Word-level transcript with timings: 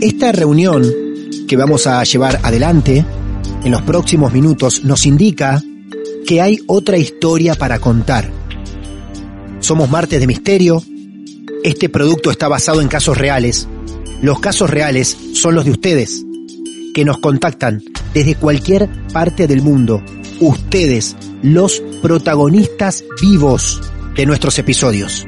Esta 0.00 0.30
reunión 0.30 0.84
que 1.48 1.56
vamos 1.56 1.88
a 1.88 2.04
llevar 2.04 2.38
adelante 2.44 3.04
en 3.64 3.72
los 3.72 3.82
próximos 3.82 4.32
minutos 4.32 4.84
nos 4.84 5.04
indica 5.06 5.60
que 6.24 6.40
hay 6.40 6.60
otra 6.68 6.98
historia 6.98 7.56
para 7.56 7.80
contar. 7.80 8.30
Somos 9.58 9.90
Martes 9.90 10.20
de 10.20 10.28
Misterio. 10.28 10.80
Este 11.64 11.88
producto 11.88 12.30
está 12.30 12.46
basado 12.46 12.80
en 12.80 12.86
casos 12.86 13.18
reales. 13.18 13.66
Los 14.22 14.38
casos 14.38 14.70
reales 14.70 15.16
son 15.34 15.56
los 15.56 15.64
de 15.64 15.72
ustedes, 15.72 16.24
que 16.94 17.04
nos 17.04 17.18
contactan 17.18 17.82
desde 18.14 18.36
cualquier 18.36 18.88
parte 19.12 19.48
del 19.48 19.62
mundo. 19.62 20.00
Ustedes, 20.38 21.16
los 21.42 21.82
protagonistas 22.02 23.02
vivos 23.20 23.80
de 24.14 24.26
nuestros 24.26 24.60
episodios. 24.60 25.26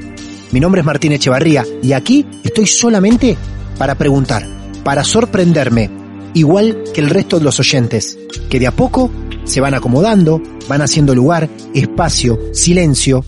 Mi 0.53 0.61
nombre 0.61 0.83
es 0.83 0.87
Martín 0.87 1.11
Echevarría 1.11 1.65
y 1.83 1.93
aquí 1.93 2.25
estoy 2.45 2.69
solamente 2.69 3.37
para 3.77 3.97
preguntar 3.97 4.60
para 4.91 5.05
sorprenderme, 5.05 5.89
igual 6.35 6.83
que 6.93 7.01
el 7.01 7.11
resto 7.11 7.39
de 7.39 7.45
los 7.45 7.61
oyentes, 7.61 8.19
que 8.51 8.59
de 8.59 8.67
a 8.67 8.73
poco 8.73 9.09
se 9.45 9.61
van 9.61 9.75
acomodando, 9.75 10.43
van 10.69 10.83
haciendo 10.83 11.15
lugar, 11.15 11.49
espacio, 11.73 12.41
silencio, 12.53 13.25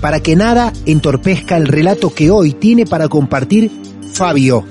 para 0.00 0.20
que 0.20 0.36
nada 0.36 0.72
entorpezca 0.86 1.58
el 1.58 1.68
relato 1.68 2.14
que 2.14 2.30
hoy 2.30 2.54
tiene 2.54 2.86
para 2.86 3.08
compartir 3.08 3.70
Fabio, 4.10 4.64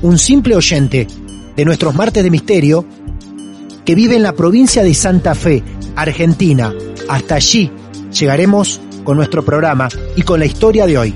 un 0.00 0.16
simple 0.16 0.56
oyente 0.56 1.06
de 1.54 1.64
nuestros 1.66 1.94
martes 1.94 2.24
de 2.24 2.30
misterio, 2.30 2.86
que 3.84 3.94
vive 3.94 4.16
en 4.16 4.22
la 4.22 4.32
provincia 4.32 4.82
de 4.82 4.94
Santa 4.94 5.34
Fe, 5.34 5.62
Argentina. 5.94 6.72
Hasta 7.06 7.34
allí 7.34 7.70
llegaremos 8.18 8.80
con 9.04 9.18
nuestro 9.18 9.44
programa 9.44 9.90
y 10.16 10.22
con 10.22 10.40
la 10.40 10.46
historia 10.46 10.86
de 10.86 10.96
hoy. 10.96 11.14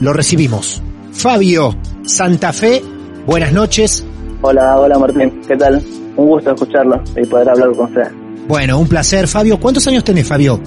Lo 0.00 0.12
recibimos. 0.12 0.82
Fabio, 1.14 1.74
Santa 2.04 2.52
Fe, 2.52 2.82
Buenas 3.30 3.52
noches. 3.52 4.04
Hola, 4.42 4.76
hola 4.76 4.98
Martín, 4.98 5.40
¿qué 5.46 5.56
tal? 5.56 5.80
Un 6.16 6.26
gusto 6.26 6.50
escucharlo 6.50 7.00
y 7.16 7.24
poder 7.26 7.48
hablar 7.50 7.70
con 7.76 7.86
usted. 7.86 8.10
Bueno, 8.48 8.76
un 8.76 8.88
placer. 8.88 9.28
Fabio, 9.28 9.60
¿cuántos 9.60 9.86
años 9.86 10.02
tenés, 10.02 10.26
Fabio? 10.26 10.60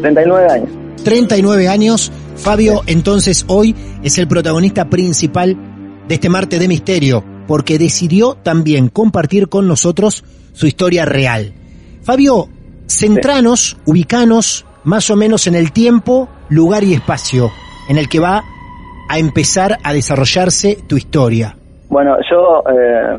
39 0.00 0.50
años. 0.50 0.70
39 1.04 1.68
años. 1.68 2.10
Fabio, 2.36 2.80
entonces 2.86 3.44
hoy 3.48 3.76
es 4.02 4.16
el 4.16 4.26
protagonista 4.26 4.88
principal 4.88 5.58
de 6.08 6.14
este 6.14 6.30
martes 6.30 6.58
de 6.58 6.68
misterio, 6.68 7.22
porque 7.46 7.78
decidió 7.78 8.32
también 8.42 8.88
compartir 8.88 9.50
con 9.50 9.68
nosotros 9.68 10.24
su 10.54 10.66
historia 10.66 11.04
real. 11.04 11.52
Fabio, 12.02 12.48
centranos, 12.86 13.76
ubicanos 13.84 14.64
más 14.84 15.10
o 15.10 15.16
menos 15.16 15.46
en 15.46 15.54
el 15.54 15.70
tiempo, 15.70 16.30
lugar 16.48 16.82
y 16.82 16.94
espacio 16.94 17.52
en 17.90 17.98
el 17.98 18.08
que 18.08 18.20
va 18.20 18.42
a 19.06 19.18
empezar 19.18 19.78
a 19.82 19.92
desarrollarse 19.92 20.78
tu 20.86 20.96
historia. 20.96 21.58
Bueno, 21.90 22.16
yo, 22.30 22.62
eh, 22.72 23.18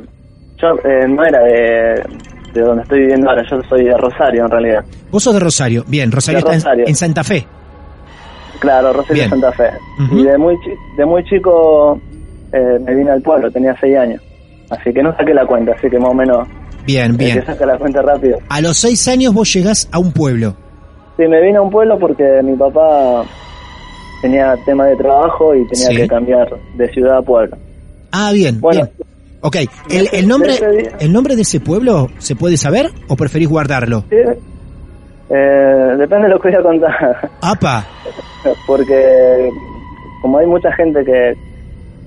yo 0.58 0.70
eh, 0.90 1.06
no 1.08 1.24
era 1.26 1.44
de, 1.44 2.62
donde 2.62 2.84
estoy 2.84 3.00
viviendo 3.02 3.30
ahora, 3.30 3.44
yo 3.50 3.62
soy 3.70 3.84
de 3.84 3.98
Rosario 3.98 4.46
en 4.46 4.50
realidad. 4.50 4.86
Vos 5.12 5.22
sos 5.22 5.34
de 5.34 5.42
Rosario, 5.42 5.84
bien, 5.88 6.10
Rosario, 6.10 6.40
está 6.50 6.74
En, 6.74 6.96
Santa 6.96 7.24
Fe. 7.24 7.46
Claro, 8.60 8.94
Rosario, 8.94 9.28
Santa 9.28 9.52
Fe. 9.52 9.70
Y 10.12 10.24
de 10.24 10.38
muy, 10.38 10.58
de 10.96 11.06
muy 11.06 11.24
chico 11.26 12.00
eh, 12.54 12.80
me 12.80 12.96
vine 12.96 13.12
al 13.12 13.22
pueblo, 13.22 13.52
tenía 13.52 13.76
seis 13.80 13.98
años. 13.98 14.22
Así 14.70 14.94
que 14.94 15.04
no 15.04 15.16
saqué 15.18 15.34
la 15.34 15.46
cuenta, 15.46 15.74
así 15.74 15.90
que 15.90 16.00
más 16.00 16.12
o 16.12 16.14
menos... 16.14 16.48
Bien, 16.86 17.16
bien. 17.18 17.46
saca 17.46 17.66
la 17.66 17.78
cuenta 17.78 18.02
rápido. 18.02 18.40
A 18.48 18.62
los 18.62 18.78
seis 18.78 19.06
años 19.10 19.34
vos 19.34 19.54
llegás 19.54 19.90
a 19.92 20.00
un 20.00 20.14
pueblo. 20.14 20.56
Sí, 21.18 21.28
me 21.28 21.42
vine 21.42 21.58
a 21.58 21.62
un 21.62 21.70
pueblo 21.70 22.00
porque 22.00 22.42
mi 22.42 22.56
papá 22.56 23.24
tenía 24.22 24.56
tema 24.66 24.86
de 24.86 24.96
trabajo 24.96 25.54
y 25.54 25.68
tenía 25.68 26.02
que 26.02 26.08
cambiar 26.08 26.48
de 26.76 26.88
ciudad 26.94 27.18
a 27.18 27.22
pueblo. 27.22 27.58
Ah, 28.12 28.32
bien, 28.34 28.60
bueno, 28.60 28.82
bien. 28.84 29.12
Ok, 29.44 29.56
¿El, 29.90 30.08
el, 30.14 30.28
nombre, 30.28 30.54
¿el 31.00 31.12
nombre 31.12 31.36
de 31.36 31.42
ese 31.42 31.60
pueblo 31.60 32.10
se 32.20 32.36
puede 32.36 32.58
saber 32.58 32.92
o 33.08 33.16
preferís 33.16 33.50
guardarlo? 33.50 34.04
Sí. 34.08 34.18
Eh, 35.34 35.96
depende 35.98 36.28
de 36.28 36.30
lo 36.30 36.40
que 36.40 36.50
voy 36.50 36.58
a 36.58 36.62
contar. 36.62 37.32
¡Apa! 37.42 37.84
Porque 38.68 39.50
como 40.22 40.38
hay 40.38 40.46
mucha 40.46 40.72
gente 40.74 41.04
que, 41.04 41.34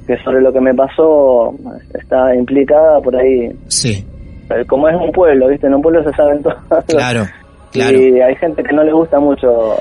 que 0.07 0.17
sobre 0.23 0.43
lo 0.43 0.53
que 0.53 0.61
me 0.61 0.75
pasó 0.75 1.53
está 1.93 2.37
implicada 2.37 3.01
por 3.01 3.17
ahí. 3.17 3.51
Sí. 3.67 4.07
Eh, 4.51 4.65
como 4.69 4.89
es 4.89 4.95
un 4.95 5.11
pueblo, 5.11 5.49
¿viste? 5.49 5.67
En 5.67 5.75
un 5.75 5.83
pueblo 5.83 6.05
se 6.05 6.15
saben 6.15 6.41
todo. 6.41 6.55
Claro, 6.87 7.27
claro. 7.73 7.99
Y 7.99 8.21
hay 8.21 8.37
gente 8.37 8.63
que 8.63 8.73
no 8.73 8.85
le 8.85 8.93
gusta 8.93 9.19
mucho 9.19 9.75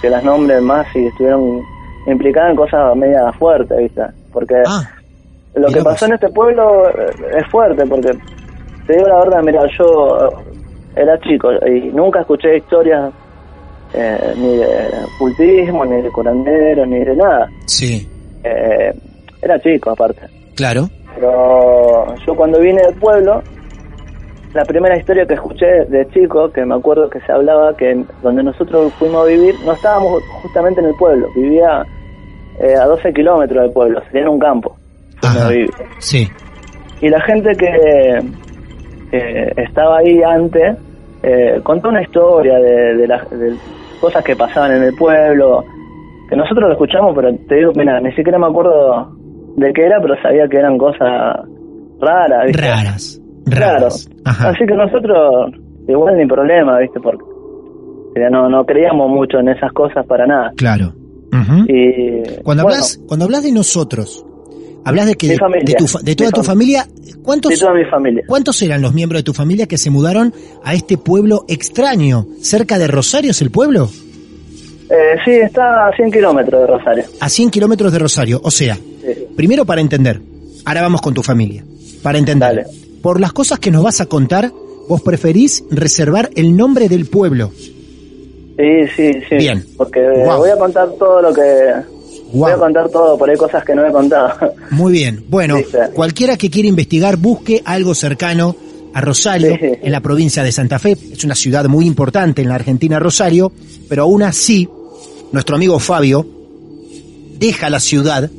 que 0.00 0.08
las 0.08 0.24
nombren 0.24 0.64
más 0.64 0.86
y 0.94 1.06
estuvieron 1.06 1.60
implicadas 2.06 2.52
en 2.52 2.56
cosas 2.56 2.96
media 2.96 3.30
fuertes, 3.32 3.76
¿viste? 3.76 4.02
Porque... 4.32 4.54
Ah 4.66 4.88
lo 5.54 5.68
que 5.68 5.82
pasó 5.82 6.06
en 6.06 6.14
este 6.14 6.28
pueblo 6.30 6.88
eh, 6.90 7.10
es 7.38 7.46
fuerte 7.48 7.86
porque, 7.86 8.10
te 8.86 8.96
digo 8.96 9.08
la 9.08 9.18
verdad, 9.18 9.42
mira, 9.42 9.62
yo 9.78 10.28
era 10.96 11.18
chico 11.20 11.50
y 11.66 11.92
nunca 11.92 12.20
escuché 12.20 12.56
historias 12.56 13.12
eh, 13.94 14.34
ni 14.36 14.56
de 14.56 14.88
cultismo, 15.18 15.84
ni 15.84 16.02
de 16.02 16.10
curandero, 16.10 16.84
ni 16.86 17.04
de 17.04 17.16
nada. 17.16 17.48
Sí. 17.66 18.08
Eh, 18.42 18.92
era 19.40 19.58
chico 19.60 19.90
aparte. 19.90 20.22
Claro. 20.56 20.88
Pero 21.14 22.14
yo 22.26 22.34
cuando 22.34 22.58
vine 22.58 22.82
del 22.82 22.94
pueblo, 22.96 23.40
la 24.52 24.64
primera 24.64 24.96
historia 24.96 25.26
que 25.26 25.34
escuché 25.34 25.84
de 25.88 26.08
chico, 26.08 26.50
que 26.50 26.64
me 26.64 26.74
acuerdo 26.74 27.08
que 27.08 27.20
se 27.20 27.30
hablaba 27.30 27.76
que 27.76 28.04
donde 28.22 28.42
nosotros 28.42 28.92
fuimos 28.94 29.24
a 29.24 29.28
vivir, 29.28 29.54
no 29.64 29.72
estábamos 29.72 30.20
justamente 30.42 30.80
en 30.80 30.86
el 30.86 30.94
pueblo, 30.96 31.28
vivía 31.36 31.86
a 32.80 32.84
12 32.86 33.12
kilómetros 33.12 33.62
del 33.62 33.72
pueblo, 33.72 34.00
sería 34.06 34.22
en 34.22 34.28
un 34.28 34.38
campo. 34.40 34.76
Sí. 35.98 36.28
Y 37.00 37.08
la 37.08 37.20
gente 37.22 37.52
que, 37.56 38.20
estaba 39.56 39.98
ahí 39.98 40.22
antes 40.22 40.76
eh, 41.22 41.60
contó 41.62 41.88
una 41.88 42.02
historia 42.02 42.58
de, 42.58 43.06
las 43.06 43.26
cosas 44.00 44.24
que 44.24 44.34
pasaban 44.36 44.72
en 44.72 44.82
el 44.84 44.94
pueblo, 44.94 45.64
que 46.28 46.36
nosotros 46.36 46.68
lo 46.68 46.72
escuchamos, 46.72 47.12
pero 47.14 47.34
te 47.48 47.56
digo, 47.56 47.72
mira, 47.76 48.00
ni 48.00 48.12
siquiera 48.14 48.38
me 48.38 48.46
acuerdo 48.46 49.14
de 49.56 49.72
qué 49.72 49.86
era, 49.86 50.00
pero 50.00 50.14
sabía 50.20 50.48
que 50.48 50.56
eran 50.56 50.76
cosas 50.78 51.46
raras. 52.00 52.52
Raras. 52.52 53.20
Raras. 53.46 54.10
Así 54.24 54.64
que 54.66 54.74
nosotros, 54.74 55.52
igual 55.86 56.16
ni 56.16 56.26
problema, 56.26 56.78
¿viste? 56.78 57.00
Porque 57.00 57.24
no, 58.30 58.48
no 58.48 58.64
creíamos 58.64 59.10
mucho 59.10 59.38
en 59.38 59.48
esas 59.48 59.72
cosas 59.72 60.06
para 60.06 60.26
nada. 60.26 60.52
Claro. 60.56 60.92
y, 61.68 62.42
cuando, 62.42 62.62
hablas, 62.62 63.00
cuando 63.06 63.26
hablas 63.26 63.42
de 63.42 63.52
nosotros, 63.52 64.24
Hablas 64.84 65.06
de 65.06 65.14
que 65.14 65.28
de, 65.28 65.38
de, 66.02 66.14
toda 66.14 66.30
tu 66.30 66.42
familia, 66.42 66.86
¿cuántos, 67.22 67.52
de 67.52 67.58
toda 67.58 67.72
mi 67.72 67.84
familia. 67.84 68.24
¿cuántos 68.26 68.60
eran 68.60 68.82
los 68.82 68.92
miembros 68.92 69.20
de 69.20 69.22
tu 69.24 69.32
familia 69.32 69.66
que 69.66 69.78
se 69.78 69.88
mudaron 69.90 70.34
a 70.62 70.74
este 70.74 70.98
pueblo 70.98 71.46
extraño? 71.48 72.26
¿Cerca 72.42 72.78
de 72.78 72.86
Rosario 72.86 73.30
es 73.30 73.40
el 73.40 73.50
pueblo? 73.50 73.88
Eh, 74.90 75.16
sí, 75.24 75.30
está 75.30 75.88
a 75.88 75.96
100 75.96 76.12
kilómetros 76.12 76.60
de 76.60 76.66
Rosario. 76.66 77.04
A 77.18 77.28
100 77.30 77.50
kilómetros 77.50 77.92
de 77.92 77.98
Rosario, 77.98 78.40
o 78.44 78.50
sea, 78.50 78.78
primero 79.34 79.64
para 79.64 79.80
entender, 79.80 80.20
ahora 80.66 80.82
vamos 80.82 81.00
con 81.00 81.14
tu 81.14 81.22
familia, 81.22 81.64
para 82.02 82.18
entender, 82.18 82.66
por 83.02 83.20
las 83.20 83.32
cosas 83.32 83.58
que 83.58 83.70
nos 83.70 83.82
vas 83.82 84.02
a 84.02 84.06
contar, 84.06 84.52
vos 84.86 85.00
preferís 85.00 85.64
reservar 85.70 86.28
el 86.36 86.54
nombre 86.54 86.90
del 86.90 87.06
pueblo. 87.06 87.52
Sí, 88.56 88.86
sí, 88.94 89.12
sí. 89.28 89.36
Bien. 89.36 89.64
Porque 89.76 90.00
voy 90.26 90.50
a 90.50 90.56
contar 90.56 90.90
todo 90.98 91.22
lo 91.22 91.32
que 91.32 91.42
Voy 92.34 92.50
a 92.50 92.56
contar 92.56 92.88
todo, 92.88 93.16
por 93.16 93.30
ahí 93.30 93.36
cosas 93.36 93.64
que 93.64 93.74
no 93.74 93.86
he 93.86 93.92
contado. 93.92 94.52
Muy 94.70 94.92
bien. 94.92 95.24
Bueno, 95.28 95.56
cualquiera 95.94 96.36
que 96.36 96.50
quiera 96.50 96.68
investigar, 96.68 97.16
busque 97.16 97.62
algo 97.64 97.94
cercano 97.94 98.56
a 98.92 99.00
Rosario, 99.00 99.56
en 99.60 99.90
la 99.90 100.00
provincia 100.00 100.42
de 100.42 100.52
Santa 100.52 100.78
Fe. 100.78 100.96
Es 101.12 101.24
una 101.24 101.34
ciudad 101.34 101.64
muy 101.64 101.84
importante 101.84 102.42
en 102.42 102.48
la 102.48 102.54
Argentina, 102.54 103.00
Rosario, 103.00 103.50
pero 103.88 104.04
aún 104.04 104.22
así, 104.22 104.68
nuestro 105.32 105.56
amigo 105.56 105.80
Fabio 105.80 106.24
deja 107.36 107.70
la 107.70 107.80
ciudad 107.80 108.30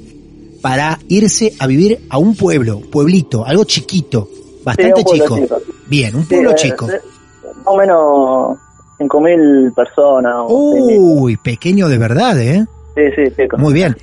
para 0.62 0.98
irse 1.10 1.54
a 1.60 1.68
vivir 1.68 2.00
a 2.10 2.18
un 2.18 2.36
pueblo, 2.36 2.80
pueblito, 2.90 3.46
algo 3.46 3.66
chiquito, 3.66 4.30
bastante 4.64 5.04
chico. 5.04 5.40
Bien, 5.88 6.16
un 6.16 6.26
pueblo 6.26 6.56
chico. 6.56 6.88
más 6.88 7.66
o 7.66 7.78
menos 7.78 8.58
5.000 8.98 9.74
personas. 9.74 10.46
Uy, 10.48 11.36
pequeño 11.38 11.90
de 11.90 11.98
verdad, 11.98 12.40
¿eh? 12.40 12.66
Sí, 12.96 13.24
sí, 13.36 13.44
Muy 13.58 13.74
bien. 13.74 13.96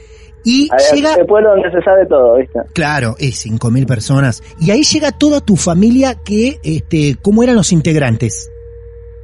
Y 0.45 0.69
llega... 0.95 1.15
El 1.15 1.27
pueblo 1.27 1.51
donde 1.51 1.71
se 1.71 1.81
sabe 1.83 2.05
todo, 2.07 2.37
¿viste? 2.37 2.59
Claro, 2.73 3.15
es 3.19 3.47
5.000 3.47 3.87
personas. 3.87 4.43
Y 4.61 4.71
ahí 4.71 4.83
llega 4.83 5.13
toda 5.13 5.41
tu 5.41 5.57
familia 5.57 6.17
que, 6.25 6.59
este, 6.65 7.17
¿cómo 7.23 7.43
eran 7.43 7.55
los 7.55 7.73
integrantes? 7.73 8.53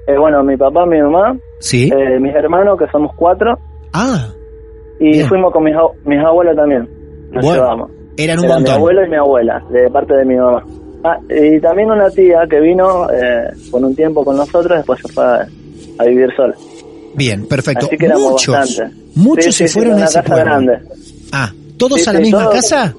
Eh, 0.06 0.16
bueno, 0.16 0.42
mi 0.42 0.56
papá, 0.56 0.86
mi 0.86 1.00
mamá, 1.02 1.36
¿Sí? 1.58 1.90
Eh, 1.92 2.20
mis 2.20 2.34
hermanos, 2.34 2.78
que 2.78 2.86
somos 2.90 3.14
cuatro. 3.16 3.58
Ah. 3.92 4.28
Y 5.00 5.22
fuimos 5.24 5.52
con 5.52 5.64
mis, 5.64 5.74
mis 6.04 6.18
abuelos 6.24 6.56
también. 6.56 6.88
Nos 7.30 7.44
llevamos. 7.44 7.90
Eran 8.16 8.38
un 8.40 8.46
montón. 8.46 8.64
Mi 8.64 8.70
abuelo 8.70 9.04
y 9.04 9.10
mi 9.10 9.16
abuela, 9.16 9.64
de 9.70 9.90
parte 9.90 10.14
de 10.14 10.24
mi 10.24 10.36
mamá. 10.36 10.64
Ah, 11.04 11.18
y 11.28 11.60
también 11.60 11.90
una 11.90 12.10
tía 12.10 12.46
que 12.50 12.60
vino 12.60 13.08
eh, 13.10 13.50
por 13.70 13.84
un 13.84 13.94
tiempo 13.94 14.24
con 14.24 14.36
nosotros, 14.36 14.78
después 14.78 15.00
se 15.00 15.12
fue 15.12 15.24
a 15.24 16.04
vivir 16.04 16.28
sola. 16.34 16.54
Bien, 17.14 17.46
perfecto. 17.46 17.86
Así 17.86 17.96
que 17.96 18.08
muchos, 18.08 18.82
muchos 19.14 19.54
se 19.54 19.68
fueron 19.68 20.00
a 20.02 20.04
ese 20.04 20.22
pueblo. 20.22 20.44
Grande. 20.44 20.78
Ah, 21.32 21.52
¿todos 21.76 22.06
a 22.08 22.12
la 22.12 22.20
misma 22.20 22.50
casa? 22.50 22.94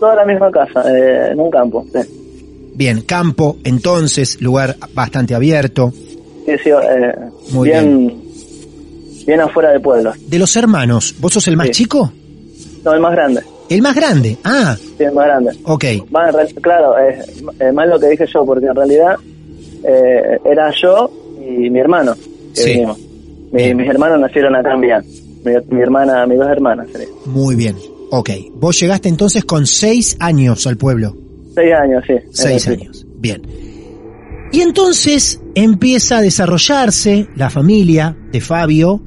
Toda 0.00 0.12
a 0.12 0.16
la 0.16 0.24
misma 0.24 0.50
casa, 0.50 0.82
eh, 0.90 1.32
en 1.32 1.40
un 1.40 1.50
campo. 1.50 1.86
Bien, 2.74 3.02
campo, 3.02 3.58
entonces, 3.64 4.40
lugar 4.40 4.76
bastante 4.92 5.34
abierto. 5.34 5.92
Sí, 6.46 6.52
sí, 6.62 6.70
eh, 6.70 7.14
Muy 7.50 7.68
bien, 7.68 8.22
bien, 9.26 9.40
afuera 9.40 9.70
de 9.72 9.80
pueblo. 9.80 10.12
De 10.26 10.38
los 10.38 10.54
hermanos, 10.56 11.14
¿vos 11.18 11.32
sos 11.32 11.46
el 11.48 11.56
más 11.56 11.70
chico? 11.70 12.12
No, 12.84 12.92
el 12.92 13.00
más 13.00 13.12
grande. 13.12 13.42
¿El 13.68 13.80
más 13.80 13.94
grande? 13.94 14.36
Ah. 14.44 14.76
Sí, 14.76 15.04
el 15.04 15.12
más 15.12 15.26
grande. 15.26 15.52
Ok. 15.64 15.84
claro, 16.60 16.96
es 16.98 17.72
más 17.72 17.88
lo 17.88 17.98
que 17.98 18.08
dije 18.08 18.26
yo, 18.32 18.44
porque 18.44 18.66
en 18.66 18.74
realidad 18.74 19.14
eh, 19.84 20.38
era 20.44 20.70
yo 20.82 21.10
y 21.40 21.70
mi 21.70 21.78
hermano 21.78 22.14
que 22.54 22.60
sí. 22.60 22.70
vinimos 22.70 23.03
mis 23.54 23.88
hermanos 23.88 24.20
nacieron 24.20 24.56
acá 24.56 24.74
en 24.74 24.80
Mi, 24.80 25.80
hermana, 25.80 26.26
mis 26.26 26.38
dos 26.38 26.48
hermanas. 26.48 26.88
Muy 27.26 27.54
bien. 27.54 27.76
Ok. 28.10 28.30
Vos 28.54 28.78
llegaste 28.80 29.08
entonces 29.08 29.44
con 29.44 29.66
seis 29.66 30.16
años 30.20 30.66
al 30.66 30.76
pueblo. 30.76 31.16
Seis 31.54 31.72
años, 31.72 32.04
sí. 32.06 32.14
Seis 32.32 32.68
años. 32.68 33.06
Bien. 33.16 33.42
Y 34.52 34.60
entonces 34.60 35.40
empieza 35.54 36.18
a 36.18 36.22
desarrollarse 36.22 37.28
la 37.36 37.50
familia 37.50 38.16
de 38.30 38.40
Fabio 38.40 39.02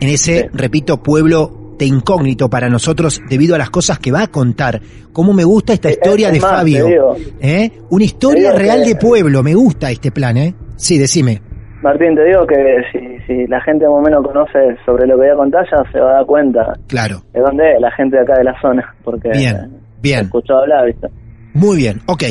en 0.00 0.08
ese, 0.08 0.50
repito, 0.52 1.02
pueblo 1.02 1.74
de 1.78 1.86
incógnito 1.86 2.48
para 2.48 2.68
nosotros 2.68 3.20
debido 3.28 3.54
a 3.54 3.58
las 3.58 3.70
cosas 3.70 3.98
que 3.98 4.12
va 4.12 4.22
a 4.22 4.26
contar. 4.28 4.80
Cómo 5.12 5.32
me 5.32 5.44
gusta 5.44 5.72
esta 5.72 5.90
historia 5.90 6.30
de 6.30 6.40
Fabio. 6.40 7.16
¿Eh? 7.40 7.70
Una 7.90 8.04
historia 8.04 8.52
real 8.52 8.84
de 8.84 8.96
pueblo. 8.96 9.42
Me 9.42 9.54
gusta 9.54 9.90
este 9.90 10.10
plan, 10.10 10.36
¿eh? 10.36 10.54
Sí, 10.76 10.98
decime. 10.98 11.42
Martín, 11.86 12.16
te 12.16 12.24
digo 12.24 12.44
que 12.48 12.82
si, 12.90 12.98
si 13.28 13.46
la 13.46 13.60
gente 13.60 13.84
más 13.84 13.94
o 13.94 14.00
menos 14.00 14.26
conoce 14.26 14.76
sobre 14.84 15.06
lo 15.06 15.14
que 15.14 15.20
voy 15.20 15.30
a 15.30 15.36
contar, 15.36 15.64
ya 15.70 15.88
se 15.92 16.00
va 16.00 16.10
a 16.10 16.14
dar 16.14 16.26
cuenta. 16.26 16.72
Claro. 16.88 17.22
De 17.32 17.40
dónde 17.40 17.74
es 17.74 17.80
la 17.80 17.92
gente 17.92 18.16
de 18.16 18.22
acá 18.22 18.36
de 18.38 18.42
la 18.42 18.60
zona, 18.60 18.92
porque 19.04 19.28
bien, 19.28 19.70
bien. 20.02 20.24
escuchado 20.24 20.62
hablar, 20.62 20.86
¿viste? 20.86 21.06
Muy 21.54 21.76
bien, 21.76 22.00
ok. 22.06 22.24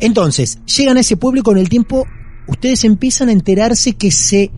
Entonces, 0.00 0.62
llegan 0.66 0.98
a 0.98 1.00
ese 1.00 1.16
pueblo 1.16 1.40
y 1.40 1.42
con 1.42 1.56
el 1.56 1.70
tiempo 1.70 2.04
ustedes 2.48 2.84
empiezan 2.84 3.30
a 3.30 3.32
enterarse 3.32 3.96
que 3.96 4.10
se 4.10 4.50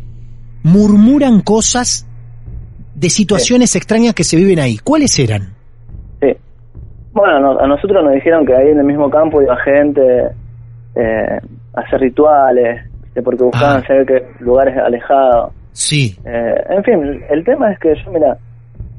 murmuran 0.64 1.42
cosas 1.42 2.08
de 2.96 3.08
situaciones 3.08 3.76
extrañas 3.76 4.14
que 4.14 4.24
se 4.24 4.36
viven 4.36 4.58
ahí. 4.58 4.78
¿Cuáles 4.78 5.16
eran? 5.20 5.54
Sí. 6.20 6.32
Bueno, 7.12 7.56
a 7.56 7.68
nosotros 7.68 8.02
nos 8.02 8.14
dijeron 8.14 8.44
que 8.44 8.56
ahí 8.56 8.70
en 8.70 8.80
el 8.80 8.84
mismo 8.84 9.08
campo 9.10 9.40
iba 9.40 9.56
gente 9.58 10.02
eh, 10.96 11.38
a 11.72 11.80
hacer 11.82 12.00
rituales, 12.00 12.89
porque 13.14 13.44
buscaban 13.44 13.82
ah. 13.82 14.04
que 14.06 14.26
lugares 14.40 14.76
alejados. 14.76 15.52
Sí. 15.72 16.16
Eh, 16.24 16.64
en 16.70 16.84
fin, 16.84 17.22
el 17.28 17.44
tema 17.44 17.72
es 17.72 17.78
que 17.78 17.94
yo, 17.94 18.10
mira, 18.10 18.36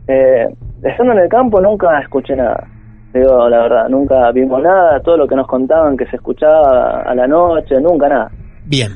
eh, 0.08 0.48
estando 0.84 1.14
en 1.14 1.20
el 1.20 1.30
campo 1.30 1.62
nunca 1.62 2.00
escuché 2.00 2.36
nada. 2.36 2.68
Digo, 3.14 3.50
la 3.50 3.64
verdad, 3.64 3.90
nunca 3.90 4.32
vimos 4.32 4.62
nada, 4.62 5.00
todo 5.02 5.18
lo 5.18 5.28
que 5.28 5.36
nos 5.36 5.48
contaban 5.48 5.98
que 5.98 6.06
se 6.08 6.16
escuchaba 6.16 7.02
a 7.02 7.14
la 7.14 7.28
noche, 7.28 7.76
nunca 7.82 8.08
nada. 8.08 8.32
Bien. 8.66 8.92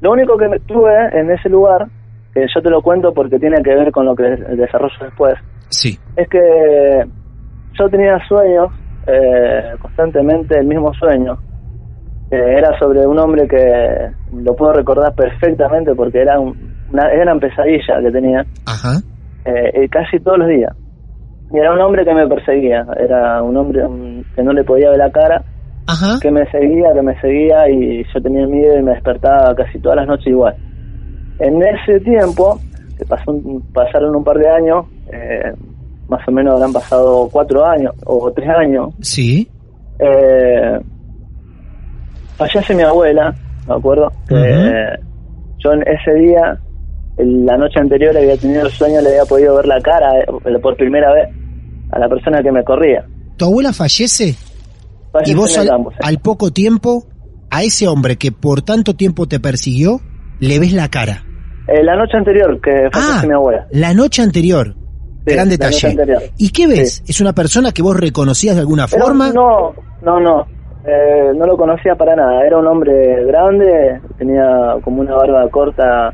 Lo 0.00 0.12
único 0.12 0.36
que 0.36 0.46
tuve 0.66 0.92
en 1.12 1.30
ese 1.30 1.48
lugar, 1.48 1.86
que 2.34 2.46
yo 2.54 2.60
te 2.60 2.68
lo 2.68 2.82
cuento 2.82 3.14
porque 3.14 3.38
tiene 3.38 3.62
que 3.62 3.74
ver 3.74 3.90
con 3.92 4.04
lo 4.04 4.14
que 4.14 4.24
desarrollo 4.24 4.96
después, 5.00 5.34
sí. 5.68 5.98
es 6.16 6.28
que 6.28 7.06
yo 7.78 7.88
tenía 7.88 8.18
sueños, 8.28 8.70
eh, 9.06 9.74
constantemente 9.80 10.58
el 10.58 10.66
mismo 10.66 10.92
sueño, 10.94 11.38
era 12.30 12.76
sobre 12.78 13.06
un 13.06 13.18
hombre 13.18 13.46
que 13.46 14.10
lo 14.34 14.54
puedo 14.56 14.72
recordar 14.72 15.14
perfectamente 15.14 15.94
porque 15.94 16.20
era 16.20 16.40
una, 16.40 17.08
gran 17.08 17.38
pesadilla 17.38 18.00
que 18.02 18.10
tenía 18.10 18.44
Ajá. 18.66 19.00
Eh, 19.44 19.88
casi 19.88 20.18
todos 20.18 20.38
los 20.38 20.48
días. 20.48 20.72
Y 21.52 21.58
era 21.58 21.72
un 21.72 21.80
hombre 21.80 22.04
que 22.04 22.12
me 22.12 22.26
perseguía, 22.26 22.84
era 22.98 23.40
un 23.42 23.56
hombre 23.56 23.82
que 24.34 24.42
no 24.42 24.52
le 24.52 24.64
podía 24.64 24.90
ver 24.90 24.98
la 24.98 25.10
cara, 25.12 25.44
Ajá. 25.86 26.18
que 26.20 26.30
me 26.32 26.44
seguía, 26.50 26.92
que 26.92 27.02
me 27.02 27.20
seguía 27.20 27.68
y 27.70 28.04
yo 28.12 28.20
tenía 28.20 28.46
miedo 28.46 28.76
y 28.76 28.82
me 28.82 28.92
despertaba 28.92 29.54
casi 29.54 29.78
todas 29.78 29.98
las 29.98 30.08
noches 30.08 30.26
igual. 30.26 30.56
En 31.38 31.62
ese 31.62 32.00
tiempo, 32.00 32.58
que 32.98 33.04
pasó 33.04 33.32
pasaron 33.72 34.16
un 34.16 34.24
par 34.24 34.38
de 34.38 34.48
años, 34.48 34.86
eh, 35.12 35.52
más 36.08 36.26
o 36.26 36.32
menos 36.32 36.54
habrán 36.54 36.72
pasado 36.72 37.28
cuatro 37.30 37.64
años 37.64 37.94
o 38.04 38.32
tres 38.32 38.48
años. 38.48 38.94
Sí. 39.00 39.48
Eh, 40.00 40.80
fallece 42.36 42.74
mi 42.74 42.82
abuela, 42.82 43.34
me 43.66 43.74
acuerdo, 43.74 44.12
yo 44.30 45.72
en 45.72 45.82
ese 45.82 46.14
día, 46.14 46.58
la 47.16 47.56
noche 47.56 47.80
anterior 47.80 48.16
había 48.16 48.36
tenido 48.36 48.66
el 48.66 48.70
sueño, 48.70 49.00
le 49.00 49.08
había 49.08 49.24
podido 49.24 49.56
ver 49.56 49.66
la 49.66 49.80
cara 49.80 50.20
eh, 50.20 50.58
por 50.60 50.76
primera 50.76 51.12
vez 51.12 51.28
a 51.90 51.98
la 51.98 52.08
persona 52.08 52.42
que 52.42 52.52
me 52.52 52.62
corría. 52.62 53.04
¿Tu 53.36 53.44
abuela 53.44 53.72
fallece? 53.72 54.36
y 55.24 55.34
vos 55.34 55.56
al, 55.56 56.18
poco 56.18 56.50
tiempo, 56.50 57.06
a 57.50 57.62
ese 57.62 57.88
hombre 57.88 58.16
que 58.16 58.32
por 58.32 58.60
tanto 58.60 58.94
tiempo 58.96 59.26
te 59.26 59.40
persiguió, 59.40 60.00
le 60.40 60.58
ves 60.58 60.72
la 60.72 60.90
cara. 60.90 61.24
Eh, 61.68 61.82
la 61.82 61.96
noche 61.96 62.18
anterior 62.18 62.60
que 62.60 62.90
fallece 62.92 63.24
ah, 63.24 63.26
mi 63.26 63.32
abuela. 63.32 63.66
La 63.70 63.94
noche 63.94 64.22
anterior. 64.22 64.76
Gran 65.24 65.48
detalle. 65.48 65.96
¿Y 66.36 66.50
qué 66.50 66.68
ves? 66.68 67.02
¿Es 67.06 67.20
una 67.20 67.32
persona 67.32 67.72
que 67.72 67.82
vos 67.82 67.96
reconocías 67.96 68.54
de 68.54 68.60
alguna 68.60 68.86
forma? 68.86 69.32
No, 69.32 69.74
no, 70.02 70.20
no. 70.20 70.46
Eh, 70.86 71.32
no 71.34 71.46
lo 71.46 71.56
conocía 71.56 71.96
para 71.96 72.14
nada. 72.14 72.46
Era 72.46 72.58
un 72.58 72.66
hombre 72.66 73.24
grande, 73.24 74.00
tenía 74.18 74.76
como 74.82 75.00
una 75.00 75.16
barba 75.16 75.48
corta, 75.50 76.12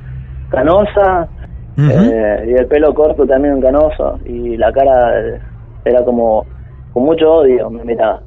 canosa, 0.48 1.28
eh, 1.76 2.44
y 2.48 2.52
el 2.52 2.66
pelo 2.66 2.94
corto 2.94 3.26
también 3.26 3.60
canoso, 3.60 4.18
y 4.24 4.56
la 4.56 4.72
cara 4.72 5.40
era 5.84 6.04
como 6.04 6.46
con 6.92 7.04
mucho 7.04 7.30
odio, 7.30 7.70
me 7.70 7.84
miraba. 7.84 8.20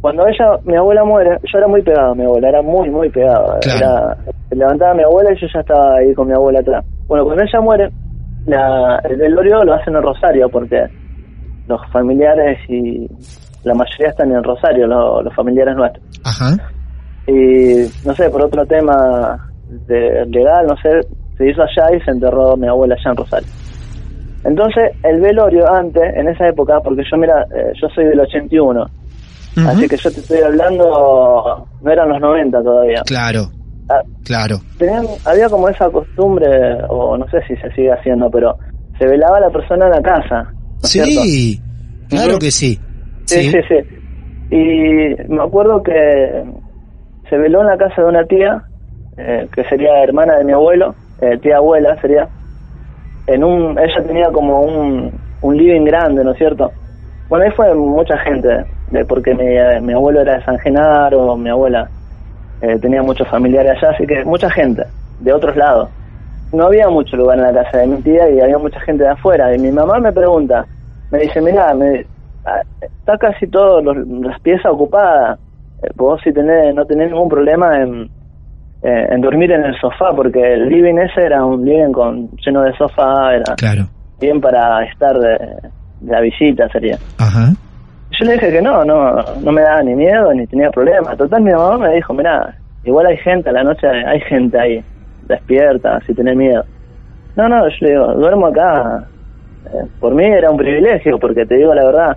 Cuando 0.00 0.26
ella, 0.26 0.58
mi 0.64 0.76
abuela 0.76 1.04
muere, 1.04 1.38
yo 1.42 1.58
era 1.58 1.66
muy 1.66 1.82
pegado 1.82 2.14
mi 2.14 2.24
abuela, 2.24 2.48
era 2.48 2.62
muy, 2.62 2.88
muy 2.88 3.10
pegado. 3.10 3.58
Era, 3.62 4.16
levantaba 4.50 4.92
a 4.92 4.94
mi 4.94 5.02
abuela 5.02 5.32
y 5.32 5.40
yo 5.40 5.46
ya 5.52 5.60
estaba 5.60 5.96
ahí 5.96 6.14
con 6.14 6.28
mi 6.28 6.34
abuela 6.34 6.60
atrás. 6.60 6.84
Bueno, 7.06 7.24
cuando 7.24 7.42
ella 7.42 7.60
muere, 7.60 7.90
la, 8.46 9.00
el 9.04 9.16
velorio 9.16 9.64
lo 9.64 9.74
hacen 9.74 9.96
en 9.96 10.02
Rosario 10.02 10.48
porque 10.50 10.86
los 11.66 11.80
familiares 11.92 12.58
y 12.68 13.08
la 13.64 13.74
mayoría 13.74 14.08
están 14.08 14.30
en 14.30 14.42
Rosario, 14.42 14.86
los 14.86 15.34
familiares 15.34 15.76
nuestros. 15.76 16.04
Ajá. 16.24 16.56
Y 17.26 18.06
no 18.06 18.14
sé, 18.14 18.30
por 18.30 18.44
otro 18.44 18.64
tema 18.66 19.50
de, 19.86 20.24
legal, 20.26 20.66
no 20.66 20.76
sé, 20.76 21.06
se 21.36 21.50
hizo 21.50 21.62
allá 21.62 21.94
y 21.96 22.00
se 22.00 22.10
enterró 22.10 22.56
mi 22.56 22.66
abuela 22.68 22.94
allá 22.94 23.10
en 23.10 23.16
Rosario. 23.16 23.48
Entonces, 24.44 24.92
el 25.02 25.20
velorio 25.20 25.70
antes, 25.70 26.02
en 26.16 26.28
esa 26.28 26.46
época, 26.46 26.80
porque 26.82 27.02
yo, 27.10 27.18
mira, 27.18 27.42
eh, 27.54 27.72
yo 27.80 27.88
soy 27.94 28.06
del 28.06 28.20
81, 28.20 28.86
así 29.66 29.88
que 29.88 29.96
yo 29.96 30.10
te 30.10 30.20
estoy 30.20 30.38
hablando, 30.38 31.66
no 31.82 31.90
eran 31.90 32.08
los 32.08 32.20
90 32.20 32.62
todavía. 32.62 33.02
Claro. 33.04 33.50
Ah, 33.90 34.02
claro. 34.24 34.58
Tenían, 34.78 35.06
había 35.24 35.48
como 35.48 35.68
esa 35.68 35.90
costumbre, 35.90 36.46
o 36.88 37.16
no 37.16 37.26
sé 37.30 37.38
si 37.48 37.56
se 37.56 37.70
sigue 37.72 37.92
haciendo, 37.92 38.30
pero 38.30 38.56
se 38.98 39.06
velaba 39.06 39.40
la 39.40 39.50
persona 39.50 39.86
en 39.86 39.92
la 39.92 40.02
casa. 40.02 40.52
¿no 40.52 40.78
es 40.82 40.90
cierto? 40.90 41.22
Sí, 41.22 41.60
claro 42.08 42.38
que 42.38 42.50
sí. 42.50 42.78
Sí, 43.28 43.50
sí, 43.50 43.58
sí. 43.68 43.76
Y 44.50 45.30
me 45.30 45.42
acuerdo 45.42 45.82
que 45.82 46.44
se 47.28 47.36
veló 47.36 47.60
en 47.60 47.66
la 47.66 47.76
casa 47.76 48.02
de 48.02 48.08
una 48.08 48.24
tía, 48.24 48.62
eh, 49.16 49.46
que 49.52 49.64
sería 49.64 50.02
hermana 50.02 50.36
de 50.38 50.44
mi 50.44 50.52
abuelo, 50.52 50.94
eh, 51.20 51.38
tía 51.38 51.58
abuela 51.58 52.00
sería. 52.00 52.28
En 53.26 53.44
un, 53.44 53.78
ella 53.78 54.02
tenía 54.06 54.30
como 54.30 54.62
un, 54.62 55.12
un 55.42 55.56
living 55.56 55.84
grande, 55.84 56.24
¿no 56.24 56.32
es 56.32 56.38
cierto? 56.38 56.72
Bueno, 57.28 57.44
ahí 57.44 57.50
fue 57.52 57.74
mucha 57.74 58.16
gente, 58.18 58.64
de, 58.90 59.04
porque 59.04 59.34
mi, 59.34 59.44
eh, 59.44 59.80
mi 59.82 59.92
abuelo 59.92 60.22
era 60.22 60.38
de 60.38 60.44
San 60.44 60.58
Genaro, 60.60 61.36
mi 61.36 61.50
abuela 61.50 61.90
eh, 62.62 62.78
tenía 62.80 63.02
muchos 63.02 63.28
familiares 63.28 63.72
allá, 63.76 63.92
así 63.92 64.06
que 64.06 64.24
mucha 64.24 64.50
gente, 64.50 64.84
de 65.20 65.32
otros 65.32 65.54
lados. 65.56 65.90
No 66.52 66.64
había 66.64 66.88
mucho 66.88 67.16
lugar 67.16 67.38
en 67.38 67.44
la 67.44 67.52
casa 67.52 67.78
de 67.78 67.86
mi 67.86 68.00
tía 68.00 68.30
y 68.30 68.40
había 68.40 68.56
mucha 68.56 68.80
gente 68.80 69.04
de 69.04 69.10
afuera. 69.10 69.54
Y 69.54 69.58
mi 69.58 69.70
mamá 69.70 69.98
me 69.98 70.12
pregunta, 70.12 70.64
me 71.10 71.18
dice, 71.18 71.42
mira, 71.42 71.74
me, 71.74 72.06
está 72.80 73.16
casi 73.18 73.46
todas 73.48 73.84
las 73.96 74.40
piezas 74.40 74.66
ocupadas. 74.72 75.38
Eh, 75.82 75.88
Vos 75.96 76.20
si 76.22 76.32
tenés, 76.32 76.74
no 76.74 76.84
tenés 76.84 77.10
ningún 77.10 77.28
problema 77.28 77.76
en, 77.80 78.10
eh, 78.82 79.06
en 79.10 79.20
dormir 79.20 79.52
en 79.52 79.64
el 79.64 79.74
sofá, 79.80 80.12
porque 80.14 80.40
el 80.54 80.68
living 80.68 80.96
ese 80.98 81.24
era 81.24 81.44
un 81.44 81.64
living 81.64 81.92
con 81.92 82.28
lleno 82.44 82.62
de 82.62 82.72
sofá, 82.76 83.34
era 83.34 83.54
Claro. 83.56 83.84
bien 84.20 84.40
para 84.40 84.84
estar 84.84 85.16
de, 85.18 85.38
de 86.00 86.12
la 86.12 86.20
visita 86.20 86.68
sería. 86.70 86.96
Ajá. 87.18 87.52
Yo 88.18 88.26
le 88.26 88.32
dije 88.32 88.50
que 88.50 88.62
no, 88.62 88.84
no, 88.84 89.16
no 89.42 89.52
me 89.52 89.62
daba 89.62 89.82
ni 89.82 89.94
miedo 89.94 90.32
ni 90.34 90.46
tenía 90.46 90.70
problema. 90.70 91.14
Total, 91.16 91.40
mi 91.42 91.52
mamá 91.52 91.78
me 91.78 91.94
dijo, 91.94 92.12
mira, 92.14 92.54
igual 92.82 93.06
hay 93.06 93.16
gente 93.18 93.50
a 93.50 93.52
la 93.52 93.62
noche, 93.62 93.86
hay 93.86 94.20
gente 94.22 94.58
ahí, 94.58 94.82
despierta, 95.28 96.00
si 96.06 96.14
tenés 96.14 96.34
miedo. 96.36 96.64
No, 97.36 97.48
no, 97.48 97.68
yo 97.68 97.76
le 97.80 97.90
digo, 97.90 98.14
duermo 98.14 98.46
acá. 98.48 99.04
Eh, 99.66 99.86
por 100.00 100.14
mí 100.14 100.24
era 100.24 100.50
un 100.50 100.56
privilegio, 100.56 101.18
porque 101.18 101.44
te 101.46 101.56
digo 101.56 101.74
la 101.74 101.84
verdad, 101.84 102.16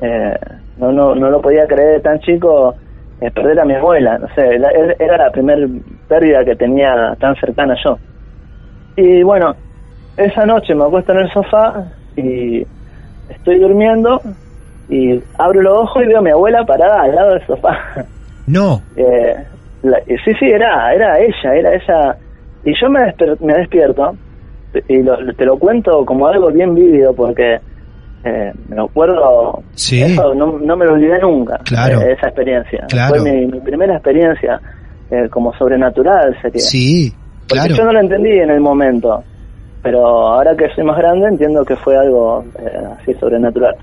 eh, 0.00 0.34
no, 0.76 0.92
no, 0.92 1.14
no 1.14 1.30
lo 1.30 1.40
podía 1.40 1.66
creer 1.66 2.02
tan 2.02 2.18
chico 2.20 2.76
eh, 3.20 3.30
perder 3.30 3.60
a 3.60 3.64
mi 3.64 3.74
abuela. 3.74 4.18
No 4.18 4.28
sé, 4.34 4.58
la- 4.58 4.70
er- 4.70 4.96
era 4.98 5.16
la 5.16 5.30
primer 5.30 5.68
pérdida 6.06 6.44
que 6.44 6.56
tenía 6.56 7.16
tan 7.18 7.34
cercana 7.36 7.76
yo. 7.84 7.98
Y 8.96 9.22
bueno, 9.22 9.56
esa 10.16 10.44
noche 10.46 10.74
me 10.74 10.84
acuesto 10.84 11.12
en 11.12 11.18
el 11.18 11.32
sofá 11.32 11.92
y 12.16 12.66
estoy 13.28 13.58
durmiendo 13.58 14.20
y 14.88 15.22
abro 15.38 15.62
los 15.62 15.74
ojos 15.82 16.02
y 16.02 16.06
veo 16.06 16.18
a 16.18 16.22
mi 16.22 16.30
abuela 16.30 16.64
parada 16.64 17.02
al 17.02 17.14
lado 17.14 17.30
del 17.34 17.46
sofá. 17.46 17.78
No. 18.48 18.82
Eh, 18.94 19.34
la- 19.82 20.00
sí, 20.06 20.32
sí, 20.38 20.46
era, 20.46 20.94
era 20.94 21.18
ella, 21.18 21.52
era 21.56 21.74
ella. 21.74 22.16
Y 22.62 22.72
yo 22.80 22.88
me, 22.88 23.00
desper- 23.00 23.40
me 23.40 23.54
despierto 23.54 24.16
y 24.86 25.02
lo- 25.02 25.18
te 25.34 25.44
lo 25.44 25.58
cuento 25.58 26.04
como 26.06 26.28
algo 26.28 26.52
bien 26.52 26.72
vívido 26.72 27.12
porque 27.12 27.58
eh, 28.24 28.52
me 28.68 28.80
acuerdo. 28.82 29.62
Sí. 29.74 30.02
Eso 30.02 30.34
no, 30.34 30.58
no 30.58 30.76
me 30.76 30.84
lo 30.84 30.92
olvidé 30.94 31.18
nunca, 31.20 31.58
Claro. 31.64 32.00
eh, 32.02 32.12
esa 32.12 32.28
experiencia. 32.28 32.84
Claro. 32.88 33.14
Fue 33.16 33.30
mi, 33.30 33.46
mi 33.46 33.60
primera 33.60 33.94
experiencia 33.94 34.60
eh, 35.10 35.28
como 35.30 35.52
sobrenatural 35.54 36.36
sería. 36.42 36.60
Sí, 36.60 37.12
Porque 37.48 37.68
claro. 37.68 37.74
yo 37.76 37.84
no 37.84 37.92
lo 37.92 38.00
entendí 38.00 38.32
en 38.32 38.50
el 38.50 38.60
momento, 38.60 39.22
pero 39.82 40.04
ahora 40.06 40.56
que 40.56 40.68
soy 40.74 40.84
más 40.84 40.96
grande 40.98 41.28
entiendo 41.28 41.64
que 41.64 41.76
fue 41.76 41.96
algo 41.96 42.44
eh, 42.58 42.78
así 43.00 43.14
sobrenatural. 43.14 43.76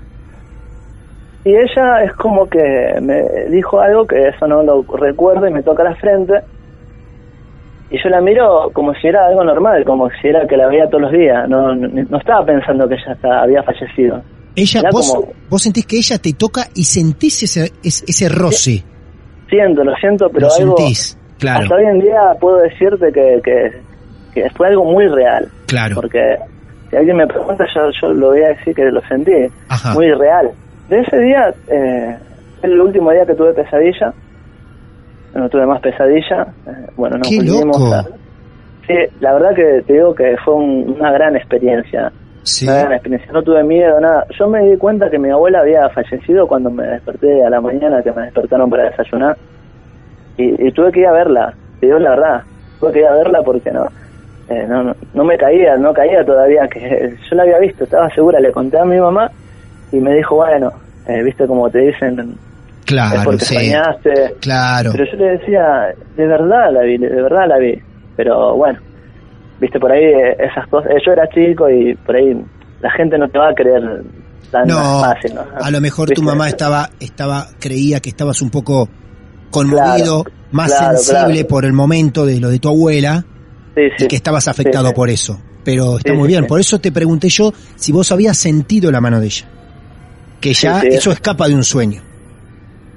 Y 1.46 1.50
ella 1.50 2.02
es 2.04 2.12
como 2.14 2.46
que 2.46 2.58
me 3.02 3.22
dijo 3.50 3.78
algo 3.80 4.06
que 4.06 4.28
eso 4.28 4.46
no 4.46 4.62
lo 4.62 4.82
recuerdo 4.96 5.46
y 5.46 5.52
me 5.52 5.62
toca 5.62 5.84
la 5.84 5.94
frente. 5.96 6.32
Y 7.90 8.02
yo 8.02 8.08
la 8.08 8.20
miro 8.20 8.70
como 8.72 8.94
si 8.94 9.06
era 9.08 9.26
algo 9.26 9.44
normal, 9.44 9.84
como 9.84 10.08
si 10.20 10.28
era 10.28 10.46
que 10.46 10.56
la 10.56 10.66
veía 10.68 10.86
todos 10.88 11.02
los 11.02 11.12
días. 11.12 11.48
No, 11.48 11.74
no, 11.74 11.86
no 12.08 12.18
estaba 12.18 12.44
pensando 12.44 12.88
que 12.88 12.94
ella 12.94 13.16
había 13.42 13.62
fallecido. 13.62 14.22
Ella, 14.56 14.80
Era 14.80 14.90
vos, 14.90 15.12
como- 15.14 15.32
vos 15.50 15.62
sentís 15.62 15.86
que 15.86 15.96
ella 15.96 16.18
te 16.18 16.32
toca 16.32 16.62
y 16.74 16.84
sentís 16.84 17.42
ese, 17.42 17.72
ese, 17.82 18.04
ese 18.08 18.28
roce. 18.28 18.82
Siento, 19.48 19.84
lo 19.84 19.94
siento, 19.96 20.28
pero 20.30 20.48
Lo 20.48 20.54
algo... 20.54 20.76
sentís, 20.76 21.18
claro. 21.38 21.62
Hasta 21.64 21.74
hoy 21.76 21.84
en 21.84 22.00
día 22.00 22.20
puedo 22.40 22.56
decirte 22.58 23.12
que, 23.12 23.40
que, 23.44 23.72
que 24.32 24.50
fue 24.50 24.68
algo 24.68 24.84
muy 24.84 25.06
real. 25.08 25.48
Claro. 25.66 25.96
Porque 25.96 26.36
si 26.90 26.96
alguien 26.96 27.16
me 27.18 27.26
pregunta, 27.26 27.64
yo, 27.74 27.90
yo 28.00 28.12
lo 28.12 28.28
voy 28.28 28.42
a 28.42 28.48
decir 28.48 28.74
que 28.74 28.84
lo 28.90 29.00
sentí. 29.02 29.32
Ajá. 29.68 29.92
Muy 29.94 30.10
real. 30.12 30.50
De 30.88 31.00
ese 31.00 31.18
día, 31.18 31.52
eh, 31.68 32.16
el 32.62 32.80
último 32.80 33.10
día 33.10 33.26
que 33.26 33.34
tuve 33.34 33.52
pesadilla. 33.52 34.12
No 35.34 35.48
tuve 35.48 35.66
más 35.66 35.80
pesadilla. 35.80 36.46
eh, 36.66 36.86
bueno, 36.96 37.16
nos 37.18 37.28
¡Qué 37.28 37.36
volvimos 37.38 37.80
loco! 37.80 37.94
a- 37.94 38.04
Sí, 38.86 38.94
la 39.20 39.32
verdad 39.32 39.54
que 39.54 39.82
te 39.86 39.94
digo 39.94 40.14
que 40.14 40.36
fue 40.44 40.54
un- 40.54 40.96
una 40.98 41.10
gran 41.12 41.34
experiencia. 41.36 42.12
Sí. 42.42 42.66
Una 42.68 42.80
gran 42.80 42.92
experiencia. 42.92 43.32
No 43.32 43.42
tuve 43.42 43.64
miedo, 43.64 43.98
nada. 44.00 44.26
Yo 44.38 44.46
me 44.48 44.60
di 44.62 44.76
cuenta 44.76 45.08
que 45.10 45.18
mi 45.18 45.30
abuela 45.30 45.60
había 45.60 45.88
fallecido 45.88 46.46
cuando 46.46 46.70
me 46.70 46.86
desperté 46.86 47.42
a 47.42 47.48
la 47.50 47.60
mañana, 47.62 48.02
que 48.02 48.12
me 48.12 48.22
despertaron 48.22 48.68
para 48.68 48.90
desayunar. 48.90 49.36
Y, 50.36 50.66
y 50.68 50.70
tuve 50.72 50.92
que 50.92 51.00
ir 51.00 51.06
a 51.06 51.12
verla, 51.12 51.54
te 51.80 51.86
digo 51.86 51.98
la 51.98 52.10
verdad. 52.10 52.42
Tuve 52.80 52.92
que 52.92 52.98
ir 53.00 53.06
a 53.06 53.14
verla 53.14 53.42
porque 53.42 53.70
no, 53.70 53.86
eh, 54.50 54.66
no, 54.68 54.82
no, 54.82 54.94
no 55.14 55.24
me 55.24 55.38
caía, 55.38 55.76
no 55.78 55.94
caía 55.94 56.22
todavía. 56.24 56.68
que 56.68 57.16
Yo 57.30 57.36
la 57.36 57.44
había 57.44 57.58
visto, 57.60 57.84
estaba 57.84 58.10
segura. 58.10 58.38
Le 58.40 58.52
conté 58.52 58.78
a 58.78 58.84
mi 58.84 59.00
mamá 59.00 59.30
y 59.92 59.96
me 59.96 60.14
dijo, 60.14 60.34
bueno, 60.36 60.70
eh, 61.08 61.22
viste 61.22 61.46
como 61.46 61.70
te 61.70 61.78
dicen, 61.78 62.34
es 62.84 62.92
Claro, 62.92 63.20
porque 63.24 63.44
sí. 63.44 63.54
soñaste. 63.54 64.34
Claro. 64.40 64.92
Pero 64.92 65.04
yo 65.10 65.16
le 65.18 65.24
decía, 65.38 65.94
de 66.16 66.26
verdad 66.26 66.72
la 66.72 66.82
vi, 66.82 66.98
de 66.98 67.08
verdad 67.22 67.48
la 67.48 67.58
vi. 67.58 67.78
Pero 68.16 68.54
bueno, 68.56 68.78
viste 69.60 69.78
por 69.80 69.90
ahí 69.92 70.04
eh, 70.04 70.36
esas 70.38 70.66
cosas. 70.68 70.90
eh, 70.92 70.98
Yo 71.04 71.12
era 71.12 71.28
chico 71.28 71.68
y 71.70 71.94
por 71.94 72.16
ahí 72.16 72.34
la 72.80 72.90
gente 72.92 73.18
no 73.18 73.28
te 73.28 73.38
va 73.38 73.48
a 73.50 73.54
creer 73.54 73.82
tan 74.50 74.66
No, 74.68 75.00
fácil. 75.00 75.34
¿no? 75.34 75.42
a 75.60 75.70
lo 75.70 75.80
mejor 75.80 76.10
tu 76.10 76.22
mamá 76.22 76.48
estaba, 76.48 76.90
estaba, 77.00 77.46
creía 77.58 78.00
que 78.00 78.10
estabas 78.10 78.40
un 78.42 78.50
poco 78.50 78.88
conmovido, 79.50 80.24
Claro, 80.24 80.36
más 80.52 80.72
claro, 80.72 80.96
sensible 80.98 81.34
claro. 81.40 81.48
por 81.48 81.64
el 81.64 81.72
momento 81.72 82.26
de 82.26 82.40
lo 82.40 82.50
de 82.50 82.58
tu 82.58 82.68
abuela 82.68 83.24
Sí, 83.74 83.82
sí. 83.98 84.04
y 84.04 84.08
que 84.08 84.16
estabas 84.16 84.46
afectado 84.48 84.88
Sí, 84.88 84.94
por 84.94 85.08
eso. 85.10 85.40
Pero 85.64 85.96
está 85.98 86.12
muy 86.12 86.28
bien, 86.28 86.46
por 86.46 86.60
eso 86.60 86.78
te 86.78 86.92
pregunté 86.92 87.28
yo 87.30 87.52
si 87.76 87.90
vos 87.90 88.12
habías 88.12 88.36
sentido 88.36 88.92
la 88.92 89.00
mano 89.00 89.18
de 89.18 89.26
ella. 89.26 89.46
Que 90.40 90.52
ya 90.52 90.80
eso. 90.82 91.10
escapa 91.10 91.48
de 91.48 91.54
un 91.54 91.64
sueño. 91.64 92.02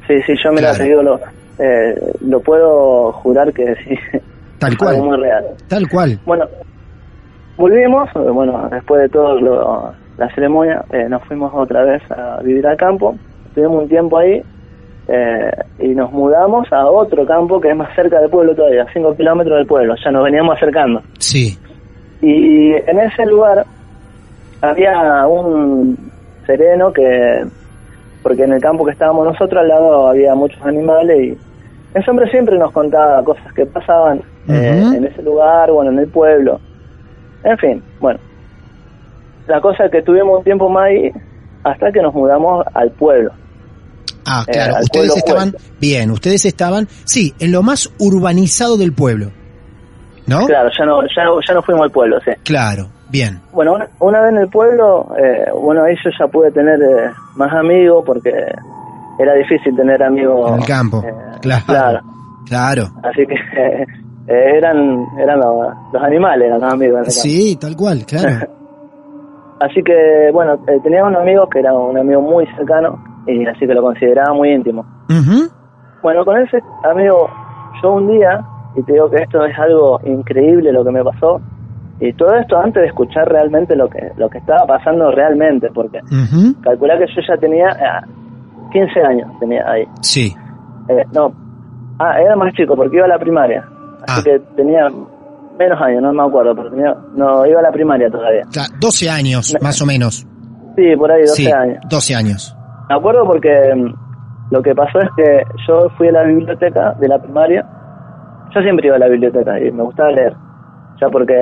Sí, 0.07 0.13
sí, 0.25 0.33
yo 0.43 0.51
mira, 0.51 0.69
Claro. 0.73 0.83
digo, 0.85 1.01
lo, 1.03 1.19
eh, 1.59 1.95
lo 2.21 2.39
puedo 2.39 3.11
jurar 3.13 3.51
que 3.53 3.75
sí. 3.83 3.95
Tal 4.59 4.77
cual. 4.79 5.01
muy 5.01 5.17
real. 5.17 5.45
Tal 5.67 5.87
cual. 5.89 6.19
Bueno, 6.25 6.45
volvimos, 7.57 8.09
eh, 8.15 8.19
bueno, 8.19 8.67
después 8.71 9.01
de 9.01 9.09
todo 9.09 9.39
lo- 9.39 9.93
la 10.17 10.33
ceremonia, 10.33 10.83
eh, 10.91 11.07
nos 11.09 11.23
fuimos 11.25 11.51
otra 11.53 11.83
vez 11.83 12.01
a 12.11 12.39
vivir 12.41 12.65
al 12.65 12.75
campo, 12.77 13.15
estuvimos 13.47 13.83
un 13.83 13.89
tiempo 13.89 14.17
ahí 14.17 14.41
eh, 15.09 15.51
y 15.79 15.89
nos 15.89 16.11
mudamos 16.11 16.67
a 16.73 16.85
otro 16.87 17.25
campo 17.25 17.61
que 17.61 17.69
es 17.69 17.75
más 17.75 17.93
cerca 17.95 18.19
del 18.19 18.29
pueblo 18.29 18.55
todavía, 18.55 18.85
5 18.93 19.15
kilómetros 19.15 19.57
del 19.59 19.67
pueblo, 19.67 19.93
ya 20.03 20.11
nos 20.11 20.23
veníamos 20.23 20.55
acercando. 20.57 21.01
Sí. 21.19 21.57
Y 22.21 22.71
en 22.73 22.99
ese 22.99 23.25
lugar 23.27 23.63
había 24.61 25.27
un 25.27 25.97
sereno 26.45 26.91
que, 26.91 27.43
porque 28.27 28.43
en 28.43 28.51
el 28.51 28.61
campo 28.61 28.83
que 28.83 28.91
estábamos 28.91 29.25
nosotros 29.25 29.61
al 29.61 29.69
lado 29.69 30.09
había 30.09 30.35
muchos 30.35 30.61
animales 30.63 31.17
y 31.17 31.37
ese 31.97 32.11
hombre 32.11 32.29
siempre 32.29 32.57
nos 32.57 32.73
contaba 32.73 33.23
cosas 33.23 33.53
que 33.53 33.65
pasaban 33.65 34.17
eh, 34.49 34.83
en 34.97 35.05
ese 35.05 35.21
lugar, 35.23 35.71
bueno, 35.71 35.91
en 35.91 35.99
el 35.99 36.07
pueblo. 36.07 36.59
En 37.45 37.57
fin, 37.57 37.81
bueno. 38.01 38.19
La 39.47 39.61
cosa 39.61 39.85
es 39.85 39.91
que 39.91 40.01
tuvimos 40.01 40.39
un 40.39 40.43
tiempo 40.43 40.67
más 40.67 40.87
ahí 40.87 41.09
hasta 41.63 41.89
que 41.93 42.01
nos 42.01 42.13
mudamos 42.13 42.65
al 42.73 42.91
pueblo. 42.91 43.31
Ah, 44.25 44.43
Eh, 44.45 44.51
claro. 44.51 44.73
ustedes 44.81 45.07
pueblo 45.07 45.13
estaban, 45.15 45.55
bien, 45.79 46.11
ustedes 46.11 46.43
estaban, 46.43 46.87
sí, 47.05 47.33
en 47.39 47.53
lo 47.53 47.63
más 47.63 47.89
urbanizado 47.97 48.75
del 48.75 48.91
pueblo. 48.91 49.31
¿No? 50.25 50.45
Claro, 50.47 50.69
ya 50.77 50.85
no, 50.85 51.01
ya, 51.15 51.23
no- 51.23 51.39
ya 51.47 51.53
no 51.53 51.61
fuimos 51.61 51.83
al 51.85 51.91
pueblo, 51.91 52.17
sí. 52.25 52.31
Claro, 52.43 52.89
bien. 53.09 53.39
Bueno, 53.53 53.73
una, 53.73 53.87
una 53.99 54.21
vez 54.21 54.31
en 54.33 54.37
el 54.39 54.47
pueblo, 54.49 55.07
eh, 55.17 55.45
bueno, 55.59 55.83
ahí 55.83 55.95
yo 56.03 56.09
ya 56.19 56.27
pude 56.27 56.51
tener 56.51 56.79
eh, 56.81 57.11
más 57.35 57.51
amigos 57.53 58.03
porque 58.05 58.31
era 59.19 59.33
difícil 59.33 59.75
tener 59.75 60.01
amigos. 60.03 60.51
En 60.51 60.59
el 60.59 60.65
campo. 60.65 61.03
eh, 61.05 61.13
Claro. 61.41 61.63
claro. 61.65 61.99
Claro. 62.47 62.83
Así 63.03 63.25
que 63.25 63.33
eh, 63.57 63.85
eran 64.57 65.05
eran 65.19 65.39
los, 65.39 65.73
los 65.93 66.03
animales, 66.03 66.47
eran 66.47 66.61
los 66.61 66.73
amigos. 66.73 67.13
Sí, 67.13 67.57
tal 67.59 67.75
cual, 67.75 68.05
claro. 68.05 68.47
Así 69.59 69.81
que, 69.83 70.29
bueno, 70.31 70.53
eh, 70.67 70.79
tenía 70.83 71.03
un 71.03 71.15
amigo 71.15 71.47
que 71.49 71.59
era 71.59 71.73
un 71.73 71.97
amigo 71.97 72.21
muy 72.21 72.45
cercano 72.55 73.03
y 73.25 73.43
así 73.47 73.65
que 73.65 73.73
lo 73.73 73.81
consideraba 73.81 74.31
muy 74.35 74.51
íntimo. 74.53 74.85
Bueno, 76.03 76.23
con 76.23 76.37
ese 76.41 76.59
amigo, 76.83 77.27
yo 77.81 77.93
un 77.93 78.07
día, 78.07 78.45
y 78.75 78.83
te 78.83 78.93
digo 78.93 79.09
que 79.09 79.23
esto 79.23 79.43
es 79.45 79.57
algo 79.57 79.99
increíble 80.05 80.71
lo 80.71 80.83
que 80.85 80.91
me 80.91 81.03
pasó, 81.03 81.41
y 81.99 82.13
todo 82.13 82.35
esto 82.35 82.57
antes 82.57 82.81
de 82.81 82.87
escuchar 82.87 83.27
realmente 83.27 83.75
lo 83.75 83.89
que 83.89 84.11
lo 84.17 84.29
que 84.29 84.37
estaba 84.37 84.65
pasando 84.67 85.11
realmente, 85.11 85.69
porque 85.73 85.99
uh 85.99 86.61
que 86.63 87.05
yo 87.15 87.21
ya 87.27 87.37
tenía 87.37 87.69
15 88.71 88.99
eh, 88.99 89.03
años, 89.03 89.39
tenía 89.39 89.63
ahí. 89.69 89.83
Sí. 90.01 90.35
Eh, 90.89 91.03
no, 91.13 91.31
ah, 91.99 92.19
era 92.21 92.35
más 92.35 92.53
chico 92.53 92.75
porque 92.75 92.97
iba 92.97 93.05
a 93.05 93.09
la 93.09 93.19
primaria, 93.19 93.65
así 94.07 94.21
ah. 94.21 94.23
que 94.23 94.39
tenía 94.55 94.87
menos 95.57 95.81
años, 95.81 96.01
no 96.01 96.13
me 96.13 96.23
acuerdo, 96.23 96.55
pero 96.55 96.69
tenía, 96.69 96.95
no, 97.15 97.45
iba 97.45 97.59
a 97.59 97.63
la 97.63 97.71
primaria 97.71 98.09
todavía. 98.09 98.43
12 98.79 99.09
años, 99.09 99.55
más 99.61 99.81
o 99.81 99.85
menos. 99.85 100.25
Sí, 100.75 100.95
por 100.95 101.11
ahí 101.11 101.21
12 101.21 101.53
años. 101.53 101.77
12 101.89 102.15
años. 102.15 102.55
Me 102.89 102.95
acuerdo 102.95 103.25
porque 103.25 103.73
mm, 103.75 104.53
lo 104.53 104.61
que 104.61 104.75
pasó 104.75 104.99
es 104.99 105.09
que 105.17 105.43
yo 105.67 105.89
fui 105.97 106.09
a 106.09 106.11
la 106.11 106.23
biblioteca 106.23 106.93
de 106.99 107.07
la 107.07 107.19
primaria. 107.19 107.65
Yo 108.53 108.61
siempre 108.61 108.87
iba 108.87 108.95
a 108.95 108.99
la 108.99 109.07
biblioteca 109.07 109.59
y 109.59 109.71
me 109.71 109.83
gustaba 109.83 110.11
leer. 110.11 110.35
Ya 110.99 111.09
porque 111.09 111.35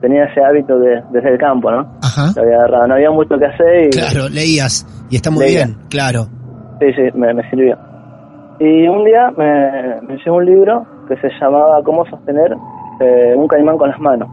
tenía 0.00 0.24
ese 0.24 0.40
hábito 0.44 0.78
de, 0.78 1.02
desde 1.10 1.32
el 1.32 1.38
campo, 1.38 1.70
¿no? 1.70 1.80
Ajá. 2.02 2.32
había 2.40 2.86
No 2.86 2.94
había 2.94 3.10
mucho 3.10 3.36
que 3.36 3.46
hacer 3.46 3.86
y... 3.86 3.90
Claro, 3.90 4.28
leías. 4.28 4.86
Y 5.10 5.16
está 5.16 5.30
muy 5.30 5.46
bien, 5.46 5.76
claro. 5.88 6.26
Sí, 6.80 6.92
sí, 6.94 7.02
me, 7.14 7.34
sirvió. 7.50 7.76
Y 8.60 8.86
un 8.86 9.04
día 9.04 9.30
me, 9.36 10.00
me 10.02 10.16
llegó 10.18 10.36
un 10.36 10.46
libro 10.46 10.86
que 11.08 11.16
se 11.16 11.28
llamaba 11.40 11.82
Cómo 11.82 12.04
sostener 12.06 12.54
eh, 13.00 13.34
un 13.36 13.46
caimán 13.48 13.76
con 13.76 13.90
las 13.90 14.00
manos. 14.00 14.28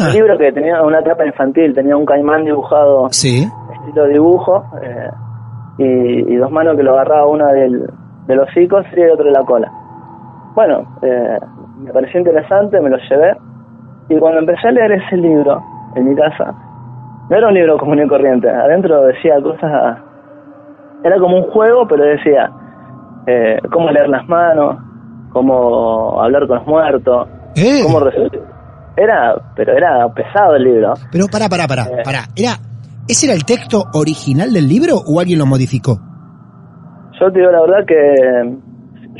Un 0.00 0.12
libro 0.12 0.38
que 0.38 0.52
tenía 0.52 0.82
una 0.82 1.02
tapa 1.02 1.26
infantil, 1.26 1.74
tenía 1.74 1.96
un 1.96 2.06
caimán 2.06 2.44
dibujado, 2.44 3.08
sí. 3.10 3.48
estilo 3.74 4.06
dibujo, 4.06 4.64
eh, 4.82 5.10
y, 5.78 6.36
dos 6.36 6.50
manos 6.50 6.76
que 6.76 6.82
lo 6.82 6.92
agarraba 6.92 7.26
una 7.26 7.52
del, 7.52 7.88
de 8.26 8.34
los 8.34 8.48
hocicos 8.48 8.84
y 8.96 9.00
el 9.00 9.10
otro 9.10 9.26
de 9.26 9.32
la 9.32 9.44
cola. 9.44 9.70
Bueno, 10.54 10.98
eh, 11.02 11.38
me 11.82 11.92
pareció 11.92 12.20
interesante, 12.20 12.80
me 12.80 12.90
lo 12.90 12.96
llevé, 12.96 13.36
y 14.08 14.18
cuando 14.18 14.40
empecé 14.40 14.68
a 14.68 14.72
leer 14.72 14.92
ese 14.92 15.16
libro 15.16 15.62
en 15.96 16.08
mi 16.08 16.16
casa, 16.16 16.54
no 17.28 17.36
era 17.36 17.48
un 17.48 17.54
libro 17.54 17.78
común 17.78 18.00
y 18.02 18.08
corriente, 18.08 18.48
adentro 18.48 19.02
decía 19.02 19.40
cosas, 19.42 19.98
era 21.04 21.18
como 21.18 21.38
un 21.38 21.50
juego, 21.50 21.86
pero 21.86 22.04
decía 22.04 22.50
eh, 23.26 23.58
cómo 23.72 23.90
leer 23.90 24.08
las 24.08 24.26
manos, 24.28 24.76
cómo 25.32 26.20
hablar 26.22 26.46
con 26.46 26.58
los 26.58 26.66
muertos, 26.66 27.28
eh. 27.56 27.82
cómo 27.82 28.00
Era, 28.96 29.34
pero 29.56 29.72
era 29.72 30.08
pesado 30.12 30.56
el 30.56 30.64
libro. 30.64 30.94
Pero 31.10 31.26
para, 31.28 31.48
para, 31.48 31.66
para, 31.66 31.82
eh. 31.84 32.02
para, 32.04 32.24
era 32.36 32.56
¿Ese 33.08 33.26
era 33.26 33.34
el 33.34 33.44
texto 33.44 33.84
original 33.94 34.52
del 34.52 34.68
libro 34.68 34.94
o 34.96 35.18
alguien 35.18 35.38
lo 35.38 35.46
modificó? 35.46 35.98
Yo 37.20 37.32
te 37.32 37.40
digo 37.40 37.50
la 37.50 37.60
verdad 37.60 37.84
que 37.86 38.56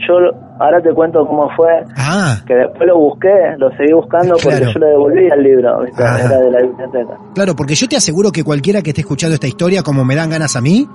yo 0.09 0.15
ahora 0.63 0.81
te 0.81 0.93
cuento 0.95 1.27
cómo 1.27 1.51
fue. 1.57 1.85
Ah. 1.97 2.37
Que 2.47 2.55
después 2.55 2.87
lo 2.87 2.99
busqué, 2.99 3.29
lo 3.59 3.71
seguí 3.77 3.93
buscando 3.93 4.37
porque 4.43 4.73
yo 4.73 4.79
le 4.79 4.87
devolví 4.87 5.31
al 5.31 5.43
libro, 5.43 5.85
era 5.85 6.39
de 6.39 6.51
la 6.51 6.61
biblioteca. 6.63 7.19
Claro, 7.35 7.57
porque 7.57 7.75
yo 7.75 7.89
te 7.89 7.97
aseguro 7.97 8.31
que 8.31 8.45
cualquiera 8.45 8.83
que 8.83 8.91
esté 8.91 9.01
escuchando 9.03 9.35
esta 9.35 9.47
historia, 9.47 9.83
como 9.83 10.05
me 10.05 10.15
dan 10.15 10.31
ganas 10.31 10.57
a 10.57 10.61
mí, 10.61 10.87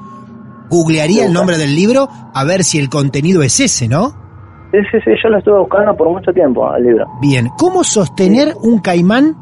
googlearía 0.69 1.25
el 1.25 1.33
nombre 1.33 1.57
del 1.57 1.75
libro 1.75 2.07
a 2.33 2.43
ver 2.43 2.63
si 2.63 2.79
el 2.79 2.89
contenido 2.89 3.43
es 3.43 3.59
ese, 3.59 3.87
¿no? 3.87 4.09
Sí, 4.71 4.79
sí, 4.91 4.97
sí, 5.03 5.11
yo 5.23 5.29
lo 5.29 5.37
estuve 5.37 5.59
buscando 5.59 5.95
por 5.95 6.09
mucho 6.09 6.31
tiempo, 6.33 6.73
el 6.75 6.83
libro. 6.83 7.05
Bien, 7.21 7.49
¿cómo 7.57 7.83
sostener 7.83 8.53
un 8.61 8.79
caimán? 8.79 9.35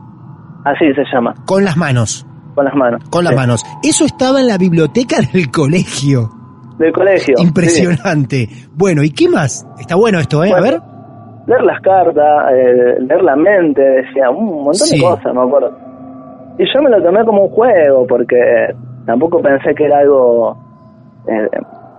Así 0.64 0.86
se 0.94 1.04
llama. 1.12 1.34
Con 1.46 1.64
las 1.64 1.78
manos. 1.78 2.26
Con 2.54 2.66
las 2.66 2.76
manos. 2.76 3.02
Con 3.10 3.24
las 3.24 3.36
manos. 3.36 3.66
Eso 3.84 4.06
estaba 4.06 4.40
en 4.40 4.48
la 4.48 4.58
biblioteca 4.58 5.18
del 5.22 5.52
colegio. 5.52 6.45
Del 6.78 6.92
colegio. 6.92 7.36
Impresionante. 7.38 8.48
Bueno, 8.74 9.04
¿y 9.04 9.12
qué 9.12 9.30
más? 9.30 9.66
Está 9.80 9.96
bueno 9.96 10.20
esto, 10.20 10.44
¿eh? 10.44 10.52
a 10.52 10.62
ver. 10.62 10.80
Leer 11.48 11.62
las 11.64 11.80
cartas, 11.82 12.52
eh, 12.54 12.96
leer 13.00 13.22
la 13.22 13.36
mente, 13.36 13.82
decía 13.82 14.30
un 14.30 14.64
montón 14.64 14.90
de 14.90 15.02
cosas, 15.02 15.34
me 15.34 15.42
acuerdo. 15.42 15.72
Y 16.58 16.66
yo 16.66 16.82
me 16.82 16.90
lo 16.90 17.02
tomé 17.04 17.24
como 17.24 17.44
un 17.44 17.50
juego, 17.50 18.08
porque 18.08 18.36
tampoco 19.06 19.42
pensé 19.42 19.76
que 19.76 19.86
era 19.86 20.00
algo 20.00 20.58
eh, 21.28 21.48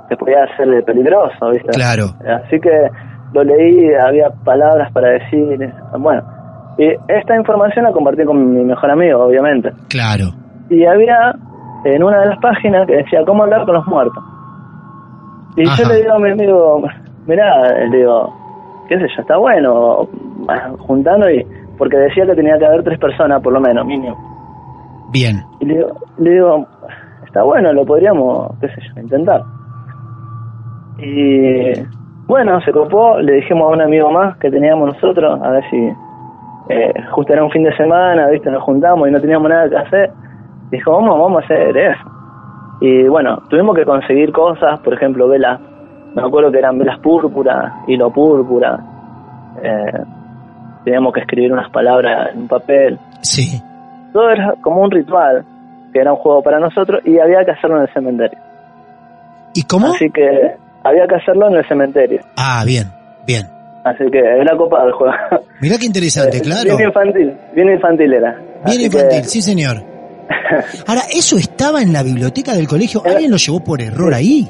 que 0.08 0.16
podía 0.16 0.46
ser 0.56 0.84
peligroso, 0.84 1.50
¿viste? 1.52 1.70
Claro. 1.72 2.06
Así 2.44 2.58
que 2.60 2.88
lo 3.32 3.44
leí, 3.44 3.94
había 3.94 4.30
palabras 4.44 4.92
para 4.92 5.10
decir, 5.10 5.58
bueno. 5.98 6.22
Y 6.78 6.88
esta 7.08 7.36
información 7.36 7.84
la 7.84 7.92
compartí 7.92 8.24
con 8.24 8.52
mi 8.52 8.64
mejor 8.64 8.90
amigo, 8.90 9.24
obviamente. 9.24 9.70
Claro 9.88 10.34
y 10.68 10.84
había 10.84 11.34
en 11.84 12.02
una 12.02 12.20
de 12.20 12.26
las 12.26 12.38
páginas 12.38 12.86
que 12.86 12.96
decía 12.96 13.20
cómo 13.24 13.44
hablar 13.44 13.64
con 13.64 13.74
los 13.74 13.86
muertos. 13.86 14.22
Y 15.56 15.64
yo 15.64 15.88
le 15.88 15.96
digo 15.96 16.14
a 16.14 16.18
mi 16.18 16.30
amigo, 16.30 16.82
mirá, 17.26 17.86
le 17.88 17.96
digo, 17.96 18.32
qué 18.88 18.98
sé 18.98 19.06
yo, 19.16 19.22
está 19.22 19.36
bueno, 19.36 20.08
juntando 20.80 21.30
y, 21.30 21.44
porque 21.78 21.96
decía 21.96 22.26
que 22.26 22.34
tenía 22.34 22.58
que 22.58 22.66
haber 22.66 22.84
tres 22.84 22.98
personas 22.98 23.42
por 23.42 23.52
lo 23.52 23.60
menos, 23.60 23.86
mínimo. 23.86 24.16
Bien. 25.12 25.42
Y 25.60 25.66
le 25.66 26.30
digo, 26.30 26.66
está 27.24 27.42
bueno, 27.42 27.72
lo 27.72 27.84
podríamos, 27.84 28.50
qué 28.60 28.68
sé 28.68 28.80
yo, 28.82 29.00
intentar. 29.00 29.42
Y 30.98 31.72
bueno, 32.26 32.60
se 32.62 32.72
copó, 32.72 33.18
le 33.18 33.34
dijimos 33.34 33.70
a 33.70 33.74
un 33.76 33.82
amigo 33.82 34.10
más 34.10 34.36
que 34.38 34.50
teníamos 34.50 34.94
nosotros, 34.94 35.40
a 35.42 35.50
ver 35.50 35.64
si 35.70 35.92
eh, 36.68 36.92
justo 37.12 37.32
era 37.32 37.44
un 37.44 37.50
fin 37.50 37.62
de 37.62 37.76
semana, 37.76 38.28
viste, 38.28 38.50
nos 38.50 38.62
juntamos 38.62 39.08
y 39.08 39.12
no 39.12 39.20
teníamos 39.20 39.48
nada 39.48 39.68
que 39.68 39.76
hacer 39.76 40.10
dijo, 40.70 40.92
vamos, 40.92 41.18
vamos 41.18 41.42
a 41.42 41.44
hacer 41.44 41.76
eso. 41.76 42.15
Y 42.80 43.04
bueno, 43.08 43.42
tuvimos 43.48 43.76
que 43.76 43.84
conseguir 43.84 44.32
cosas, 44.32 44.80
por 44.80 44.94
ejemplo, 44.94 45.28
velas, 45.28 45.60
me 46.14 46.22
acuerdo 46.22 46.50
que 46.50 46.58
eran 46.58 46.78
velas 46.78 46.98
púrpura, 47.00 47.82
hilo 47.86 48.10
púrpura, 48.10 48.78
eh, 49.62 50.02
teníamos 50.84 51.12
que 51.14 51.20
escribir 51.20 51.52
unas 51.52 51.70
palabras 51.70 52.32
en 52.32 52.42
un 52.42 52.48
papel. 52.48 52.98
Sí. 53.22 53.60
Todo 54.12 54.30
era 54.30 54.54
como 54.60 54.82
un 54.82 54.90
ritual, 54.90 55.44
que 55.92 56.00
era 56.00 56.12
un 56.12 56.18
juego 56.18 56.42
para 56.42 56.60
nosotros, 56.60 57.00
y 57.04 57.18
había 57.18 57.44
que 57.44 57.52
hacerlo 57.52 57.76
en 57.76 57.82
el 57.82 57.92
cementerio. 57.92 58.38
¿Y 59.54 59.62
cómo? 59.62 59.88
Así 59.88 60.10
que 60.10 60.54
había 60.84 61.06
que 61.06 61.14
hacerlo 61.16 61.48
en 61.48 61.56
el 61.56 61.66
cementerio. 61.66 62.20
Ah, 62.36 62.62
bien, 62.66 62.92
bien. 63.26 63.46
Así 63.84 64.04
que 64.10 64.18
era 64.18 64.56
copa 64.56 64.82
del 64.84 64.92
juego. 64.92 65.14
Mirá 65.60 65.76
qué 65.78 65.86
interesante, 65.86 66.40
claro. 66.42 66.76
Bien 66.76 66.88
infantil, 66.88 67.32
bien 67.54 67.70
infantil 67.70 68.12
era. 68.12 68.40
Bien 68.66 68.80
infantil, 68.82 69.24
sí 69.24 69.40
señor. 69.40 69.95
Ahora, 70.86 71.02
¿eso 71.12 71.36
estaba 71.36 71.82
en 71.82 71.92
la 71.92 72.02
biblioteca 72.02 72.54
del 72.54 72.66
colegio? 72.66 73.02
¿Alguien 73.04 73.30
lo 73.30 73.36
llevó 73.36 73.60
por 73.60 73.80
error 73.80 74.14
ahí? 74.14 74.48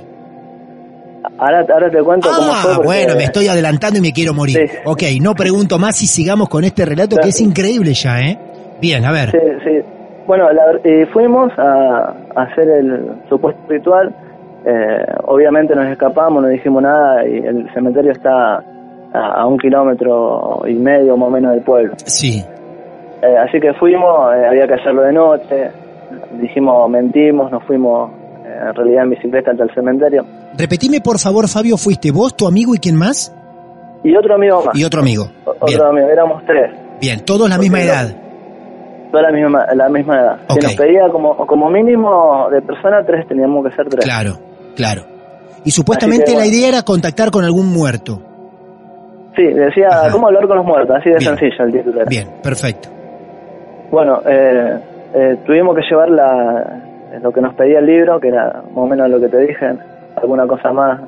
Ahora, 1.39 1.67
ahora 1.69 1.91
te 1.91 2.03
cuento 2.03 2.29
cómo 2.35 2.53
ah, 2.53 2.63
fue. 2.63 2.85
bueno, 2.85 3.15
me 3.17 3.25
estoy 3.25 3.49
adelantando 3.49 3.99
y 3.99 4.03
me 4.03 4.13
quiero 4.13 4.33
morir. 4.33 4.71
Ok, 4.85 5.03
no 5.21 5.35
pregunto 5.35 5.79
más 5.79 6.01
y 6.03 6.07
sigamos 6.07 6.49
con 6.49 6.65
este 6.65 6.85
relato 6.85 7.17
que 7.17 7.29
es 7.29 7.41
increíble 7.41 7.93
ya, 7.95 8.21
¿eh? 8.21 8.39
Bien, 8.81 9.05
a 9.05 9.13
ver. 9.13 9.31
Sí, 9.31 9.39
sí. 9.65 9.83
Bueno, 10.27 10.47
fuimos 11.13 11.53
a, 11.59 12.15
hacer 12.35 12.69
el 12.69 13.23
supuesto 13.29 13.61
ritual. 13.69 14.15
Eh, 14.65 15.07
obviamente 15.25 15.75
nos 15.75 15.87
escapamos, 15.87 16.43
no 16.43 16.49
dijimos 16.49 16.83
nada 16.83 17.27
y 17.27 17.39
el 17.39 17.73
cementerio 17.73 18.13
está 18.13 18.63
a, 19.13 19.47
un 19.47 19.59
kilómetro 19.59 20.63
y 20.67 20.75
medio 20.75 21.17
más 21.17 21.29
o 21.29 21.31
menos 21.31 21.53
del 21.53 21.63
pueblo. 21.63 21.95
Sí. 22.05 22.45
Eh, 23.23 23.37
así 23.39 23.59
que 23.61 23.73
fuimos, 23.75 24.35
eh, 24.35 24.47
había 24.47 24.67
que 24.67 24.75
hacerlo 24.75 25.03
de 25.03 25.13
noche, 25.13 25.71
dijimos, 26.41 26.91
mentimos, 26.91 27.51
nos 27.51 27.65
fuimos 27.65 28.11
eh, 28.45 28.69
en 28.69 28.75
realidad 28.75 29.05
en 29.05 29.11
bicicleta 29.11 29.53
hasta 29.53 29.65
el 29.65 29.75
cementerio. 29.75 30.25
Repetime 30.57 31.01
por 31.01 31.19
favor, 31.19 31.49
Fabio, 31.49 31.77
¿fuiste 31.77 32.11
vos, 32.11 32.37
tu 32.37 32.47
amigo 32.47 32.75
y 32.75 32.79
quién 32.79 32.97
más? 32.97 33.35
Y 34.05 34.15
otro 34.15 34.35
amigo 34.35 34.63
más. 34.65 34.77
Y 34.79 34.85
otro 34.85 35.01
amigo. 35.01 35.25
otro 35.45 35.87
amigo, 35.87 36.09
éramos 36.09 36.45
tres. 36.47 36.71
Bien, 37.01 37.25
todos 37.25 37.49
la 37.49 37.59
misma 37.59 37.81
edad. 37.81 38.15
Toda 39.11 39.23
la 39.23 39.33
misma, 39.33 39.67
la 39.75 39.89
misma 39.89 40.15
edad. 40.21 40.39
Se 40.49 40.61
nos 40.61 40.75
pedía 40.75 41.09
como, 41.11 41.37
como 41.47 41.71
mínimo 41.71 42.49
de 42.51 42.61
persona 42.63 43.03
tres, 43.05 43.27
teníamos 43.27 43.67
que 43.67 43.75
ser 43.75 43.89
tres. 43.89 44.05
Claro, 44.05 44.39
claro. 44.75 45.03
Y 45.65 45.71
supuestamente 45.71 46.35
la 46.37 46.47
idea 46.47 46.69
era 46.69 46.83
contactar 46.83 47.31
con 47.31 47.45
algún 47.45 47.73
muerto. 47.73 48.21
Sí, 49.35 49.43
decía, 49.43 49.89
¿cómo 50.13 50.29
hablar 50.29 50.47
con 50.47 50.57
los 50.57 50.67
muertos? 50.67 50.97
Así 50.97 51.11
de 51.11 51.21
sencillo 51.21 51.65
el 51.65 51.73
título. 51.73 52.05
Bien, 52.09 52.29
perfecto. 52.43 52.96
Bueno, 53.91 54.21
eh, 54.27 54.79
eh, 55.15 55.37
tuvimos 55.47 55.77
que 55.77 55.83
llevar 55.89 56.11
la, 56.11 56.83
lo 57.23 57.33
que 57.33 57.41
nos 57.41 57.55
pedía 57.55 57.79
el 57.79 57.87
libro, 57.87 58.21
que 58.21 58.29
era 58.29 58.63
más 58.69 58.77
o 58.77 58.87
menos 58.87 59.09
lo 59.09 59.21
que 59.21 59.29
te 59.29 59.39
dije, 59.39 59.75
alguna 60.17 60.47
cosa 60.47 60.73
más. 60.73 61.01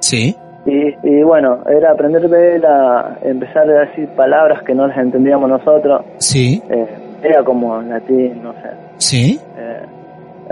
Sí. 0.00 0.36
Y, 0.64 0.94
y 1.02 1.22
bueno, 1.22 1.58
era 1.68 1.92
aprender 1.92 2.28
de 2.28 2.56
él 2.56 2.64
a 2.64 3.18
empezar 3.22 3.68
a 3.68 3.80
decir 3.80 4.08
palabras 4.10 4.62
que 4.62 4.74
no 4.74 4.86
las 4.86 4.96
entendíamos 4.96 5.48
nosotros. 5.48 6.02
Sí. 6.18 6.62
Eh, 6.70 6.86
era 7.22 7.42
como 7.42 7.80
latín, 7.82 8.42
no 8.42 8.52
sé. 8.54 8.70
Sí. 8.96 9.40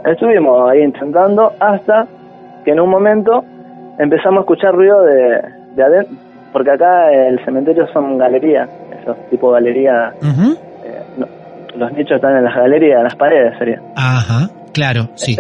estuvimos 0.05 0.71
ahí 0.71 0.83
intentando 0.83 1.53
hasta 1.61 2.07
que 2.65 2.73
en 2.73 2.81
un 2.81 2.91
momento 2.91 3.45
empezamos 3.99 4.39
a 4.39 4.41
escuchar 4.41 4.75
ruido 4.75 5.03
de, 5.03 5.41
de 5.77 5.83
adentro, 5.83 6.17
porque 6.53 6.71
acá 6.73 7.13
el 7.13 7.45
cementerio 7.45 7.87
son 7.89 8.19
galerías, 8.19 8.69
esos 9.01 9.17
tipo 9.31 9.51
galerías 9.51 10.15
los 11.81 11.93
nichos 11.93 12.17
están 12.17 12.37
en 12.37 12.45
las 12.45 12.55
galerías, 12.55 12.99
en 12.99 13.05
las 13.05 13.17
paredes 13.17 13.59
sería. 13.59 13.81
Ajá, 13.97 14.49
claro, 14.73 15.09
sí, 15.15 15.37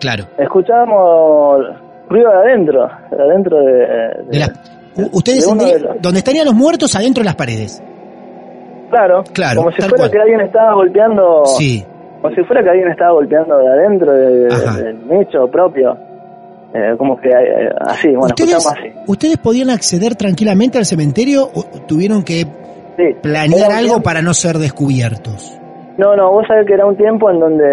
claro. 0.00 0.24
Escuchábamos 0.38 1.66
ruido 2.08 2.30
de 2.30 2.36
adentro, 2.50 2.88
de 3.10 3.22
adentro 3.22 3.56
de... 3.58 4.38
de, 4.38 5.08
ustedes, 5.12 5.46
donde 5.46 6.18
estarían 6.18 6.46
los 6.46 6.54
muertos, 6.54 6.94
adentro 6.96 7.22
de 7.22 7.26
las 7.26 7.36
paredes. 7.36 7.82
Claro, 8.90 9.24
Claro, 9.32 9.60
como 9.62 9.72
si 9.72 9.80
fuera 9.82 9.96
cual. 9.96 10.10
que 10.10 10.18
alguien 10.18 10.40
estaba 10.42 10.74
golpeando, 10.74 11.46
Sí, 11.46 11.82
como 12.20 12.34
si 12.34 12.42
fuera 12.42 12.62
que 12.62 12.68
alguien 12.70 12.88
estaba 12.90 13.12
golpeando 13.12 13.56
de 13.58 13.68
adentro 13.68 14.12
de- 14.12 14.82
del 14.84 15.08
nicho 15.08 15.46
propio. 15.48 15.96
Eh, 16.74 16.94
como 16.96 17.16
que 17.18 17.28
eh, 17.28 17.68
así, 17.86 18.08
bueno, 18.08 18.26
¿Ustedes, 18.28 18.66
así. 18.66 18.92
¿Ustedes 19.06 19.36
podían 19.38 19.68
acceder 19.70 20.14
tranquilamente 20.14 20.78
al 20.78 20.86
cementerio 20.86 21.44
o 21.54 21.62
tuvieron 21.86 22.22
que 22.22 22.46
Sí. 22.96 23.04
planear 23.22 23.72
algo 23.72 24.02
para 24.02 24.20
no 24.22 24.32
ser 24.34 24.58
descubiertos? 24.58 25.58
No, 25.98 26.16
no, 26.16 26.30
vos 26.30 26.46
sabés 26.46 26.66
que 26.66 26.74
era 26.74 26.86
un 26.86 26.96
tiempo 26.96 27.30
en 27.30 27.40
donde 27.40 27.64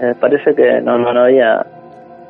eh, 0.00 0.14
parece 0.20 0.54
que 0.54 0.80
no, 0.82 0.98
no, 0.98 1.12
no 1.12 1.22
había 1.24 1.64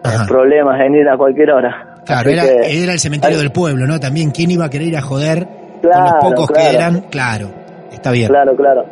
Ajá. 0.03 0.27
problemas 0.29 0.81
en 0.81 0.95
ir 0.95 1.09
a 1.09 1.17
cualquier 1.17 1.51
hora. 1.51 1.87
Claro, 2.05 2.31
era, 2.31 2.43
que- 2.43 2.83
era 2.83 2.93
el 2.93 2.99
cementerio 2.99 3.39
del 3.39 3.51
pueblo, 3.51 3.87
¿no? 3.87 3.99
También, 3.99 4.31
¿quién 4.31 4.51
iba 4.51 4.67
a 4.67 4.71
querer 4.71 4.89
ir 4.89 4.97
a 4.97 5.03
joder 5.03 5.47
con 5.47 5.91
Claro, 5.91 6.05
los 6.05 6.13
pocos 6.25 6.51
claro. 6.51 6.71
que 6.71 6.77
eran? 6.77 7.01
Claro, 7.11 7.47
está 7.91 8.11
bien. 8.11 8.29
Claro, 8.29 8.55
claro. 8.57 8.85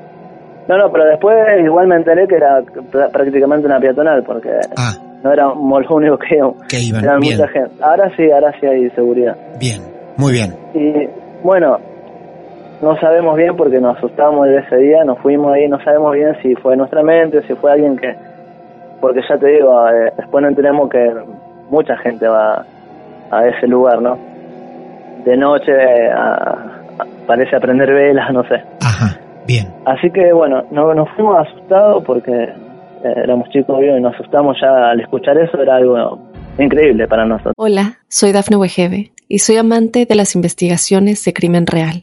No, 0.69 0.79
no, 0.79 0.91
pero 0.93 1.05
después 1.07 1.37
igual 1.63 1.89
me 1.89 1.97
enteré 1.97 2.27
que 2.27 2.37
era 2.37 2.61
pr- 2.63 3.11
prácticamente 3.11 3.67
una 3.67 3.81
peatonal, 3.81 4.23
porque 4.23 4.49
Ah, 4.77 4.95
no 5.23 5.33
éramos 5.33 5.83
los 5.83 5.91
únicos 5.97 6.19
que 6.21 6.39
que 6.69 6.81
iban. 6.81 7.05
Mucha 7.21 7.49
gente. 7.49 7.71
Ahora 7.83 8.11
sí, 8.17 8.31
ahora 8.31 8.53
sí 8.59 8.67
hay 8.67 8.89
seguridad. 8.91 9.37
bien, 9.59 9.83
muy 10.17 10.33
bien. 10.33 10.55
Y 10.73 11.09
bueno, 11.43 11.79
no 12.83 12.99
sabemos 13.01 13.37
bien 13.37 13.57
porque 13.57 13.81
nos 13.81 13.97
asustamos 13.97 14.47
de 14.49 14.59
ese 14.59 14.77
día, 14.77 15.05
nos 15.05 15.19
fuimos 15.21 15.53
ahí, 15.55 15.69
no 15.69 15.83
sabemos 15.83 16.13
bien 16.15 16.37
si 16.43 16.55
fue 16.57 16.77
nuestra 16.77 17.03
mente, 17.03 17.43
si 17.47 17.55
fue 17.55 17.73
alguien 17.73 17.97
que... 17.97 18.15
Porque 19.01 19.21
ya 19.29 19.37
te 19.39 19.47
digo, 19.49 19.89
eh, 19.89 20.13
después 20.17 20.43
nos 20.43 20.51
enteramos 20.51 20.91
que 20.91 21.13
mucha 21.71 21.97
gente 21.99 22.27
va 22.29 22.65
a 23.31 23.47
ese 23.49 23.67
lugar, 23.67 24.01
¿no? 24.03 24.19
De 25.25 25.37
noche 25.37 25.73
a- 26.11 26.35
a- 26.99 27.07
parece 27.27 27.57
aprender 27.57 27.93
velas, 27.93 28.33
no 28.33 28.43
sé. 28.45 28.57
Ajá, 28.81 29.19
bien. 29.47 29.69
Así 29.87 30.11
que 30.11 30.33
bueno, 30.33 30.65
no, 30.71 30.93
nos 30.95 31.09
fuimos 31.17 31.37
asustados 31.49 32.05
porque 32.05 32.33
eh, 32.33 33.15
éramos 33.25 33.49
chicos 33.51 33.79
y 33.83 34.01
nos 34.01 34.15
asustamos 34.15 34.57
ya 34.61 34.91
al 34.91 35.01
escuchar 35.01 35.37
eso, 35.39 35.61
era 35.61 35.77
algo 35.77 36.19
increíble 36.59 37.07
para 37.09 37.25
nosotros. 37.25 37.55
Hola, 37.57 37.99
soy 38.09 38.33
Dafne 38.33 38.57
Wegebe 38.57 39.13
y 39.29 39.39
soy 39.39 39.57
amante 39.57 40.05
de 40.07 40.15
las 40.15 40.35
investigaciones 40.37 41.25
de 41.25 41.33
crimen 41.33 41.67
real. 41.67 42.03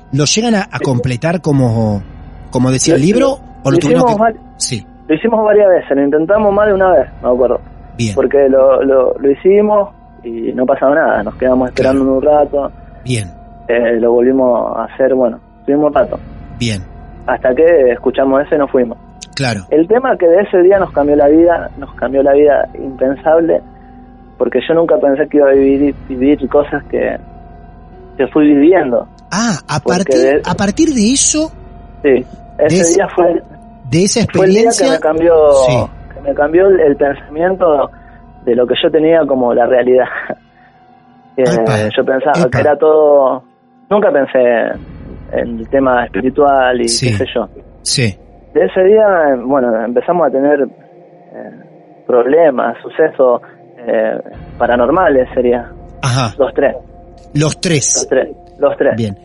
¿Lo 0.13 0.25
llegan 0.25 0.55
a, 0.55 0.67
a 0.71 0.79
completar 0.79 1.41
como, 1.41 2.01
como 2.51 2.71
decía 2.71 2.95
el 2.95 3.01
libro? 3.01 3.27
lo- 3.27 3.51
¿O 3.63 3.71
lo 3.71 3.77
tuvieron 3.77 4.05
que...? 4.05 4.39
Sí, 4.57 4.85
Lo 5.07 5.15
hicimos 5.15 5.43
varias 5.45 5.69
veces, 5.69 5.95
lo 5.95 6.03
intentamos 6.03 6.53
más 6.53 6.67
de 6.67 6.73
una 6.73 6.91
vez, 6.91 7.07
me 7.21 7.29
acuerdo. 7.29 7.59
bien, 7.97 8.15
Porque 8.15 8.47
lo, 8.49 8.81
lo, 8.83 9.13
lo 9.19 9.31
hicimos 9.31 9.89
y 10.23 10.51
no 10.53 10.65
pasaba 10.65 10.95
nada, 10.95 11.23
nos 11.23 11.35
quedamos 11.35 11.69
esperando 11.69 12.03
un 12.17 12.21
rato, 12.21 12.71
bien, 13.05 13.27
eh, 13.67 13.99
lo 13.99 14.11
volvimos 14.13 14.77
a 14.77 14.85
hacer, 14.85 15.13
bueno, 15.15 15.39
estuvimos 15.59 15.87
un 15.87 15.93
rato, 15.93 16.19
bien, 16.59 16.83
hasta 17.27 17.53
que 17.55 17.91
escuchamos 17.91 18.41
ese 18.43 18.55
y 18.55 18.57
nos 18.59 18.69
fuimos. 18.71 18.97
claro. 19.35 19.61
El 19.71 19.87
tema 19.87 20.15
que 20.17 20.27
de 20.27 20.41
ese 20.41 20.59
día 20.61 20.77
nos 20.79 20.91
cambió 20.91 21.15
la 21.15 21.27
vida, 21.27 21.69
nos 21.77 21.93
cambió 21.95 22.21
la 22.23 22.33
vida 22.33 22.67
impensable, 22.75 23.61
porque 24.37 24.59
yo 24.67 24.73
nunca 24.75 24.95
pensé 24.97 25.27
que 25.27 25.37
iba 25.37 25.49
a 25.49 25.53
vivir, 25.53 25.95
vivir 26.09 26.47
cosas 26.49 26.83
que, 26.85 27.17
que 28.17 28.27
fui 28.27 28.47
viviendo. 28.47 29.07
Ah, 29.31 29.57
a 29.67 29.79
partir, 29.79 30.15
de- 30.21 30.41
a 30.45 30.53
partir 30.55 30.89
de 30.89 31.13
eso, 31.13 31.51
Sí, 32.03 32.25
ese 32.59 32.95
día 32.95 33.07
fue, 33.15 33.41
de 33.89 34.03
esa 34.03 34.25
fue 34.33 34.45
el 34.47 34.51
día 34.51 34.61
que 34.63 34.67
experiencia... 34.67 34.91
me 34.93 34.99
cambió, 34.99 35.33
Sí. 35.67 35.77
que 36.15 36.21
me 36.21 36.33
cambió 36.33 36.67
el, 36.67 36.79
el 36.81 36.95
pensamiento 36.97 37.89
de 38.45 38.55
lo 38.55 38.65
que 38.67 38.73
yo 38.83 38.89
tenía 38.91 39.25
como 39.27 39.53
la 39.53 39.65
realidad. 39.65 40.05
Eh, 41.37 41.43
Epa, 41.47 41.77
yo 41.95 42.03
pensaba 42.03 42.39
epa. 42.41 42.49
que 42.49 42.59
era 42.59 42.77
todo, 42.77 43.41
nunca 43.89 44.11
pensé 44.11 44.37
en 45.31 45.59
el 45.59 45.69
tema 45.69 46.03
espiritual 46.03 46.81
y 46.81 46.89
Sí. 46.89 47.09
qué 47.09 47.17
sé 47.19 47.25
yo. 47.33 47.47
Sí, 47.83 48.17
De 48.53 48.65
ese 48.65 48.83
día, 48.83 49.05
bueno, 49.45 49.73
empezamos 49.85 50.27
a 50.27 50.29
tener 50.29 50.59
eh, 50.61 51.51
problemas, 52.05 52.75
sucesos 52.83 53.41
eh, 53.87 54.19
paranormales, 54.57 55.29
sería. 55.33 55.71
ajá, 56.01 56.35
Los 56.37 56.53
tres, 56.53 56.75
los 57.33 57.55
los 57.55 57.61
tres. 57.61 58.07
Los 58.61 58.77
tres. 58.77 58.95
Bien. 58.95 59.17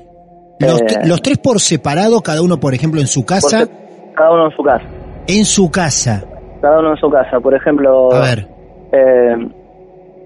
Los, 0.58 0.80
Eh, 0.80 0.86
los 1.06 1.20
tres 1.22 1.38
por 1.38 1.60
separado, 1.60 2.20
cada 2.22 2.42
uno, 2.42 2.58
por 2.58 2.74
ejemplo, 2.74 3.00
en 3.00 3.06
su 3.06 3.24
casa. 3.26 3.66
Cada 4.14 4.32
uno 4.32 4.46
en 4.46 4.56
su 4.56 4.62
casa. 4.62 4.84
En 5.28 5.44
su 5.44 5.70
casa. 5.70 6.24
Cada 6.62 6.78
uno 6.80 6.90
en 6.92 6.96
su 6.96 7.10
casa. 7.10 7.38
Por 7.40 7.54
ejemplo, 7.54 8.12
A 8.12 8.20
ver, 8.20 8.46
eh, 8.92 9.36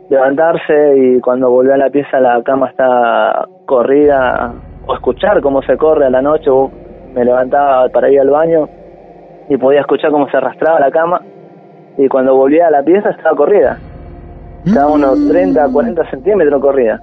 levantarse 0.08 0.96
y 0.96 1.20
cuando 1.20 1.50
volví 1.50 1.70
a 1.72 1.76
la 1.76 1.90
pieza 1.90 2.20
la 2.20 2.42
cama 2.44 2.68
está 2.70 3.46
corrida, 3.66 4.52
o 4.86 4.94
escuchar 4.94 5.40
cómo 5.40 5.62
se 5.62 5.76
corre 5.76 6.06
a 6.06 6.10
la 6.10 6.22
noche, 6.22 6.50
o 6.50 6.70
me 7.14 7.24
levantaba 7.24 7.88
para 7.88 8.10
ir 8.10 8.20
al 8.20 8.30
baño 8.30 8.68
y 9.48 9.56
podía 9.56 9.80
escuchar 9.80 10.10
cómo 10.10 10.28
se 10.30 10.36
arrastraba 10.36 10.78
la 10.80 10.90
cama, 10.90 11.20
y 11.98 12.08
cuando 12.08 12.34
volvía 12.36 12.68
a 12.68 12.70
la 12.70 12.82
pieza 12.82 13.10
estaba 13.10 13.36
corrida, 13.36 13.78
estaba 14.64 14.88
Mm. 14.90 14.92
unos 14.94 15.28
30, 15.28 15.68
40 15.72 16.10
centímetros 16.10 16.60
corrida. 16.60 17.00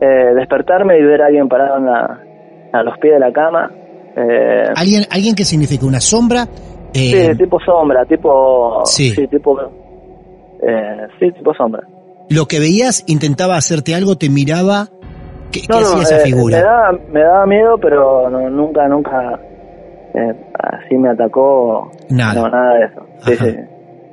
Eh, 0.00 0.34
despertarme 0.34 0.98
y 0.98 1.02
ver 1.02 1.22
a 1.22 1.26
alguien 1.26 1.48
parado 1.48 1.76
en 1.78 1.86
la- 1.86 2.20
a 2.72 2.82
los 2.82 2.96
pies 2.98 3.14
de 3.14 3.20
la 3.20 3.32
cama, 3.32 3.70
eh, 4.16 4.64
¿alguien, 4.76 5.04
alguien 5.10 5.34
que 5.34 5.44
significa 5.44 5.84
una 5.84 6.00
sombra? 6.00 6.46
Eh, 6.94 7.30
sí, 7.32 7.38
tipo 7.38 7.58
sombra, 7.60 8.04
tipo... 8.04 8.82
Sí. 8.86 9.14
tipo... 9.28 9.60
Eh, 10.62 11.06
sí, 11.18 11.30
tipo 11.32 11.52
sombra. 11.54 11.82
Lo 12.28 12.46
que 12.46 12.60
veías, 12.60 13.04
intentaba 13.08 13.56
hacerte 13.56 13.94
algo, 13.94 14.16
te 14.16 14.28
miraba. 14.30 14.88
¿Qué, 15.50 15.62
qué 15.62 15.66
no, 15.68 15.78
hacía 15.78 16.02
esa 16.02 16.16
eh, 16.18 16.20
figura? 16.20 16.58
Me 16.58 16.62
daba, 16.62 16.92
me 17.12 17.20
daba 17.22 17.46
miedo, 17.46 17.78
pero 17.80 18.30
no, 18.30 18.48
nunca, 18.50 18.86
nunca 18.88 19.40
eh, 20.14 20.32
así 20.54 20.96
me 20.96 21.10
atacó. 21.10 21.90
Nada. 22.08 22.34
No, 22.42 22.48
nada 22.48 22.74
de 22.74 22.84
eso. 22.84 23.06
Sí, 23.26 23.36
sí. 23.36 23.56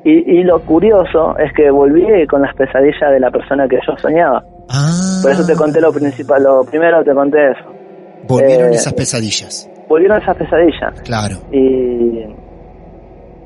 Y, 0.03 0.39
y 0.39 0.43
lo 0.43 0.59
curioso 0.61 1.37
es 1.37 1.51
que 1.53 1.69
volví 1.69 2.05
con 2.27 2.41
las 2.41 2.55
pesadillas 2.55 3.11
de 3.11 3.19
la 3.19 3.29
persona 3.29 3.67
que 3.67 3.77
yo 3.85 3.93
soñaba. 3.97 4.43
Ah, 4.69 5.06
Por 5.21 5.31
eso 5.31 5.45
te 5.45 5.55
conté 5.55 5.81
lo 5.81 5.91
principal, 5.91 6.43
lo 6.43 6.63
primero 6.63 7.03
te 7.03 7.13
conté 7.13 7.51
eso. 7.51 7.69
volvieron 8.27 8.71
eh, 8.71 8.75
esas 8.75 8.93
pesadillas. 8.93 9.69
Volvieron 9.87 10.21
esas 10.21 10.35
pesadillas 10.37 11.01
Claro. 11.03 11.35
y, 11.51 11.57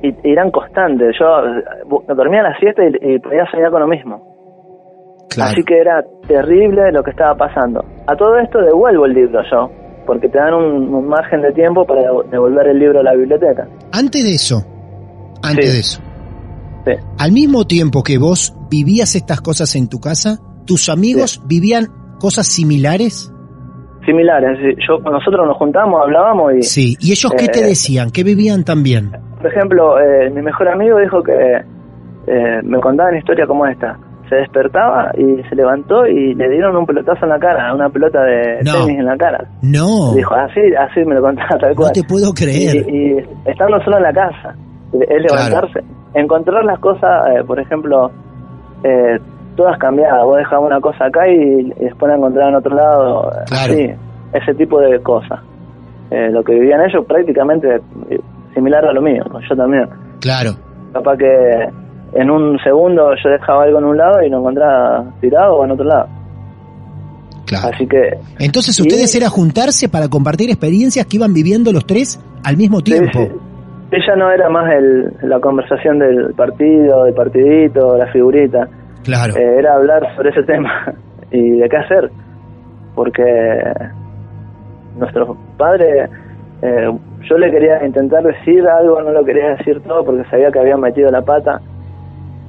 y, 0.03 0.07
y 0.23 0.31
eran 0.31 0.49
constantes. 0.51 1.15
Yo 1.19 1.25
dormía 2.15 2.39
a 2.41 2.49
las 2.49 2.57
7 2.59 2.81
y, 3.01 3.13
y 3.15 3.19
podía 3.19 3.45
soñar 3.51 3.71
con 3.71 3.81
lo 3.81 3.87
mismo. 3.87 5.25
Claro. 5.29 5.51
Así 5.51 5.63
que 5.63 5.77
era 5.79 6.03
terrible 6.27 6.91
lo 6.91 7.03
que 7.03 7.11
estaba 7.11 7.35
pasando. 7.35 7.83
A 8.07 8.15
todo 8.15 8.37
esto 8.37 8.59
devuelvo 8.59 9.05
el 9.05 9.13
libro 9.13 9.39
yo, 9.49 9.69
porque 10.05 10.27
te 10.27 10.37
dan 10.37 10.53
un, 10.53 10.93
un 10.93 11.07
margen 11.07 11.41
de 11.41 11.53
tiempo 11.53 11.85
para 11.85 12.01
devolver 12.29 12.67
el 12.67 12.79
libro 12.79 12.99
a 12.99 13.03
la 13.03 13.13
biblioteca. 13.13 13.65
Antes 13.93 14.23
de 14.23 14.33
eso, 14.35 14.57
antes 15.43 15.65
Sí. 15.67 15.71
de 15.73 15.79
eso, 15.79 16.01
Sí. 16.85 16.91
al 17.19 17.31
mismo 17.31 17.65
tiempo 17.65 18.01
que 18.03 18.17
vos 18.17 18.53
vivías 18.69 19.15
estas 19.15 19.39
cosas 19.39 19.73
en 19.75 19.87
tu 19.87 19.99
casa, 19.99 20.39
tus 20.65 20.89
amigos 20.89 21.41
vivían 21.47 21.87
cosas 22.19 22.47
similares. 22.47 23.33
Similares, 24.05 24.57
yo 24.87 24.97
nosotros 24.99 25.45
nos 25.47 25.57
juntamos, 25.57 26.01
hablábamos 26.01 26.53
y, 26.55 26.63
Sí. 26.63 26.97
¿Y 26.99 27.11
ellos 27.11 27.31
qué 27.37 27.47
te 27.49 27.59
Eh, 27.59 27.67
decían? 27.67 28.09
¿Qué 28.11 28.23
vivían 28.23 28.63
también? 28.63 29.11
por 29.41 29.47
ejemplo, 29.51 29.99
eh, 29.99 30.29
mi 30.29 30.41
mejor 30.43 30.67
amigo 30.67 30.99
dijo 30.99 31.23
que 31.23 31.33
eh, 32.27 32.61
me 32.63 32.79
contaban 32.79 33.15
historias 33.17 33.47
como 33.47 33.65
esta. 33.65 33.97
Se 34.29 34.35
despertaba 34.35 35.11
y 35.17 35.41
se 35.49 35.55
levantó 35.55 36.05
y 36.05 36.35
le 36.35 36.47
dieron 36.49 36.75
un 36.77 36.85
pelotazo 36.85 37.25
en 37.25 37.29
la 37.29 37.39
cara, 37.39 37.73
una 37.73 37.89
pelota 37.89 38.21
de 38.23 38.59
No. 38.63 38.85
tenis 38.85 38.99
en 38.99 39.05
la 39.05 39.17
cara. 39.17 39.45
No, 39.63 40.13
Dijo, 40.15 40.35
así, 40.35 40.61
así 40.79 41.03
me 41.05 41.15
lo 41.15 41.21
contaba 41.21 41.57
tal 41.59 41.71
no 41.71 41.75
cual. 41.75 41.91
te 41.91 42.03
puedo 42.03 42.31
creer. 42.33 42.87
Y, 42.87 43.13
y 43.13 43.17
estando 43.45 43.81
solo 43.83 43.97
en 43.97 44.03
la 44.03 44.13
casa, 44.13 44.55
es 44.93 45.21
levantarse, 45.23 45.79
encontrar 46.13 46.63
las 46.63 46.79
cosas, 46.79 47.27
eh, 47.35 47.43
por 47.45 47.59
ejemplo, 47.59 48.11
eh, 48.83 49.17
todas 49.55 49.77
cambiadas. 49.77 50.23
Vos 50.23 50.37
dejabas 50.37 50.65
una 50.67 50.79
cosa 50.81 51.05
acá 51.05 51.27
y, 51.27 51.33
y 51.79 51.83
después 51.85 52.09
la 52.09 52.17
encontrabas 52.17 52.49
en 52.51 52.55
otro 52.55 52.75
lado. 52.75 53.31
Claro. 53.47 53.73
así, 53.73 53.89
ese 54.33 54.53
tipo 54.55 54.79
de 54.79 54.99
cosas. 55.01 55.39
Eh, 56.09 56.29
lo 56.31 56.43
que 56.43 56.53
vivían 56.53 56.81
ellos 56.81 57.05
prácticamente 57.05 57.75
eh, 58.09 58.19
similar 58.53 58.85
a 58.85 58.91
lo 58.93 59.01
mío, 59.01 59.23
yo 59.49 59.55
también. 59.55 59.87
Claro. 60.19 60.51
Capaz 60.93 61.17
que 61.17 61.69
en 62.13 62.29
un 62.29 62.57
segundo 62.59 63.11
yo 63.23 63.29
dejaba 63.29 63.63
algo 63.63 63.79
en 63.79 63.85
un 63.85 63.97
lado 63.97 64.21
y 64.21 64.29
lo 64.29 64.39
encontraba 64.39 65.05
tirado 65.21 65.55
o 65.55 65.63
en 65.65 65.71
otro 65.71 65.85
lado. 65.85 66.07
Claro. 67.45 67.69
Así 67.73 67.87
que 67.87 68.17
Entonces 68.39 68.75
Sí. 68.75 68.81
ustedes 68.81 69.13
era 69.15 69.29
juntarse 69.29 69.89
para 69.89 70.07
compartir 70.09 70.49
experiencias 70.49 71.05
que 71.05 71.17
iban 71.17 71.33
viviendo 71.33 71.71
los 71.71 71.85
tres 71.85 72.19
al 72.43 72.55
mismo 72.57 72.77
Sí, 72.79 72.83
tiempo. 72.85 73.19
sí. 73.19 73.29
ella 73.91 74.15
no 74.17 74.31
era 74.31 74.49
más 74.49 74.71
el, 74.73 75.13
la 75.29 75.39
conversación 75.39 75.99
del 75.99 76.33
partido, 76.33 77.03
del 77.05 77.13
partidito, 77.13 77.97
la 77.97 78.07
figurita. 78.07 78.67
Claro. 79.03 79.35
Eh, 79.35 79.59
era 79.59 79.75
hablar 79.75 80.15
sobre 80.15 80.29
ese 80.29 80.43
tema 80.43 80.93
y 81.31 81.59
de 81.59 81.69
qué 81.69 81.77
hacer. 81.77 82.11
Porque 82.95 83.23
nuestro 84.97 85.37
padre, 85.57 86.09
eh, 86.61 86.91
yo 87.29 87.37
le 87.37 87.51
quería 87.51 87.85
intentar 87.85 88.23
decir 88.23 88.67
algo, 88.67 89.01
no 89.01 89.11
lo 89.11 89.23
quería 89.23 89.55
decir 89.55 89.81
todo 89.81 90.03
porque 90.03 90.29
sabía 90.29 90.51
que 90.51 90.59
había 90.59 90.77
metido 90.77 91.09
la 91.09 91.21
pata, 91.21 91.61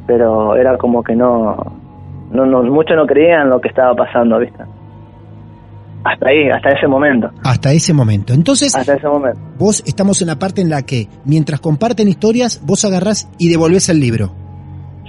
pero 0.06 0.56
era 0.56 0.76
como 0.76 1.02
que 1.02 1.14
no, 1.14 1.56
no, 2.32 2.46
no 2.46 2.62
muchos 2.64 2.96
no 2.96 3.06
creían 3.06 3.48
lo 3.48 3.60
que 3.60 3.68
estaba 3.68 3.94
pasando, 3.94 4.38
¿viste? 4.38 4.64
Hasta 6.04 6.28
ahí, 6.28 6.50
hasta 6.50 6.70
ese 6.70 6.88
momento. 6.88 7.30
Hasta 7.44 7.72
ese 7.72 7.94
momento. 7.94 8.32
Entonces, 8.32 8.74
hasta 8.74 8.94
ese 8.94 9.06
momento. 9.06 9.38
vos 9.56 9.84
estamos 9.86 10.20
en 10.20 10.28
la 10.28 10.36
parte 10.36 10.60
en 10.60 10.68
la 10.68 10.82
que, 10.82 11.06
mientras 11.24 11.60
comparten 11.60 12.08
historias, 12.08 12.60
vos 12.66 12.84
agarrás 12.84 13.30
y 13.38 13.48
devolvés 13.48 13.88
el 13.88 14.00
libro. 14.00 14.32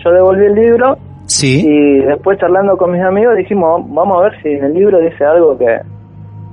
Yo 0.04 0.12
devolví 0.12 0.46
el 0.46 0.54
libro. 0.54 0.98
Sí. 1.26 1.66
Y 1.66 2.00
después 2.06 2.40
charlando 2.40 2.78
con 2.78 2.92
mis 2.92 3.02
amigos 3.02 3.36
dijimos, 3.38 3.84
vamos 3.90 4.20
a 4.20 4.24
ver 4.24 4.42
si 4.42 4.50
en 4.50 4.66
el 4.66 4.74
libro 4.74 5.00
dice 5.00 5.24
algo 5.24 5.58
que, 5.58 5.80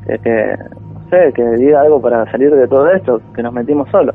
que, 0.06 0.54
no 0.82 1.10
sé, 1.10 1.32
que 1.34 1.44
diga 1.56 1.82
algo 1.82 2.00
para 2.00 2.30
salir 2.30 2.54
de 2.54 2.66
todo 2.68 2.88
esto, 2.90 3.20
que 3.34 3.42
nos 3.42 3.52
metimos 3.52 3.90
solos. 3.90 4.14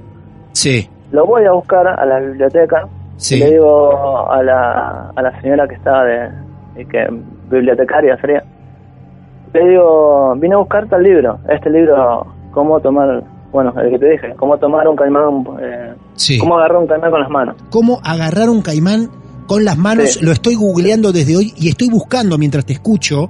Sí. 0.53 0.89
Lo 1.11 1.25
voy 1.25 1.45
a 1.45 1.51
buscar 1.51 1.87
a 1.87 2.05
la 2.05 2.19
biblioteca. 2.19 2.87
Sí. 3.17 3.35
Y 3.35 3.39
le 3.39 3.51
digo 3.51 4.29
a 4.29 4.43
la, 4.43 5.11
a 5.15 5.21
la 5.21 5.41
señora 5.41 5.67
que 5.67 5.75
estaba 5.75 6.03
de, 6.03 6.29
de 6.75 6.85
que 6.85 7.07
bibliotecaria 7.49 8.17
sería 8.17 8.43
le 9.55 9.69
digo, 9.69 10.35
vine 10.35 10.55
a 10.55 10.57
buscar 10.57 10.87
tal 10.89 11.01
libro, 11.01 11.39
este 11.49 11.69
libro, 11.69 12.27
cómo 12.51 12.79
tomar, 12.81 13.23
bueno, 13.51 13.73
el 13.79 13.89
que 13.91 13.99
te 13.99 14.09
dije, 14.09 14.33
cómo 14.35 14.57
tomar 14.57 14.85
un 14.87 14.97
caimán, 14.97 15.45
eh, 15.61 15.93
cómo 16.39 16.57
agarrar 16.57 16.77
un 16.79 16.87
caimán 16.87 17.11
con 17.11 17.21
las 17.21 17.29
manos. 17.29 17.55
¿Cómo 17.69 17.99
agarrar 18.03 18.49
un 18.49 18.61
caimán 18.61 19.09
con 19.47 19.65
las 19.65 19.77
manos? 19.77 20.21
Lo 20.21 20.31
estoy 20.31 20.55
googleando 20.55 21.11
desde 21.11 21.37
hoy 21.37 21.53
y 21.57 21.69
estoy 21.69 21.89
buscando 21.89 22.37
mientras 22.37 22.65
te 22.65 22.73
escucho. 22.73 23.29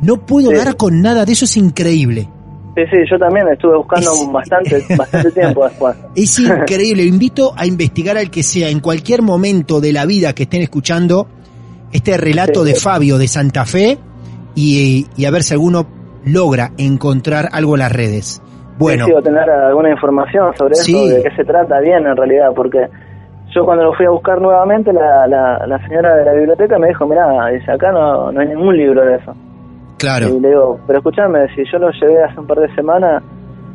No 0.00 0.26
puedo 0.26 0.50
dar 0.50 0.76
con 0.76 1.00
nada 1.00 1.24
de 1.24 1.32
eso, 1.32 1.44
es 1.44 1.56
increíble. 1.56 2.28
Sí, 2.74 2.82
sí, 2.90 2.96
yo 3.10 3.18
también 3.18 3.46
estuve 3.48 3.76
buscando 3.76 4.10
bastante, 4.32 4.82
bastante 4.96 5.30
tiempo 5.30 5.64
después. 5.64 5.94
Es 6.14 6.38
increíble, 6.38 7.04
invito 7.04 7.52
a 7.56 7.66
investigar 7.66 8.16
al 8.16 8.30
que 8.30 8.42
sea 8.42 8.70
en 8.70 8.80
cualquier 8.80 9.22
momento 9.22 9.80
de 9.80 9.92
la 9.92 10.06
vida 10.06 10.34
que 10.34 10.44
estén 10.44 10.62
escuchando 10.62 11.28
este 11.92 12.16
relato 12.16 12.64
de 12.64 12.74
Fabio 12.74 13.18
de 13.18 13.28
Santa 13.28 13.66
Fe 13.66 13.98
y, 14.54 15.06
y, 15.16 15.24
a 15.26 15.30
ver 15.30 15.42
si 15.42 15.52
alguno 15.52 15.86
logra 16.24 16.72
encontrar 16.78 17.50
algo 17.52 17.74
en 17.74 17.80
las 17.80 17.92
redes. 17.92 18.42
Bueno. 18.78 19.06
Tener 19.22 19.50
alguna 19.50 19.90
información 19.90 20.56
sobre 20.56 20.72
eso, 20.72 21.06
de 21.06 21.22
qué 21.22 21.30
se 21.36 21.44
trata 21.44 21.78
bien 21.80 22.06
en 22.06 22.16
realidad, 22.16 22.48
porque 22.54 22.88
yo 23.54 23.64
cuando 23.64 23.84
lo 23.84 23.92
fui 23.94 24.06
a 24.06 24.10
buscar 24.10 24.40
nuevamente, 24.40 24.92
la, 24.92 25.26
la, 25.26 25.66
la 25.66 25.78
señora 25.86 26.16
de 26.16 26.24
la 26.24 26.32
biblioteca 26.32 26.78
me 26.78 26.88
dijo, 26.88 27.06
mira, 27.06 27.48
dice, 27.48 27.70
acá 27.70 27.92
no, 27.92 28.32
no 28.32 28.40
hay 28.40 28.48
ningún 28.48 28.76
libro 28.76 29.04
de 29.04 29.16
eso. 29.16 29.34
Claro. 29.98 30.28
Y 30.28 30.40
le 30.40 30.48
digo, 30.48 30.80
pero 30.86 30.98
escúchame, 30.98 31.48
si 31.54 31.64
yo 31.70 31.78
lo 31.78 31.90
llevé 31.90 32.22
hace 32.24 32.40
un 32.40 32.46
par 32.46 32.58
de 32.58 32.74
semanas 32.74 33.22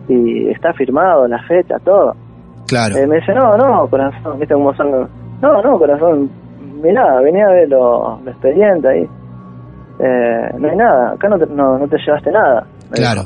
y 0.08 0.50
está 0.50 0.74
firmado, 0.74 1.28
la 1.28 1.42
fecha, 1.44 1.78
todo. 1.80 2.16
Claro. 2.68 2.98
Eh, 2.98 3.08
me 3.08 3.18
dice, 3.18 3.34
no, 3.34 3.56
no, 3.58 3.88
corazón, 3.88 4.40
viste 4.40 4.54
cómo 4.54 4.74
son 4.76 5.08
No, 5.42 5.62
no, 5.62 5.78
corazón, 5.78 6.30
mirá, 6.82 7.20
venía 7.22 7.46
a 7.48 7.52
ver 7.52 7.70
lo, 7.70 8.20
lo 8.24 8.32
expediente 8.32 8.88
ahí 8.88 9.10
eh, 10.00 10.50
no 10.60 10.70
hay 10.70 10.76
nada, 10.78 11.14
acá 11.14 11.28
no 11.28 11.40
te, 11.40 11.46
no, 11.48 11.78
no 11.78 11.88
te 11.88 11.98
llevaste 11.98 12.32
nada. 12.32 12.66
Claro. 12.92 13.22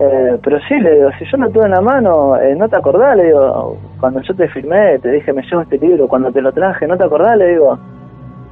Eh, 0.00 0.38
pero 0.44 0.58
sí, 0.68 0.78
le 0.78 0.94
digo, 0.94 1.10
si 1.18 1.24
yo 1.30 1.36
no 1.38 1.50
tuve 1.50 1.64
en 1.64 1.72
la 1.72 1.80
mano, 1.80 2.36
eh, 2.36 2.54
¿no 2.54 2.68
te 2.68 2.76
acordás? 2.76 3.16
Le 3.16 3.26
digo, 3.26 3.76
cuando 3.98 4.20
yo 4.22 4.34
te 4.34 4.48
firmé, 4.48 4.98
te 5.00 5.10
dije, 5.10 5.32
me 5.32 5.42
llevo 5.42 5.62
este 5.62 5.78
libro, 5.78 6.06
cuando 6.06 6.30
te 6.30 6.40
lo 6.40 6.52
traje, 6.52 6.86
¿no 6.86 6.96
te 6.96 7.04
acordás? 7.04 7.36
Le 7.36 7.48
digo, 7.48 7.76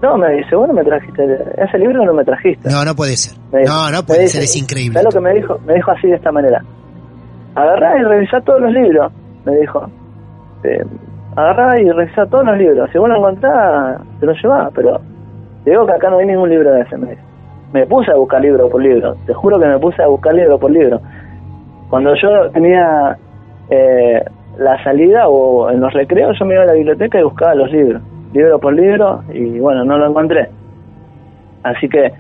no, 0.03 0.19
me 0.19 0.33
dice, 0.33 0.57
bueno, 0.57 0.75
me 0.75 0.83
trajiste, 0.83 1.23
ese 1.57 1.79
libro 1.79 2.05
no 2.05 2.13
me 2.15 2.25
trajiste. 2.25 2.69
No, 2.69 2.85
no 2.85 2.95
puede 2.97 3.17
ser. 3.17 3.39
no, 3.53 3.91
no 3.91 4.03
puede 4.05 4.27
ser, 4.27 4.43
es 4.43 4.57
increíble. 4.57 4.99
¿Sabes 5.01 5.15
lo 5.15 5.21
que 5.21 5.25
me 5.25 5.35
dijo? 5.35 5.59
Me 5.65 5.75
dijo 5.75 5.91
así 5.93 6.09
de 6.09 6.17
esta 6.17 6.33
manera. 6.33 6.63
Agarrá 7.55 7.97
y 7.99 8.03
revisá 8.03 8.41
todos 8.41 8.61
los 8.61 8.73
libros, 8.73 9.13
me 9.45 9.57
dijo. 9.57 9.89
Eh, 10.65 10.85
agarrá 11.37 11.81
y 11.81 11.89
revisá 11.91 12.27
todos 12.27 12.45
los 12.45 12.59
libros. 12.59 12.91
Si 12.91 12.99
vos 12.99 13.09
lo 13.09 13.17
encontrás, 13.17 14.01
te 14.19 14.27
lo 14.27 14.33
llevás, 14.33 14.73
pero 14.75 15.01
te 15.65 15.71
digo 15.71 15.87
que 15.87 15.93
acá 15.93 16.11
no 16.11 16.19
hay 16.19 16.27
ningún 16.27 16.51
libro 16.51 16.73
de 16.73 16.81
ese. 16.81 16.97
Me, 16.99 17.17
me 17.73 17.87
puse 17.87 18.11
a 18.11 18.17
buscar 18.17 18.43
libro 18.43 18.69
por 18.69 18.83
libro. 18.83 19.17
Te 19.27 19.33
juro 19.33 19.61
que 19.61 19.67
me 19.67 19.79
puse 19.79 20.03
a 20.03 20.09
buscar 20.09 20.35
libro 20.35 20.59
por 20.59 20.71
libro. 20.71 21.01
Cuando 21.91 22.15
yo 22.15 22.51
tenía 22.51 23.17
eh, 23.71 24.25
la 24.59 24.83
salida 24.83 25.29
o 25.29 25.71
en 25.71 25.81
los 25.81 25.93
recreos, 25.93 26.39
yo 26.39 26.45
me 26.45 26.55
iba 26.55 26.65
a 26.65 26.67
la 26.67 26.73
biblioteca 26.73 27.21
y 27.21 27.23
buscaba 27.23 27.55
los 27.55 27.71
libros. 27.71 28.03
Libro 28.33 28.59
por 28.59 28.75
libro 28.75 29.23
y 29.33 29.59
bueno, 29.59 29.85
no 29.85 29.99
lo 29.99 30.07
encontré. 30.09 30.49
Así 31.63 31.89
que 31.89 32.13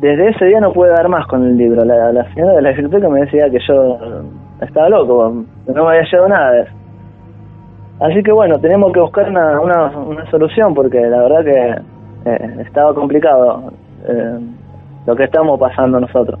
desde 0.00 0.28
ese 0.28 0.44
día 0.46 0.60
no 0.60 0.72
pude 0.72 0.90
dar 0.90 1.08
más 1.08 1.26
con 1.26 1.44
el 1.44 1.56
libro. 1.56 1.84
La, 1.84 2.12
la 2.12 2.32
señora 2.32 2.52
de 2.52 2.62
la 2.62 2.70
biblioteca 2.70 3.08
me 3.08 3.20
decía 3.20 3.50
que 3.50 3.58
yo 3.66 3.98
estaba 4.60 4.88
loco, 4.88 5.44
que 5.66 5.72
no 5.72 5.84
me 5.84 5.90
había 5.90 6.10
llevado 6.10 6.28
nada 6.28 6.50
de 6.52 6.60
eso. 6.62 6.72
Así 8.00 8.22
que 8.22 8.30
bueno, 8.30 8.58
tenemos 8.60 8.92
que 8.92 9.00
buscar 9.00 9.28
una, 9.28 9.60
una, 9.60 9.88
una 9.98 10.30
solución 10.30 10.72
porque 10.74 11.00
la 11.00 11.22
verdad 11.22 11.44
que 11.44 12.30
eh, 12.30 12.56
estaba 12.64 12.94
complicado 12.94 13.72
eh, 14.06 14.38
lo 15.06 15.16
que 15.16 15.24
estamos 15.24 15.58
pasando 15.58 15.98
nosotros. 15.98 16.38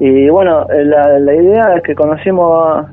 Y 0.00 0.28
bueno, 0.30 0.66
eh, 0.70 0.84
la, 0.84 1.18
la 1.18 1.34
idea 1.34 1.74
es 1.76 1.82
que 1.82 1.94
conocimos 1.94 2.86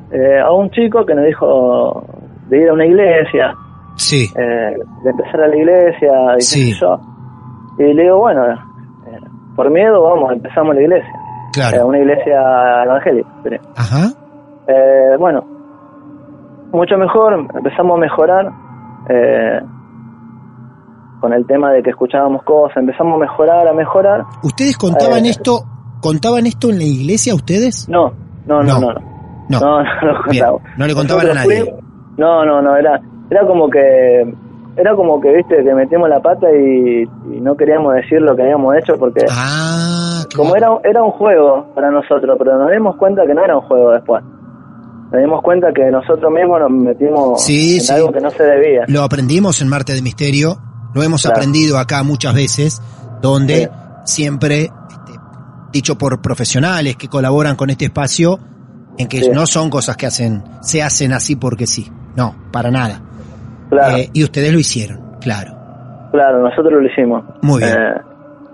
a 0.46 0.52
un 0.52 0.70
chico 0.72 1.06
que 1.06 1.16
nos 1.16 1.26
dijo 1.26 2.04
de 2.50 2.58
ir 2.58 2.70
a 2.70 2.74
una 2.74 2.86
iglesia, 2.86 3.54
sí. 3.96 4.28
de 4.36 5.10
empezar 5.10 5.42
a 5.42 5.48
la 5.48 5.56
iglesia, 5.56 6.12
y 6.38 6.42
sí. 6.42 6.74
yo. 6.80 7.00
Y 7.78 7.94
le 7.94 8.04
digo, 8.04 8.20
bueno, 8.20 8.44
por 9.56 9.70
miedo, 9.72 10.04
vamos, 10.04 10.34
empezamos 10.34 10.76
la 10.76 10.82
iglesia. 10.82 11.14
Claro. 11.54 11.88
una 11.88 12.00
iglesia 12.00 12.84
evangélica. 12.84 13.30
Ajá. 13.76 14.10
bueno, 15.18 15.44
mucho 16.72 16.98
mejor, 16.98 17.48
empezamos 17.56 17.98
a 17.98 18.02
mejorar. 18.02 18.52
Eh, 19.10 19.60
con 21.20 21.34
el 21.34 21.46
tema 21.48 21.72
de 21.72 21.84
que 21.84 21.90
escuchábamos 21.90 22.44
cosas, 22.44 22.78
empezamos 22.78 23.16
a 23.16 23.18
mejorar, 23.18 23.68
a 23.68 23.74
mejorar. 23.74 24.24
¿Ustedes 24.44 24.78
contaban 24.78 25.26
eh, 25.26 25.30
esto 25.30 25.64
contaban 26.02 26.46
esto 26.48 26.70
en 26.70 26.78
la 26.78 26.84
iglesia 26.84 27.36
ustedes? 27.36 27.88
No, 27.90 28.14
no, 28.46 28.64
no, 28.64 28.80
no. 28.80 28.94
No, 29.50 29.60
no, 29.60 29.84
no, 30.32 30.62
no 30.78 30.88
le 30.88 30.94
contaban 30.94 31.30
a 31.30 31.34
nadie. 31.34 31.74
no, 32.18 32.46
no, 32.46 32.62
no, 32.62 32.76
era 32.76 33.02
era 33.32 33.48
como 33.48 33.70
que 33.70 34.34
era 34.78 34.96
como 34.96 35.20
que, 35.20 35.36
viste, 35.36 35.64
que 35.64 35.74
metimos 35.74 36.08
la 36.08 36.22
pata 36.22 36.48
y, 36.52 37.04
no 37.42 37.56
queríamos 37.58 37.96
decir 37.96 38.22
lo 38.22 38.36
que 38.36 38.44
habíamos 38.44 38.76
hecho 38.78 38.94
porque 38.98 39.26
ah, 39.30 40.24
como 40.36 40.56
era 40.56 40.70
era 40.84 41.04
un 41.04 41.12
juego 41.12 41.66
para 41.74 41.90
nosotros, 41.90 42.36
pero 42.38 42.58
nos 42.58 42.72
dimos 42.72 42.96
cuenta 42.98 43.26
que 43.26 43.34
no 43.34 43.44
era 43.44 43.58
un 43.58 43.64
juego 43.64 43.92
después. 43.92 44.24
Nos 45.12 45.22
dimos 45.22 45.42
cuenta 45.42 45.74
que 45.74 45.90
nosotros 45.90 46.32
mismos 46.32 46.60
nos 46.60 46.70
metimos 46.70 47.50
en 47.50 47.96
algo 47.96 48.12
que 48.12 48.22
no 48.22 48.30
se 48.30 48.44
debía. 48.44 48.86
Lo 48.88 49.02
aprendimos 49.02 49.60
en 49.62 49.68
Marte 49.68 49.94
de 49.94 50.04
Misterio 50.04 50.58
lo 50.94 51.04
hemos 51.04 51.26
aprendido 51.26 51.78
acá 51.78 52.04
muchas 52.04 52.34
veces, 52.34 52.82
donde 53.22 53.70
siempre, 54.06 54.72
dicho 55.72 55.98
por 55.98 56.22
profesionales 56.22 56.96
que 56.96 57.08
colaboran 57.08 57.56
con 57.56 57.70
este 57.70 57.86
espacio, 57.86 58.40
en 58.98 59.08
que 59.08 59.30
no 59.32 59.46
son 59.46 59.70
cosas 59.70 59.96
que 59.98 60.06
hacen, 60.06 60.44
se 60.62 60.84
hacen 60.84 61.14
así 61.14 61.36
porque 61.36 61.68
sí. 61.68 61.90
No, 62.16 62.36
para 62.52 62.70
nada. 62.72 63.02
Eh, 63.96 64.10
y 64.14 64.24
ustedes 64.24 64.52
lo 64.52 64.60
hicieron, 64.60 65.18
claro. 65.22 65.56
Claro, 66.12 66.42
nosotros 66.42 66.82
lo 66.82 66.86
hicimos. 66.86 67.24
Muy 67.42 67.60
bien. 67.62 67.74
Eh, 67.74 68.02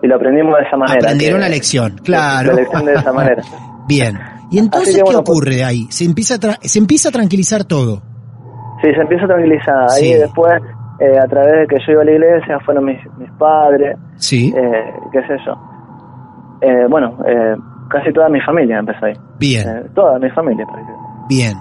y 0.04 0.08
lo 0.08 0.16
aprendimos 0.16 0.58
de 0.58 0.68
esa 0.68 0.78
manera. 0.78 1.00
Aprendieron 1.00 1.40
la 1.40 1.50
lección, 1.50 1.98
claro. 2.04 2.52
La 2.52 2.62
lección 2.62 2.86
de 2.86 2.94
esa 2.94 3.14
manera. 3.14 3.44
bien. 3.88 4.20
¿Y 4.52 4.60
entonces 4.60 4.96
qué 4.96 5.02
pues 5.04 5.16
ocurre 5.16 5.56
de 5.56 5.64
ahí? 5.64 5.88
Se 5.90 6.06
empieza, 6.06 6.36
a 6.36 6.60
se 6.62 6.80
empieza 6.80 7.10
a 7.10 7.12
tranquilizar 7.12 7.64
todo. 7.64 8.04
Sí, 8.84 8.92
se 8.94 9.02
empieza 9.02 9.26
a 9.26 9.28
tranquilizar. 9.28 9.88
Ahí 9.90 10.14
después 10.14 10.62
eh, 11.00 11.18
a 11.18 11.28
través 11.28 11.62
de 11.62 11.68
que 11.68 11.78
yo 11.86 11.94
iba 11.94 12.02
a 12.04 12.06
la 12.06 12.12
iglesia, 12.12 12.60
fueron 12.60 12.86
mis, 12.86 13.00
mis 13.18 13.32
padres, 13.32 13.98
sí. 14.18 14.54
Eh, 14.56 14.94
qué 15.12 15.22
sé 15.22 15.38
yo. 15.46 15.58
Eh, 16.62 16.86
bueno, 16.90 17.18
casi 17.90 18.12
toda 18.14 18.30
mi 18.30 18.42
familia 18.42 18.80
empezó 18.80 19.06
ahí. 19.06 19.14
Bien. 19.40 19.92
toda 19.94 20.20
mi 20.20 20.30
familia, 20.32 20.66
Bien. 21.28 21.54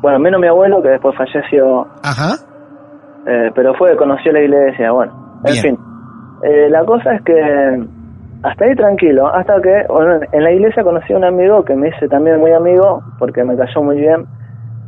bueno, 0.00 0.18
menos 0.18 0.40
mi 0.40 0.48
abuelo, 0.48 0.82
que 0.82 0.88
después 0.88 1.16
falleció. 1.16 1.86
Ajá. 2.02 2.36
pero 3.54 3.74
fue, 3.74 3.96
conoció 3.96 4.32
la 4.32 4.40
iglesia, 4.40 4.90
bueno, 4.92 5.12
en 5.44 5.54
fin. 5.54 5.78
la 6.70 6.84
cosa 6.84 7.14
es 7.14 7.22
que 7.22 7.86
hasta 8.42 8.64
ahí 8.64 8.74
tranquilo, 8.74 9.32
hasta 9.32 9.60
que 9.60 9.84
bueno, 9.88 10.20
en 10.32 10.42
la 10.42 10.52
iglesia 10.52 10.82
conocí 10.82 11.12
a 11.12 11.16
un 11.16 11.24
amigo 11.24 11.64
que 11.64 11.76
me 11.76 11.88
hice 11.88 12.08
también 12.08 12.40
muy 12.40 12.52
amigo, 12.52 13.00
porque 13.18 13.44
me 13.44 13.56
cayó 13.56 13.82
muy 13.82 13.96
bien 13.98 14.26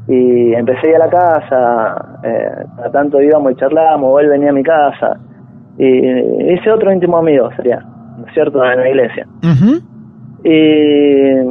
y 0.09 0.55
empecé 0.55 0.89
a 0.89 0.91
ir 0.91 0.97
a 0.97 0.99
la 0.99 1.09
casa, 1.09 2.19
eh, 2.25 2.65
a 2.85 2.91
tanto 2.91 3.21
íbamos 3.23 3.53
y 3.53 3.57
charlábamos, 3.57 4.21
él 4.21 4.29
venía 4.29 4.51
a 4.51 4.53
mi 4.53 4.63
casa, 4.63 5.17
y 5.79 6.53
hice 6.53 6.71
otro 6.71 6.93
íntimo 6.93 7.17
amigo, 7.19 7.49
sería, 7.57 7.83
¿no 8.19 8.27
es 8.27 8.33
cierto?, 8.35 8.65
en 8.65 8.81
la 8.81 8.89
iglesia. 8.89 9.27
Y 10.45 11.49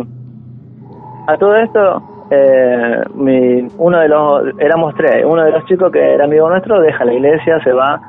a 1.28 1.38
todo 1.38 1.56
esto, 1.56 2.04
eh, 2.32 3.04
mi, 3.15 3.67
uno 3.78 3.99
de 3.99 4.08
los, 4.08 4.43
éramos 4.60 4.93
tres, 4.95 5.26
uno 5.26 5.43
de 5.43 5.52
los 5.52 5.65
chicos 5.65 5.91
que 5.91 6.13
era 6.13 6.26
amigo 6.26 6.49
nuestro 6.49 6.80
deja 6.82 7.06
la 7.06 7.13
iglesia, 7.13 7.60
se 7.63 7.71
va 7.71 7.99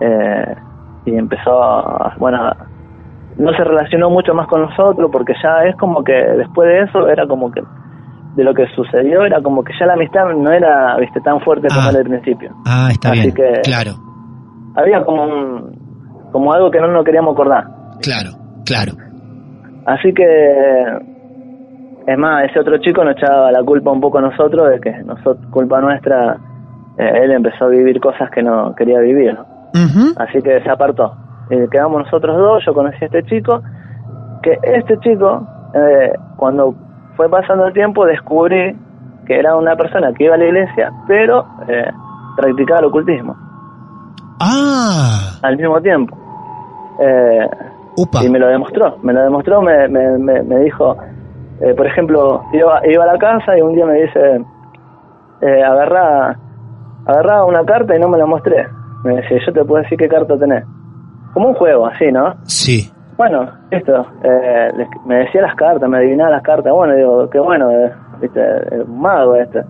eh, 0.00 0.54
y 1.06 1.14
empezó, 1.16 1.62
a, 1.62 2.14
bueno, 2.18 2.50
no 3.38 3.52
se 3.52 3.64
relacionó 3.64 4.10
mucho 4.10 4.34
más 4.34 4.46
con 4.48 4.62
nosotros 4.62 5.08
porque 5.10 5.32
ya 5.42 5.64
es 5.64 5.76
como 5.76 6.02
que 6.04 6.12
después 6.12 6.68
de 6.68 6.80
eso 6.82 7.08
era 7.08 7.26
como 7.26 7.50
que 7.50 7.62
de 8.36 8.44
lo 8.44 8.54
que 8.54 8.66
sucedió 8.76 9.24
era 9.24 9.40
como 9.42 9.64
que 9.64 9.72
ya 9.78 9.86
la 9.86 9.94
amistad 9.94 10.26
no 10.36 10.52
era 10.52 10.96
viste 10.98 11.20
tan 11.20 11.40
fuerte 11.40 11.68
como 11.68 11.88
Ah. 11.88 11.92
el 11.98 12.04
principio 12.04 12.50
Ah, 12.66 12.88
está 12.92 13.10
Así 13.10 13.20
bien. 13.22 13.34
que- 13.34 13.60
Claro, 13.62 13.92
había 14.76 15.04
como 15.04 15.24
un, 15.24 15.72
como 16.30 16.52
algo 16.52 16.70
que 16.70 16.80
no 16.80 16.88
nos 16.88 17.04
queríamos 17.04 17.34
acordar 17.34 17.64
claro, 18.02 18.30
claro. 18.64 18.92
así 19.86 20.12
que 20.12 20.24
es 22.06 22.18
más 22.18 22.44
ese 22.44 22.60
otro 22.60 22.78
chico 22.78 23.04
nos 23.04 23.16
echaba 23.16 23.52
la 23.52 23.62
culpa 23.62 23.90
un 23.90 24.00
poco 24.00 24.18
a 24.18 24.22
nosotros 24.22 24.70
de 24.70 24.80
que 24.80 24.90
nosotros 25.04 25.46
culpa 25.50 25.80
nuestra 25.80 26.36
eh, 26.98 27.12
él 27.22 27.32
empezó 27.32 27.66
a 27.66 27.68
vivir 27.68 28.00
cosas 28.00 28.30
que 28.30 28.42
no 28.42 28.74
quería 28.74 29.00
vivir 29.00 29.36
así 30.16 30.42
que 30.42 30.60
se 30.62 30.70
apartó. 30.70 31.14
Eh, 31.50 31.66
quedamos 31.70 32.04
nosotros 32.04 32.36
dos, 32.36 32.64
yo 32.64 32.74
conocí 32.74 32.98
a 33.02 33.06
este 33.06 33.24
chico, 33.24 33.60
que 34.42 34.58
este 34.62 34.98
chico, 34.98 35.46
eh, 35.74 36.12
cuando 36.36 36.74
fue 37.16 37.28
pasando 37.28 37.66
el 37.66 37.72
tiempo, 37.72 38.06
descubrí 38.06 38.76
que 39.26 39.38
era 39.38 39.56
una 39.56 39.76
persona 39.76 40.12
que 40.12 40.24
iba 40.24 40.34
a 40.34 40.38
la 40.38 40.46
iglesia, 40.46 40.90
pero 41.06 41.46
eh, 41.68 41.90
practicaba 42.36 42.80
el 42.80 42.86
ocultismo 42.86 43.36
Ah, 44.40 45.38
al 45.42 45.56
mismo 45.56 45.80
tiempo. 45.80 46.16
Eh, 47.00 47.48
upa. 48.02 48.24
y 48.24 48.28
me 48.28 48.38
lo 48.38 48.48
demostró, 48.48 48.98
me 49.02 49.12
lo 49.12 49.22
demostró, 49.22 49.62
me, 49.62 49.88
me, 49.88 50.18
me, 50.18 50.42
me 50.42 50.60
dijo, 50.60 50.96
eh, 51.60 51.74
por 51.74 51.86
ejemplo, 51.86 52.42
iba, 52.52 52.80
iba 52.86 53.04
a 53.04 53.06
la 53.06 53.18
casa 53.18 53.56
y 53.56 53.60
un 53.60 53.74
día 53.74 53.86
me 53.86 54.02
dice, 54.02 54.44
eh, 55.42 55.62
agarrá, 55.62 56.36
agarrá 57.06 57.44
una 57.44 57.64
carta 57.64 57.96
y 57.96 58.00
no 58.00 58.08
me 58.08 58.18
la 58.18 58.26
mostré. 58.26 58.66
Me 59.04 59.16
decía, 59.16 59.38
yo 59.46 59.52
te 59.52 59.64
puedo 59.64 59.82
decir 59.82 59.98
qué 59.98 60.08
carta 60.08 60.38
tenés. 60.38 60.64
Como 61.32 61.48
un 61.48 61.54
juego, 61.54 61.86
así, 61.86 62.10
¿no? 62.12 62.34
Sí. 62.44 62.90
Bueno, 63.16 63.46
esto, 63.70 64.06
eh, 64.22 64.72
me 65.04 65.16
decía 65.16 65.42
las 65.42 65.54
cartas, 65.54 65.88
me 65.88 65.98
adivinaba 65.98 66.30
las 66.30 66.42
cartas. 66.42 66.72
Bueno, 66.72 66.94
digo, 66.94 67.28
qué 67.28 67.38
bueno, 67.38 67.70
eh, 67.70 67.92
viste, 68.20 68.40
eh, 68.40 68.82
un 68.86 69.00
mago 69.00 69.36
este. 69.36 69.62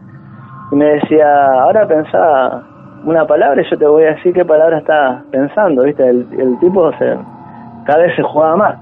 Y 0.71 0.77
me 0.77 0.85
decía, 0.85 1.61
ahora 1.61 1.87
pensá 1.87 2.63
una 3.05 3.27
palabra 3.27 3.61
y 3.61 3.69
yo 3.69 3.77
te 3.77 3.87
voy 3.87 4.05
a 4.05 4.15
decir 4.15 4.33
qué 4.33 4.45
palabra 4.45 4.79
estás 4.79 5.25
pensando, 5.33 5.83
viste. 5.83 6.09
El, 6.09 6.27
el 6.39 6.59
tipo 6.61 6.93
se, 6.93 7.17
cada 7.85 8.03
vez 8.03 8.17
se 8.17 8.23
jugaba 8.23 8.57
más. 8.57 8.77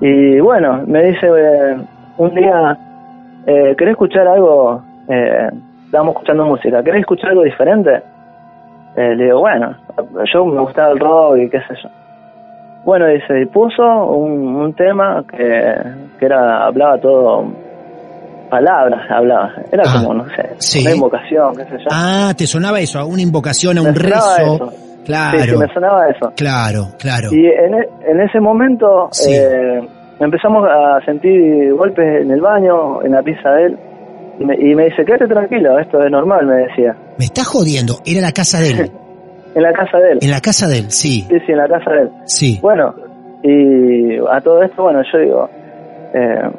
Y 0.00 0.38
bueno, 0.40 0.82
me 0.86 1.02
dice 1.04 1.26
eh, 1.26 1.76
un 2.18 2.34
día, 2.34 2.76
eh, 3.46 3.74
¿querés 3.76 3.92
escuchar 3.92 4.26
algo? 4.28 4.82
Eh, 5.08 5.48
estábamos 5.86 6.14
escuchando 6.14 6.44
música, 6.44 6.82
¿querés 6.82 7.00
escuchar 7.00 7.30
algo 7.30 7.42
diferente? 7.42 8.02
Eh, 8.96 9.14
le 9.16 9.24
digo, 9.24 9.40
bueno, 9.40 9.74
yo 10.32 10.44
me 10.44 10.60
gustaba 10.60 10.90
el 10.92 10.98
rock 11.00 11.36
y 11.38 11.50
qué 11.50 11.58
sé 11.60 11.74
yo. 11.82 11.88
Bueno, 12.84 13.06
dice, 13.06 13.40
y 13.42 13.46
puso 13.46 13.82
un, 13.82 14.54
un 14.56 14.72
tema 14.74 15.24
que, 15.30 15.74
que 16.18 16.24
era, 16.26 16.64
hablaba 16.66 16.98
todo, 16.98 17.44
palabras 18.48 19.00
hablaba, 19.10 19.52
era 19.70 19.82
Ah, 19.86 20.00
como, 20.00 20.14
no 20.14 20.24
sé, 20.30 20.50
sí. 20.58 20.80
una 20.86 20.94
invocación, 20.94 21.56
qué 21.56 21.64
sé 21.64 21.78
yo. 21.78 21.88
Ah, 21.90 22.32
te 22.36 22.46
sonaba 22.46 22.80
eso, 22.80 22.98
a 22.98 23.04
una 23.04 23.20
invocación, 23.22 23.78
a 23.78 23.82
un 23.82 23.94
rezo. 23.94 24.54
eso. 24.54 24.72
Claro, 25.08 25.38
Sí, 25.38 25.48
sí, 25.50 25.56
me 25.56 25.72
sonaba 25.72 26.08
eso. 26.10 26.32
claro, 26.36 26.88
claro. 27.00 27.28
Y 27.32 27.46
en, 27.46 27.74
e- 27.74 27.88
en 28.10 28.20
ese 28.20 28.40
momento 28.40 29.08
Sí. 29.10 29.32
eh, 29.34 29.80
empezamos 30.20 30.68
a 30.68 31.00
sentir 31.06 31.72
golpes 31.72 32.22
en 32.22 32.30
el 32.30 32.40
baño, 32.42 33.02
en 33.02 33.12
la 33.12 33.22
pieza 33.22 33.48
de 33.52 33.64
él, 33.66 33.78
y 34.38 34.44
me, 34.44 34.54
y 34.54 34.74
me 34.74 34.84
dice, 34.84 35.04
quédate 35.06 35.26
tranquilo, 35.26 35.78
esto 35.78 35.98
es 36.04 36.10
normal, 36.10 36.44
me 36.46 36.56
decía, 36.66 36.94
Me 37.18 37.24
está 37.24 37.42
jodiendo, 37.42 37.94
era 38.04 38.20
la 38.20 38.32
casa 38.32 38.60
de 38.60 38.70
él. 38.70 38.90
en 39.54 39.62
la 39.62 39.72
casa 39.72 39.96
de 39.98 40.12
él. 40.12 40.18
En 40.20 40.30
la 40.30 40.40
casa 40.40 40.68
de 40.68 40.78
él, 40.78 40.90
sí, 40.90 41.22
Sí, 41.28 41.36
sí, 41.46 41.52
en 41.52 41.56
la 41.58 41.68
casa 41.68 41.90
de 41.90 42.00
él. 42.02 42.10
sí. 42.26 42.58
Bueno, 42.60 42.94
y 43.42 44.18
a 44.30 44.40
todo 44.42 44.62
esto, 44.62 44.82
bueno, 44.82 45.00
yo 45.10 45.18
digo, 45.20 45.48
eh, 46.12 46.50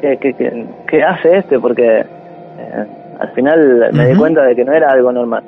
¿qué, 0.00 0.16
qué, 0.20 0.32
qué, 0.34 0.66
qué 0.88 1.02
hace 1.04 1.38
este? 1.38 1.58
Porque 1.60 2.00
eh, 2.00 2.86
al 3.20 3.30
final 3.34 3.90
me 3.92 4.06
di 4.08 4.16
cuenta 4.16 4.42
de 4.42 4.56
que 4.56 4.64
no 4.64 4.72
era 4.72 4.90
algo 4.90 5.12
normal. 5.12 5.44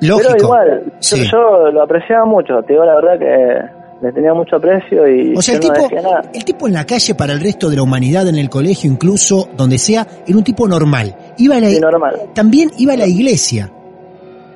Lógico. 0.00 0.28
Pero 0.32 0.44
igual, 0.44 0.82
yo, 0.86 0.92
Sí. 1.00 1.28
yo 1.30 1.70
lo 1.70 1.82
apreciaba 1.82 2.24
mucho, 2.24 2.62
te 2.66 2.72
digo 2.74 2.84
la 2.84 2.94
verdad 2.96 3.18
que 3.18 4.04
le 4.06 4.12
tenía 4.12 4.34
mucho 4.34 4.56
aprecio 4.56 5.08
y 5.08 5.34
O 5.36 5.40
sea, 5.42 5.54
el 5.54 5.60
tipo, 5.60 5.88
nada. 6.02 6.22
el 6.34 6.44
tipo 6.44 6.66
en 6.66 6.74
la 6.74 6.84
calle 6.84 7.14
para 7.14 7.32
el 7.32 7.40
resto 7.40 7.70
de 7.70 7.76
la 7.76 7.82
humanidad, 7.82 8.28
en 8.28 8.36
el 8.36 8.50
colegio, 8.50 8.90
incluso 8.90 9.48
donde 9.56 9.78
sea, 9.78 10.06
era 10.26 10.36
un 10.36 10.44
tipo 10.44 10.66
normal. 10.68 11.14
Iba 11.38 11.56
a 11.56 11.60
la, 11.60 11.70
Sí, 11.70 11.80
normal. 11.80 12.14
también 12.34 12.70
iba 12.78 12.92
a 12.92 12.96
la 12.96 13.06
iglesia. 13.06 13.70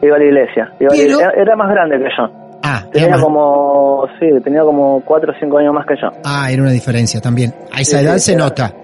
Iba 0.02 0.16
a 0.16 0.18
la 0.18 0.24
iglesia. 0.24 0.72
Iba 0.78 0.90
a 0.90 0.94
la 0.94 1.02
Pero- 1.02 1.02
iglesia. 1.20 1.30
Era 1.36 1.56
más 1.56 1.70
grande 1.70 1.98
que 1.98 2.04
yo. 2.16 2.28
Ah, 2.62 2.84
Tenía 2.92 3.10
más- 3.10 3.22
como, 3.22 4.06
sí, 4.18 4.26
tenía 4.42 4.62
como 4.62 5.00
4 5.04 5.32
o 5.32 5.34
5 5.40 5.58
años 5.58 5.72
más 5.72 5.86
que 5.86 5.94
yo. 6.00 6.08
ah, 6.24 6.50
era 6.50 6.60
una 6.62 6.72
diferencia 6.72 7.20
también. 7.20 7.54
A 7.72 7.80
esa 7.80 7.98
Sí, 8.00 8.04
edad 8.04 8.18
se 8.18 8.36
nota. 8.36 8.74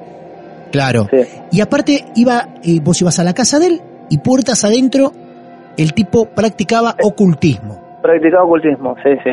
Claro. 0.72 1.06
Sí. 1.10 1.18
Y 1.52 1.60
aparte 1.60 2.04
iba, 2.16 2.48
eh, 2.62 2.80
vos 2.82 3.00
ibas 3.00 3.18
a 3.18 3.24
la 3.24 3.32
casa 3.34 3.58
de 3.58 3.66
él 3.66 3.80
y 4.10 4.18
puertas 4.18 4.64
adentro, 4.64 5.12
el 5.76 5.92
tipo 5.94 6.26
practicaba 6.26 6.94
ocultismo. 7.02 7.78
Practicaba 8.02 8.44
ocultismo, 8.44 8.96
sí, 9.02 9.10
sí. 9.24 9.30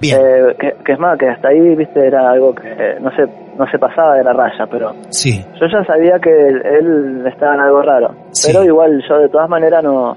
Bien, 0.00 0.16
Eh, 0.20 0.56
que, 0.58 0.72
que 0.84 0.92
es 0.92 0.98
más, 0.98 1.18
que 1.18 1.28
hasta 1.28 1.48
ahí, 1.48 1.74
viste, 1.74 2.06
era 2.06 2.30
algo 2.30 2.54
que 2.54 2.96
no 3.00 3.10
se, 3.16 3.24
no 3.58 3.66
se 3.68 3.78
pasaba 3.78 4.14
de 4.14 4.22
la 4.24 4.32
raya, 4.32 4.66
pero 4.70 4.92
sí. 5.10 5.44
yo 5.60 5.66
ya 5.66 5.84
sabía 5.84 6.18
que 6.20 6.30
él, 6.30 6.62
él 6.64 7.26
estaba 7.26 7.54
en 7.54 7.60
algo 7.60 7.82
raro. 7.82 8.14
Sí. 8.30 8.52
Pero 8.52 8.64
igual 8.64 9.02
yo 9.08 9.18
de 9.18 9.28
todas 9.28 9.48
maneras 9.48 9.82
no, 9.82 10.16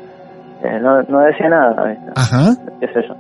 eh, 0.64 0.80
no, 0.80 1.02
no 1.04 1.20
decía 1.22 1.50
nada, 1.50 1.84
¿viste? 1.88 2.12
Ajá. 2.16 2.54
qué 2.80 2.88
sé 2.90 3.02
yo. 3.08 3.16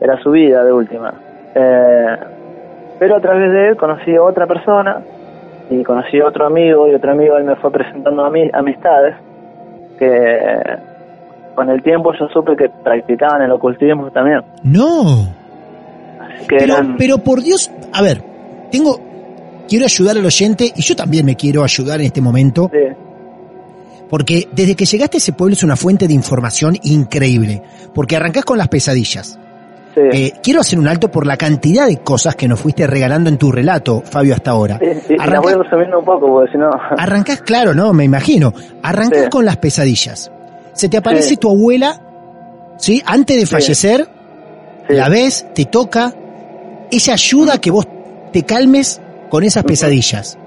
Era 0.00 0.16
su 0.22 0.30
vida 0.30 0.64
de 0.64 0.72
última. 0.72 1.12
Eh, 1.56 2.16
pero 3.00 3.16
a 3.16 3.20
través 3.20 3.50
de 3.50 3.68
él 3.70 3.76
conocí 3.76 4.14
a 4.14 4.22
otra 4.22 4.46
persona 4.46 5.02
y 5.70 5.82
conocí 5.82 6.20
a 6.20 6.26
otro 6.26 6.46
amigo 6.46 6.86
y 6.86 6.94
otro 6.94 7.10
amigo 7.10 7.36
él 7.36 7.44
me 7.44 7.56
fue 7.56 7.72
presentando 7.72 8.24
a 8.24 8.30
mí 8.30 8.48
amistades 8.52 9.16
que 9.98 10.08
con 11.60 11.68
el 11.68 11.82
tiempo 11.82 12.10
yo 12.18 12.26
supe 12.32 12.56
que 12.56 12.70
practicaban 12.70 13.42
el 13.42 13.50
ocultismo 13.52 14.10
también. 14.10 14.40
No. 14.62 15.28
Que 16.48 16.56
Pero, 16.56 16.74
eran... 16.74 16.96
pero 16.96 17.18
por 17.18 17.42
Dios, 17.42 17.70
a 17.92 18.00
ver, 18.00 18.22
tengo, 18.72 18.98
quiero 19.68 19.84
ayudar 19.84 20.16
al 20.16 20.24
oyente 20.24 20.72
y 20.74 20.80
yo 20.80 20.96
también 20.96 21.26
me 21.26 21.36
quiero 21.36 21.62
ayudar 21.62 22.00
en 22.00 22.06
este 22.06 22.22
momento. 22.22 22.70
sí, 22.72 22.78
Porque 24.08 24.48
desde 24.52 24.74
que 24.74 24.86
llegaste 24.86 25.18
a 25.18 25.20
ese 25.20 25.34
pueblo 25.34 25.52
es 25.52 25.62
una 25.62 25.76
fuente 25.76 26.08
de 26.08 26.14
información 26.14 26.78
increíble. 26.82 27.62
Porque 27.94 28.16
arrancás 28.16 28.46
con 28.46 28.56
las 28.56 28.68
pesadillas. 28.68 29.38
sí, 29.94 30.00
Eh, 30.00 30.32
quiero 30.42 30.60
hacer 30.60 30.78
un 30.78 30.88
alto 30.88 31.10
por 31.10 31.26
la 31.26 31.36
cantidad 31.36 31.86
de 31.88 31.98
cosas 31.98 32.36
que 32.36 32.48
nos 32.48 32.58
fuiste 32.58 32.86
regalando 32.86 33.28
en 33.28 33.36
tu 33.36 33.52
relato, 33.52 34.00
Fabio, 34.02 34.32
hasta 34.32 34.52
ahora. 34.52 34.78
sí, 34.78 34.86
sí, 35.08 35.16
voy 35.42 35.52
resumiendo 35.52 35.98
un 35.98 36.06
poco 36.06 36.26
porque 36.26 36.52
si 36.52 36.56
no... 36.56 36.70
arrancás, 36.96 37.42
claro, 37.42 37.74
¿no? 37.74 37.92
Me 37.92 38.04
imagino. 38.04 38.54
Arrancás 38.82 39.28
con 39.28 39.44
las 39.44 39.58
pesadillas. 39.58 40.32
Se 40.80 40.88
te 40.88 40.96
aparece 40.96 41.28
Sí. 41.28 41.36
tu 41.36 41.50
abuela, 41.50 42.00
¿sí? 42.78 43.02
Antes 43.04 43.36
de 43.36 43.44
fallecer, 43.44 44.08
Sí. 44.88 44.94
la 44.94 45.10
ves, 45.10 45.44
te 45.54 45.66
toca, 45.66 46.14
ella 46.90 47.12
ayuda 47.12 47.54
a 47.56 47.58
que 47.58 47.70
vos 47.70 47.86
te 48.32 48.44
calmes 48.44 48.98
con 49.28 49.44
esas 49.44 49.62
pesadillas. 49.64 50.38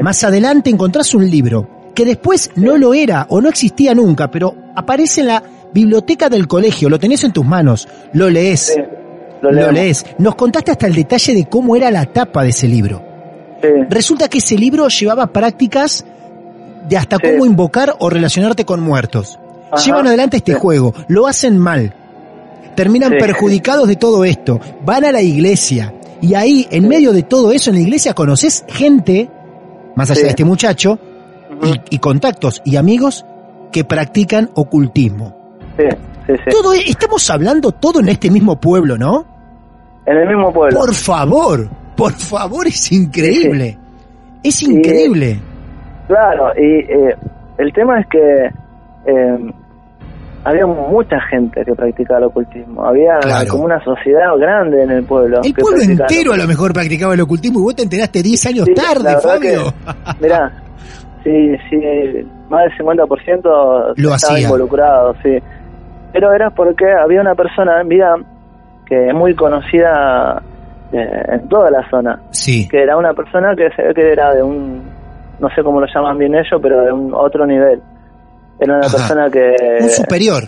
Más 0.00 0.24
adelante 0.24 0.70
encontrás 0.70 1.12
un 1.14 1.28
libro 1.30 1.68
que 1.94 2.06
después 2.06 2.50
no 2.56 2.78
lo 2.78 2.94
era 2.94 3.26
o 3.28 3.42
no 3.42 3.50
existía 3.50 3.94
nunca, 3.94 4.30
pero 4.30 4.54
aparece 4.74 5.20
en 5.20 5.26
la 5.26 5.42
biblioteca 5.74 6.30
del 6.30 6.48
colegio, 6.48 6.88
lo 6.88 6.98
tenés 6.98 7.22
en 7.24 7.34
tus 7.34 7.44
manos, 7.44 7.86
lo 8.14 8.30
lees, 8.30 8.74
lo, 9.42 9.70
lees. 9.70 10.06
Nos 10.16 10.34
contaste 10.34 10.70
hasta 10.70 10.86
el 10.86 10.94
detalle 10.94 11.34
de 11.34 11.44
cómo 11.44 11.76
era 11.76 11.90
la 11.90 12.06
tapa 12.06 12.42
de 12.42 12.48
ese 12.48 12.68
libro. 12.68 13.02
Resulta 13.90 14.30
que 14.30 14.38
ese 14.38 14.56
libro 14.56 14.88
llevaba 14.88 15.26
prácticas 15.26 16.06
de 16.88 16.96
hasta 16.96 17.18
cómo 17.18 17.44
invocar 17.44 17.94
o 17.98 18.08
relacionarte 18.08 18.64
con 18.64 18.80
muertos. 18.80 19.38
Ajá. 19.74 19.84
Llevan 19.84 20.06
adelante 20.06 20.36
este 20.38 20.52
Sí. 20.54 20.58
juego, 20.60 20.92
lo 21.08 21.26
hacen 21.26 21.58
mal, 21.58 21.92
terminan 22.74 23.12
Sí. 23.12 23.18
perjudicados 23.18 23.86
de 23.88 23.96
todo 23.96 24.24
esto, 24.24 24.60
van 24.84 25.04
a 25.04 25.12
la 25.12 25.22
iglesia 25.22 25.92
y 26.20 26.34
ahí, 26.34 26.66
en 26.70 26.88
medio 26.88 27.12
de 27.12 27.22
todo 27.22 27.52
eso, 27.52 27.70
en 27.70 27.76
la 27.76 27.82
iglesia 27.82 28.14
conoces 28.14 28.64
gente, 28.68 29.28
más 29.96 30.10
allá 30.10 30.22
de 30.22 30.28
este 30.28 30.44
muchacho, 30.44 30.98
y, 31.62 31.94
y 31.96 31.98
contactos 31.98 32.62
y 32.64 32.76
amigos 32.76 33.24
que 33.70 33.84
practican 33.84 34.50
ocultismo. 34.54 35.36
sí, 35.76 35.84
sí, 36.26 36.32
sí. 36.36 36.50
Todo, 36.50 36.72
e- 36.74 36.88
estamos 36.88 37.28
hablando 37.30 37.70
todo 37.72 38.00
en 38.00 38.08
este 38.08 38.30
mismo 38.30 38.58
pueblo, 38.60 38.96
¿no? 38.96 39.24
En 40.06 40.16
el 40.16 40.28
mismo 40.28 40.52
pueblo. 40.52 40.78
Por 40.80 40.94
favor, 40.94 41.68
por 41.96 42.12
favor, 42.12 42.66
es 42.66 42.90
increíble. 42.92 43.78
Es 44.42 44.62
Y- 44.62 44.66
increíble. 44.72 45.40
Claro, 46.08 46.52
y 46.56 46.80
eh, 46.80 47.16
el 47.58 47.72
tema 47.72 48.00
es 48.00 48.06
que 48.08 48.18
eh, 49.06 49.52
había 50.44 50.66
mucha 50.66 51.18
gente 51.30 51.64
que 51.64 51.74
practicaba 51.74 52.18
el 52.18 52.24
ocultismo. 52.26 52.84
Había 52.84 53.18
Claro. 53.20 53.48
como 53.50 53.64
una 53.64 53.82
sociedad 53.82 54.36
grande 54.38 54.82
en 54.82 54.90
el 54.90 55.04
pueblo. 55.04 55.40
El 55.42 55.54
pueblo 55.54 55.82
entero 55.82 56.32
a 56.32 56.36
lo 56.36 56.46
mejor 56.46 56.72
practicaba 56.72 57.14
el 57.14 57.20
ocultismo 57.22 57.60
y 57.60 57.62
vos 57.62 57.74
te 57.76 57.82
enteraste 57.82 58.22
10 58.22 58.46
años 58.46 58.64
Sí, 58.66 58.74
tarde, 58.74 59.16
Fabio. 59.22 59.72
que- 59.72 60.20
Mirá, 60.20 60.52
sí, 61.24 61.56
sí, 61.70 62.28
más 62.50 62.64
del 62.64 62.78
50% 62.78 63.94
Lo 63.96 64.14
estaba 64.14 64.14
hacía. 64.34 64.40
involucrado, 64.40 65.14
sí. 65.22 65.38
Pero 66.12 66.32
era 66.32 66.50
porque 66.50 66.84
había 66.92 67.20
una 67.20 67.34
persona 67.34 67.80
en 67.80 67.88
vida 67.88 68.14
que 68.86 69.08
es 69.08 69.14
muy 69.14 69.34
conocida 69.34 70.42
eh, 70.92 71.22
en 71.32 71.48
toda 71.48 71.70
la 71.70 71.88
zona, 71.90 72.20
Sí. 72.30 72.68
que 72.68 72.82
era 72.82 72.96
una 72.96 73.14
persona 73.14 73.54
que 73.56 73.68
se 73.74 73.82
ve 73.82 73.94
que 73.94 74.12
era 74.12 74.32
de 74.34 74.42
un, 74.42 74.82
no 75.40 75.48
sé 75.50 75.62
cómo 75.64 75.80
lo 75.80 75.86
llaman 75.92 76.18
bien 76.18 76.34
ellos, 76.34 76.60
pero 76.62 76.82
de 76.82 76.92
un 76.92 77.12
otro 77.14 77.46
nivel. 77.46 77.80
Era 78.60 78.74
una 78.76 78.86
Ajá. 78.86 78.96
persona 78.96 79.30
que 79.30 79.54
Un 79.82 79.88
superior. 79.88 80.42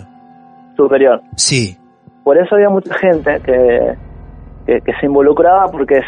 superior. 0.75 1.21
Sí. 1.35 1.77
Por 2.23 2.37
eso 2.37 2.55
había 2.55 2.69
mucha 2.69 2.93
gente 2.95 3.39
que, 3.43 3.93
que, 4.65 4.81
que 4.81 4.91
se 4.99 5.05
involucraba 5.05 5.65
porque 5.71 5.99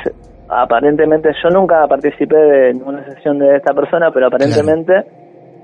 aparentemente 0.49 1.29
yo 1.43 1.49
nunca 1.49 1.85
participé 1.87 2.35
de 2.35 2.73
ninguna 2.73 3.03
sesión 3.05 3.39
de 3.39 3.55
esta 3.57 3.73
persona, 3.73 4.11
pero 4.11 4.27
aparentemente 4.27 4.93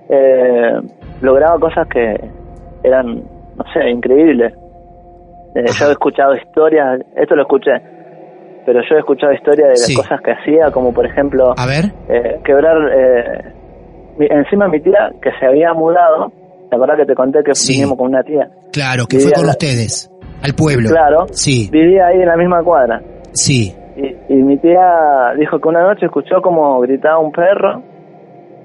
eh, 0.09 0.79
lograba 1.21 1.59
cosas 1.59 1.88
que 1.88 2.15
eran, 2.83 3.15
no 3.15 3.63
sé, 3.73 3.89
increíbles. 3.89 4.53
Eh, 5.55 5.63
yo 5.79 5.88
he 5.88 5.91
escuchado 5.91 6.36
historias, 6.36 7.01
esto 7.15 7.36
lo 7.36 7.43
escuché, 7.43 7.71
pero 8.65 8.81
yo 8.88 8.95
he 8.95 8.99
escuchado 8.99 9.33
historias 9.33 9.67
de 9.67 9.71
las 9.73 9.86
Sí. 9.86 9.95
cosas 9.95 10.21
que 10.21 10.31
hacía, 10.31 10.71
como 10.71 10.93
por 10.93 11.05
ejemplo 11.05 11.53
A 11.57 11.65
ver. 11.65 11.86
eh, 12.09 12.39
quebrar 12.43 12.77
eh, 12.93 13.53
encima 14.20 14.68
mi 14.68 14.80
tía 14.82 15.11
que 15.22 15.30
se 15.39 15.45
había 15.45 15.74
mudado, 15.74 16.32
¿te 16.70 16.76
acuerdas 16.76 16.97
que 16.97 17.05
te 17.05 17.16
conté 17.16 17.43
que 17.43 17.53
Sí. 17.55 17.74
vinimos 17.74 17.97
con 17.97 18.07
una 18.07 18.24
tía? 18.24 18.49
Claro, 18.72 19.05
que 19.09 19.18
Vivía 19.18 19.30
fue 19.30 19.36
con 19.41 19.45
la- 19.47 19.51
ustedes. 19.51 20.11
Al 20.43 20.53
pueblo. 20.53 20.89
Claro, 20.89 21.26
Sí. 21.32 21.70
vivía 21.72 22.07
ahí 22.07 22.22
en 22.22 22.28
la 22.28 22.36
misma 22.38 22.61
cuadra. 22.63 23.01
Sí. 23.32 23.74
Y, 23.95 24.34
y 24.34 24.36
mi 24.43 24.57
tía 24.57 25.34
dijo 25.38 25.59
que 25.59 25.68
una 25.70 25.82
noche 25.84 26.05
escuchó 26.05 26.41
como 26.41 26.80
gritaba 26.82 27.18
un 27.20 27.32
perro 27.32 27.82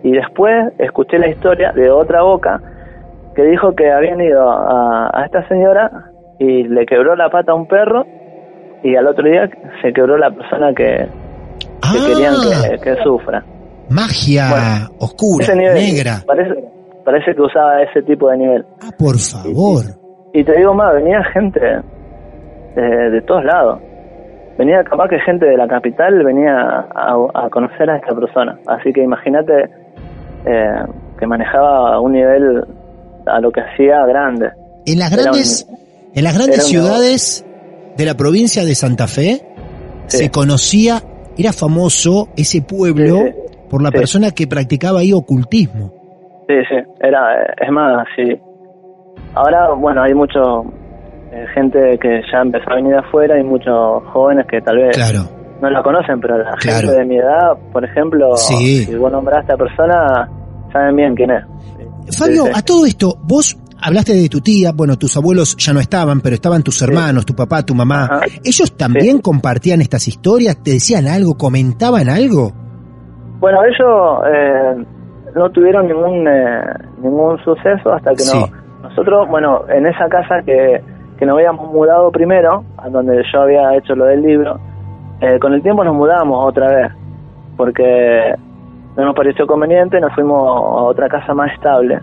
y 0.02 0.12
después 0.12 0.52
escuché 0.78 1.18
la 1.18 1.28
historia 1.28 1.72
de 1.72 1.90
otra 1.90 2.22
boca 2.22 2.60
que 3.34 3.42
dijo 3.44 3.74
que 3.74 3.90
habían 3.90 4.20
ido 4.20 4.50
a, 4.50 5.08
a 5.12 5.24
esta 5.24 5.46
señora 5.48 5.90
y 6.38 6.64
le 6.64 6.84
quebró 6.86 7.14
la 7.14 7.30
pata 7.30 7.52
a 7.52 7.54
un 7.54 7.66
perro 7.68 8.04
y 8.82 8.96
al 8.96 9.06
otro 9.06 9.28
día 9.28 9.48
se 9.82 9.92
quebró 9.92 10.16
la 10.18 10.30
persona 10.30 10.72
que, 10.74 10.84
que 11.06 11.08
Ah, 11.82 11.92
querían 12.08 12.34
que, 12.34 12.78
que 12.82 13.02
sufra. 13.02 13.44
Magia 13.90 14.48
Bueno, 14.50 14.90
oscura, 14.98 15.54
nivel, 15.54 15.74
negra. 15.74 16.22
Parece, 16.26 16.64
parece 17.04 17.34
que 17.34 17.42
usaba 17.42 17.82
ese 17.82 18.02
tipo 18.02 18.28
de 18.30 18.38
nivel. 18.38 18.64
Ah, 18.82 18.90
por 18.98 19.18
favor. 19.18 19.84
Y 20.32 20.44
te 20.44 20.56
digo 20.56 20.72
más, 20.74 20.94
venía 20.94 21.22
gente 21.32 21.60
de, 21.60 23.10
de 23.10 23.22
todos 23.22 23.44
lados. 23.44 23.80
Venía 24.58 24.82
capaz 24.84 25.08
que 25.08 25.18
gente 25.20 25.46
de 25.46 25.56
la 25.56 25.66
capital 25.66 26.22
venía 26.24 26.52
a, 26.54 27.14
a 27.34 27.50
conocer 27.50 27.88
a 27.90 27.96
esta 27.96 28.14
persona. 28.14 28.58
Así 28.66 28.92
que 28.92 29.02
imagínate 29.02 29.52
eh, 30.46 30.82
que 31.18 31.26
manejaba 31.26 31.98
un 32.00 32.12
nivel 32.12 32.62
a 33.26 33.40
lo 33.40 33.50
que 33.50 33.60
hacía 33.60 34.04
grande. 34.06 34.50
En 34.86 34.98
las 34.98 35.10
grandes, 35.10 35.66
un- 35.68 35.78
en 36.14 36.24
las 36.24 36.34
grandes 36.36 36.64
un 36.64 36.70
ciudades 36.70 37.44
de 37.96 38.04
la 38.04 38.14
provincia 38.14 38.64
de 38.64 38.74
Santa 38.74 39.06
Fe 39.06 39.46
Sí. 40.06 40.16
se 40.18 40.30
conocía, 40.30 41.02
era 41.38 41.52
famoso 41.52 42.28
ese 42.36 42.62
pueblo 42.62 43.18
Sí, 43.18 43.24
sí. 43.30 43.49
Por 43.70 43.82
la 43.82 43.88
Sí. 43.90 43.96
persona 43.98 44.30
que 44.32 44.46
practicaba 44.46 45.00
ahí 45.00 45.12
ocultismo. 45.12 45.92
Sí, 46.48 46.56
sí, 46.68 46.76
era, 47.00 47.42
eh, 47.42 47.46
es 47.64 47.70
más, 47.70 48.04
sí. 48.16 48.36
Ahora, 49.34 49.70
bueno, 49.74 50.02
hay 50.02 50.12
mucho 50.14 50.64
eh, 51.32 51.46
gente 51.54 51.96
que 52.02 52.22
ya 52.32 52.40
empezó 52.42 52.68
a 52.72 52.74
venir 52.74 52.90
de 52.92 52.98
afuera 52.98 53.38
y 53.38 53.44
muchos 53.44 54.02
jóvenes 54.12 54.46
que 54.50 54.60
tal 54.62 54.78
vez 54.78 54.96
Claro. 54.96 55.28
no 55.62 55.70
la 55.70 55.80
conocen, 55.80 56.20
pero 56.20 56.38
la 56.38 56.50
Claro. 56.56 56.88
gente 56.88 56.98
de 56.98 57.04
mi 57.06 57.16
edad, 57.18 57.52
por 57.72 57.84
ejemplo, 57.84 58.34
Sí. 58.36 58.84
si 58.84 58.96
vos 58.96 59.12
nombrás 59.12 59.38
a 59.38 59.40
esta 59.42 59.56
persona, 59.56 60.28
saben 60.72 60.96
bien 60.96 61.14
quién 61.14 61.30
es. 61.30 61.44
Fabio, 62.18 62.46
Sí, 62.46 62.52
a 62.52 62.62
todo 62.62 62.84
esto, 62.84 63.16
vos 63.22 63.56
hablaste 63.80 64.12
de 64.14 64.28
tu 64.28 64.40
tía, 64.40 64.72
bueno, 64.74 64.98
tus 64.98 65.16
abuelos 65.16 65.56
ya 65.56 65.72
no 65.72 65.78
estaban, 65.78 66.20
pero 66.20 66.34
estaban 66.34 66.64
tus 66.64 66.82
hermanos, 66.82 67.24
tu 67.24 67.34
papá, 67.36 67.62
tu 67.64 67.76
mamá. 67.76 68.06
Ajá. 68.10 68.20
¿Ellos 68.44 68.76
también 68.76 69.20
compartían 69.20 69.80
estas 69.82 70.08
historias? 70.08 70.60
¿Te 70.64 70.72
decían 70.72 71.06
algo? 71.06 71.36
¿Comentaban 71.38 72.08
algo? 72.08 72.50
Bueno, 73.40 73.58
ellos 73.64 74.22
eh, 74.32 74.84
no 75.34 75.50
tuvieron 75.50 75.86
ningún 75.86 76.28
eh, 76.28 76.62
ningún 77.02 77.38
suceso 77.44 77.92
hasta 77.92 78.10
que 78.10 78.18
Sí. 78.22 78.38
no. 78.38 78.88
Nosotros, 78.88 79.28
bueno, 79.28 79.62
en 79.68 79.86
esa 79.86 80.08
casa 80.08 80.42
que, 80.44 80.82
que 81.18 81.26
nos 81.26 81.36
habíamos 81.36 81.70
mudado 81.72 82.10
primero, 82.10 82.64
a 82.78 82.88
donde 82.88 83.22
yo 83.32 83.42
había 83.42 83.76
hecho 83.76 83.94
lo 83.94 84.04
del 84.06 84.22
libro, 84.22 84.58
eh, 85.20 85.38
con 85.38 85.52
el 85.52 85.62
tiempo 85.62 85.84
nos 85.84 85.94
mudamos 85.94 86.48
otra 86.48 86.68
vez, 86.68 86.92
porque 87.56 88.34
no 88.96 89.04
nos 89.04 89.14
pareció 89.14 89.46
conveniente, 89.46 90.00
nos 90.00 90.12
fuimos 90.14 90.38
a 90.38 90.82
otra 90.84 91.08
casa 91.08 91.34
más 91.34 91.52
estable. 91.52 92.00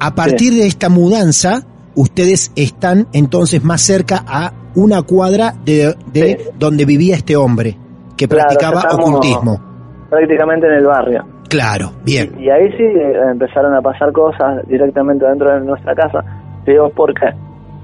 A 0.00 0.14
partir 0.14 0.54
de 0.54 0.66
esta 0.66 0.88
mudanza, 0.88 1.60
ustedes 1.94 2.52
están 2.56 3.06
entonces 3.12 3.62
más 3.62 3.80
cerca 3.82 4.24
a 4.26 4.52
una 4.74 5.02
cuadra 5.02 5.52
de, 5.64 5.94
de 6.12 6.38
Sí. 6.38 6.50
donde 6.58 6.84
vivía 6.84 7.14
este 7.16 7.36
hombre 7.36 7.76
que 8.16 8.26
Claro, 8.26 8.48
practicaba 8.48 8.82
ocultismo. 8.94 9.60
Prácticamente 10.14 10.66
en 10.66 10.74
el 10.74 10.84
barrio. 10.86 11.24
Claro, 11.48 11.90
bien. 12.04 12.32
Y, 12.38 12.44
y 12.44 12.50
ahí 12.50 12.70
sí 12.72 12.82
eh, 12.82 13.20
empezaron 13.30 13.74
a 13.74 13.82
pasar 13.82 14.12
cosas 14.12 14.66
directamente 14.66 15.26
dentro 15.26 15.52
de 15.52 15.60
nuestra 15.60 15.94
casa. 15.94 16.24
Te 16.64 16.72
digo, 16.72 16.88
¿por 16.90 17.12
qué? 17.14 17.30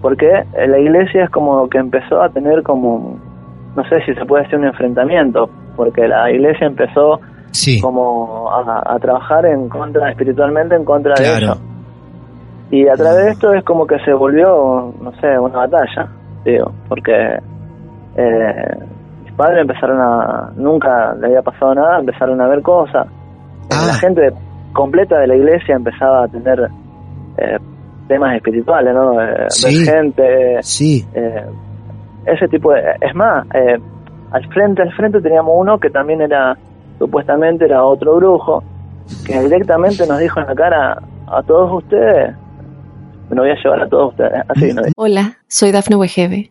Porque 0.00 0.28
la 0.54 0.78
iglesia 0.78 1.24
es 1.24 1.30
como 1.30 1.68
que 1.68 1.78
empezó 1.78 2.22
a 2.22 2.30
tener 2.30 2.62
como, 2.62 3.18
no 3.76 3.84
sé 3.88 4.00
si 4.06 4.14
se 4.14 4.24
puede 4.24 4.44
decir 4.44 4.58
un 4.58 4.66
enfrentamiento, 4.66 5.50
porque 5.76 6.08
la 6.08 6.30
iglesia 6.30 6.66
empezó 6.66 7.20
Sí, 7.52 7.80
como 7.80 8.48
a, 8.50 8.94
a 8.94 8.98
trabajar 8.98 9.44
en 9.46 9.68
contra, 9.68 10.10
espiritualmente 10.10 10.76
en 10.76 10.84
contra 10.84 11.14
de 11.14 11.36
ellos. 11.36 11.60
Y 12.70 12.86
a 12.86 12.94
través 12.94 13.24
de 13.24 13.30
esto 13.32 13.52
es 13.52 13.64
como 13.64 13.86
que 13.86 13.98
se 14.04 14.12
volvió, 14.12 14.94
no 15.02 15.12
sé, 15.20 15.38
una 15.38 15.66
batalla, 15.66 16.08
digo, 16.44 16.72
porque 16.88 17.38
eh, 18.16 18.78
padres 19.40 19.62
empezaron 19.62 19.98
a, 20.00 20.50
nunca 20.56 21.14
le 21.18 21.28
había 21.28 21.40
pasado 21.42 21.74
nada, 21.74 21.98
empezaron 22.00 22.40
a 22.42 22.46
ver 22.48 22.60
cosas. 22.62 23.06
Eh, 23.06 23.10
Ah. 23.72 23.84
La 23.86 23.94
gente 23.94 24.32
completa 24.74 25.18
de 25.18 25.26
la 25.28 25.36
iglesia 25.36 25.76
empezaba 25.76 26.24
a 26.24 26.28
tener 26.28 26.58
eh, 27.38 27.58
temas 28.08 28.36
espirituales, 28.36 28.92
¿no? 28.94 29.20
Eh, 29.22 29.46
Sí. 29.48 29.78
Ver 29.86 29.94
gente, 29.94 30.58
sí. 30.60 31.06
eh, 31.14 31.46
ese 32.26 32.48
tipo 32.48 32.72
de... 32.72 32.80
Es 33.00 33.14
más, 33.14 33.46
eh, 33.54 33.78
al 34.32 34.44
frente, 34.52 34.82
al 34.82 34.92
frente 34.92 35.20
teníamos 35.22 35.54
uno 35.56 35.78
que 35.78 35.88
también 35.88 36.20
era, 36.20 36.56
supuestamente 36.98 37.64
era 37.64 37.82
otro 37.84 38.16
brujo, 38.16 38.62
que 39.26 39.40
directamente 39.40 40.06
nos 40.06 40.18
dijo 40.18 40.40
en 40.40 40.46
la 40.46 40.54
cara 40.54 40.98
a 41.28 41.42
todos 41.44 41.82
ustedes, 41.82 42.34
me 43.30 43.36
lo 43.36 43.42
voy 43.42 43.52
a 43.52 43.54
llevar 43.62 43.80
a 43.82 43.88
todos 43.88 44.10
ustedes, 44.10 44.42
así 44.48 44.72
nos 44.74 44.84
dijo. 44.86 44.94
Hola, 44.96 45.38
soy 45.48 45.70
Dafne 45.72 45.96
Wegebe 45.96 46.50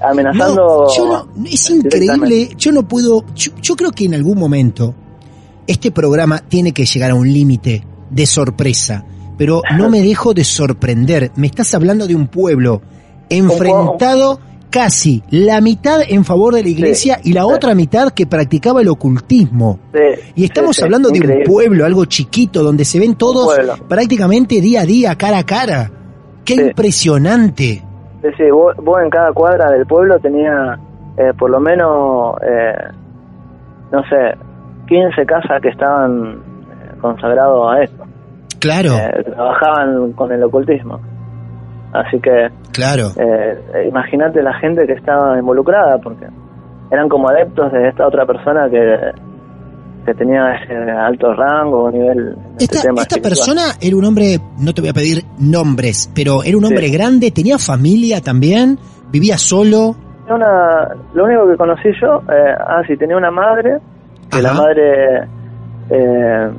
Amenazando... 0.00 0.86
no, 0.88 0.94
yo 0.96 1.06
no, 1.34 1.44
es 1.44 1.70
increíble, 1.70 2.50
yo 2.56 2.72
no 2.72 2.86
puedo, 2.86 3.24
yo, 3.34 3.52
yo 3.60 3.76
creo 3.76 3.90
que 3.90 4.04
en 4.04 4.14
algún 4.14 4.38
momento 4.38 4.94
este 5.66 5.90
programa 5.90 6.38
tiene 6.40 6.72
que 6.72 6.84
llegar 6.84 7.10
a 7.10 7.14
un 7.14 7.32
límite 7.32 7.84
de 8.10 8.26
sorpresa, 8.26 9.04
pero 9.38 9.62
no 9.76 9.88
me 9.88 10.02
dejo 10.02 10.34
de 10.34 10.44
sorprender. 10.44 11.32
Me 11.36 11.46
estás 11.46 11.74
hablando 11.74 12.06
de 12.06 12.14
un 12.14 12.26
pueblo 12.28 12.82
enfrentado 13.28 14.40
casi 14.70 15.22
la 15.30 15.60
mitad 15.60 16.00
en 16.06 16.24
favor 16.24 16.54
de 16.54 16.62
la 16.62 16.68
iglesia 16.68 17.20
y 17.22 17.32
la 17.32 17.42
sí. 17.42 17.48
otra 17.52 17.74
mitad 17.74 18.10
que 18.10 18.26
practicaba 18.26 18.80
el 18.80 18.88
ocultismo. 18.88 19.78
Sí, 19.92 20.32
Y 20.36 20.44
estamos 20.44 20.80
hablando 20.82 21.10
de 21.10 21.18
increíble. 21.18 21.44
un 21.46 21.52
pueblo, 21.52 21.84
algo 21.84 22.04
chiquito, 22.06 22.62
donde 22.62 22.84
se 22.84 22.98
ven 22.98 23.14
todos 23.14 23.54
prácticamente 23.88 24.60
día 24.60 24.80
a 24.80 24.86
día, 24.86 25.16
cara 25.16 25.38
a 25.38 25.46
cara. 25.46 25.92
¡Qué 26.44 26.54
impresionante! 26.54 27.84
Sí, 28.22 28.28
sí, 28.36 28.50
vos, 28.50 28.76
vos 28.76 29.00
en 29.02 29.10
cada 29.10 29.32
cuadra 29.32 29.70
del 29.70 29.84
pueblo 29.86 30.18
tenía 30.20 30.78
eh, 31.16 31.32
por 31.38 31.50
lo 31.50 31.60
menos, 31.60 32.36
eh, 32.42 32.74
no 33.90 34.02
sé, 34.04 34.34
15 34.86 35.26
casas 35.26 35.60
que 35.60 35.68
estaban 35.68 36.34
eh, 36.34 36.94
consagrados 37.00 37.72
a 37.74 37.82
esto. 37.82 38.04
Claro, 38.60 38.90
Eh, 38.92 39.24
trabajaban 39.24 40.12
con 40.12 40.32
el 40.32 40.42
ocultismo. 40.44 41.00
Así 41.92 42.18
que 42.20 42.48
claro. 42.72 43.08
eh, 43.18 43.86
imagínate 43.88 44.42
la 44.42 44.54
gente 44.54 44.86
que 44.86 44.94
estaba 44.94 45.38
involucrada, 45.38 45.98
porque 45.98 46.26
eran 46.90 47.08
como 47.08 47.28
adeptos 47.28 47.70
de 47.72 47.88
esta 47.88 48.06
otra 48.06 48.24
persona 48.24 48.70
que, 48.70 49.12
que 50.04 50.14
tenía 50.14 50.54
ese 50.54 50.74
alto 50.90 51.32
rango, 51.34 51.90
nivel. 51.90 52.36
Esta, 52.58 52.90
esta 52.96 53.20
persona 53.20 53.62
era 53.80 53.96
un 53.96 54.04
hombre, 54.04 54.38
no 54.58 54.72
te 54.74 54.80
voy 54.80 54.90
a 54.90 54.92
pedir 54.92 55.22
nombres, 55.38 56.10
pero 56.14 56.42
era 56.42 56.56
un 56.56 56.64
hombre 56.64 56.90
grande, 56.90 57.30
tenía 57.30 57.58
familia 57.58 58.20
también, 58.20 58.78
vivía 59.10 59.38
solo. 59.38 59.94
Una, 60.28 60.88
lo 61.14 61.24
único 61.24 61.48
que 61.50 61.56
conocí 61.56 61.88
yo, 62.00 62.22
eh, 62.32 62.54
ah, 62.58 62.82
sí, 62.86 62.96
tenía 62.96 63.16
una 63.16 63.30
madre, 63.30 63.78
que 64.30 64.40
la 64.40 64.54
madre 64.54 65.28
eh, 65.90 66.50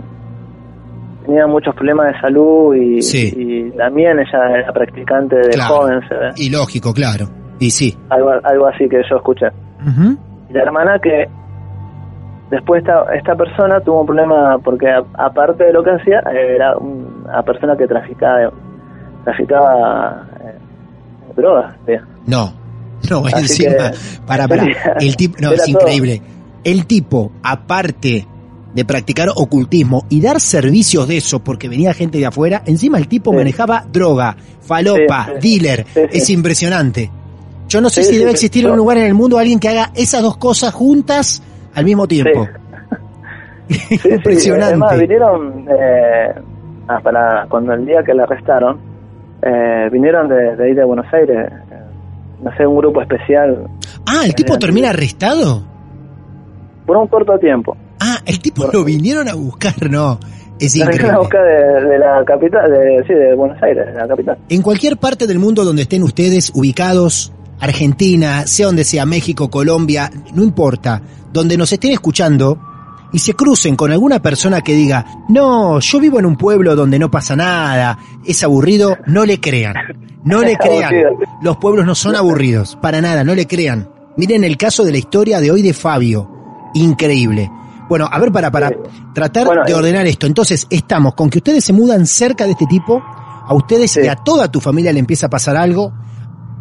tenía 1.26 1.48
muchos 1.48 1.74
problemas 1.76 2.14
de 2.14 2.22
salud 2.22 2.76
y, 2.76 3.00
y 3.00 3.72
también 3.72 4.20
ella 4.20 4.60
era 4.60 4.72
practicante 4.72 5.36
de 5.36 5.60
joven, 5.60 6.00
se 6.08 6.16
ve. 6.16 6.32
Y 6.38 6.50
lógico, 6.50 6.94
claro, 6.94 7.26
y 7.60 7.72
sí. 7.72 7.98
Algo, 8.10 8.32
algo 8.44 8.68
así 8.68 8.88
que 8.88 9.02
yo 9.10 9.18
escuché. 9.18 9.48
Y 10.50 10.54
la 10.54 10.64
hermana 10.64 11.00
que 11.00 11.28
Después 12.50 12.84
esta, 12.84 13.06
esta 13.16 13.36
persona 13.36 13.80
tuvo 13.82 14.02
un 14.02 14.06
problema 14.06 14.58
porque 14.60 14.88
aparte 15.14 15.66
de 15.66 15.74
lo 15.74 15.84
que 15.84 15.91
hacía, 15.91 16.20
era 16.20 16.78
una 16.78 17.41
persona 17.44 17.76
que 17.76 17.88
traficaba, 17.88 18.52
traficaba 19.24 20.28
eh, 20.39 21.34
drogas. 21.36 21.76
No, 22.28 22.54
no, 23.10 23.28
encima, 23.28 23.91
para, 24.28 24.48
para, 24.48 24.68
el 25.00 25.16
tipo, 25.16 25.38
no, 25.41 25.52
es 25.52 25.68
increíble. 25.68 26.22
El 26.64 26.86
tipo, 26.86 27.32
aparte 27.41 28.28
de 28.74 28.86
practicar 28.86 29.30
ocultismo 29.36 30.06
y 30.10 30.22
dar 30.22 30.39
servicios 30.39 31.08
de 31.08 31.18
eso 31.18 31.44
porque 31.44 31.70
venía 31.70 31.94
gente 31.94 32.18
de 32.18 32.26
afuera, 32.26 32.64
encima 32.66 32.98
el 32.98 33.08
tipo 33.08 33.34
manejaba 33.34 33.86
droga, 33.91 34.36
falopa, 34.62 35.32
dealer, 35.41 35.86
es 35.96 36.30
impresionante. 36.30 37.10
Yo 37.68 37.82
no 37.82 37.89
sé 37.89 38.04
si 38.04 38.18
debe 38.18 38.32
existir 38.32 38.68
un 38.68 38.78
lugar 38.78 38.98
en 38.98 39.06
el 39.06 39.14
mundo 39.14 39.38
alguien 39.38 39.60
que 39.60 39.70
haga 39.70 39.91
esas 39.96 40.22
dos 40.22 40.38
cosas 40.38 40.74
juntas 40.74 41.41
al 41.74 41.86
mismo 41.86 42.07
tiempo. 42.07 42.47
Impresionante. 44.03 44.65
Además, 44.65 44.99
vinieron 44.99 45.65
eh, 45.69 46.34
ah, 46.88 46.99
para 47.01 47.45
cuando 47.49 47.74
el 47.74 47.86
día 47.86 48.03
que 48.03 48.13
le 48.13 48.24
arrestaron, 48.24 48.80
eh, 49.41 49.89
vinieron 49.91 50.28
de, 50.28 50.55
de, 50.55 50.63
ahí 50.65 50.74
de 50.74 50.84
Buenos 50.84 51.05
Aires, 51.13 51.51
eh, 51.71 51.76
no 52.43 52.55
sé, 52.55 52.65
un 52.65 52.78
grupo 52.78 53.01
especial. 53.01 53.67
Ah, 54.05 54.24
¿el 54.26 54.36
tipo 54.36 54.57
termina 54.57 54.89
arrestado? 54.89 55.63
Por 56.86 56.97
un 56.97 57.07
corto 57.07 57.38
tiempo. 57.39 57.76
Ah, 57.99 58.17
el 58.26 58.39
tipo 58.39 58.67
lo 58.71 58.84
vinieron 58.84 59.28
a 59.30 59.36
buscar, 59.36 59.89
no. 59.89 60.19
Es 60.59 60.76
increíble. 60.76 61.09
a 61.09 61.19
buscar 61.19 61.41
de, 61.43 61.97
la 61.97 62.24
capital, 62.26 62.69
de, 62.69 63.03
sí, 63.07 63.13
de 63.13 63.34
Buenos 63.36 63.61
Aires, 63.63 63.86
de 63.86 63.93
la 63.93 64.07
capital. 64.07 64.38
En 64.49 64.61
cualquier 64.61 64.97
parte 64.97 65.26
del 65.26 65.39
mundo 65.39 65.63
donde 65.63 65.84
estén 65.84 66.03
ustedes 66.03 66.51
ubicados, 66.53 67.34
Argentina, 67.59 68.45
sea 68.45 68.65
donde 68.65 68.84
sea 68.84 69.05
México, 69.05 69.49
Colombia, 69.49 70.09
no 70.34 70.43
importa, 70.43 71.01
donde 71.34 71.57
nos 71.57 71.73
estén 71.73 71.91
escuchando 71.91 72.59
y 73.11 73.19
se 73.19 73.34
crucen 73.34 73.75
con 73.75 73.91
alguna 73.91 74.21
persona 74.21 74.61
que 74.61 74.73
diga, 74.73 75.05
no, 75.29 75.79
yo 75.79 75.99
vivo 75.99 76.19
en 76.19 76.25
un 76.25 76.36
pueblo 76.36 76.75
donde 76.75 76.99
no 76.99 77.11
pasa 77.11 77.36
nada, 77.36 77.97
es 78.25 78.43
aburrido, 78.43 78.97
no 79.07 79.25
le 79.25 79.39
crean, 79.39 79.75
no 80.23 80.41
le 80.41 80.55
crean, 80.57 80.93
los 81.41 81.57
pueblos 81.57 81.86
no 81.86 81.95
son 81.95 82.15
aburridos, 82.15 82.77
para 82.81 83.01
nada, 83.01 83.23
no 83.23 83.36
le 83.36 83.47
crean. 83.47 83.89
Miren 84.15 84.43
el 84.43 84.57
caso 84.57 84.84
de 84.84 84.91
la 84.91 84.97
historia 84.99 85.39
de 85.39 85.51
hoy 85.51 85.61
de 85.61 85.73
Fabio, 85.73 86.29
increíble. 86.75 87.51
Bueno, 87.89 88.07
a 88.11 88.19
ver, 88.19 88.31
para, 88.31 88.51
para 88.51 88.71
tratar 89.13 89.65
de 89.65 89.71
eh, 89.71 89.75
ordenar 89.75 90.07
esto, 90.07 90.25
entonces 90.25 90.65
estamos 90.69 91.15
con 91.15 91.29
que 91.29 91.39
ustedes 91.39 91.63
se 91.63 91.73
mudan 91.73 92.05
cerca 92.05 92.45
de 92.45 92.51
este 92.51 92.65
tipo, 92.67 93.03
a 93.45 93.53
ustedes 93.53 93.97
y 93.97 94.07
a 94.07 94.15
toda 94.15 94.49
tu 94.49 94.61
familia 94.61 94.93
le 94.93 94.99
empieza 94.99 95.27
a 95.27 95.29
pasar 95.29 95.57
algo, 95.57 95.91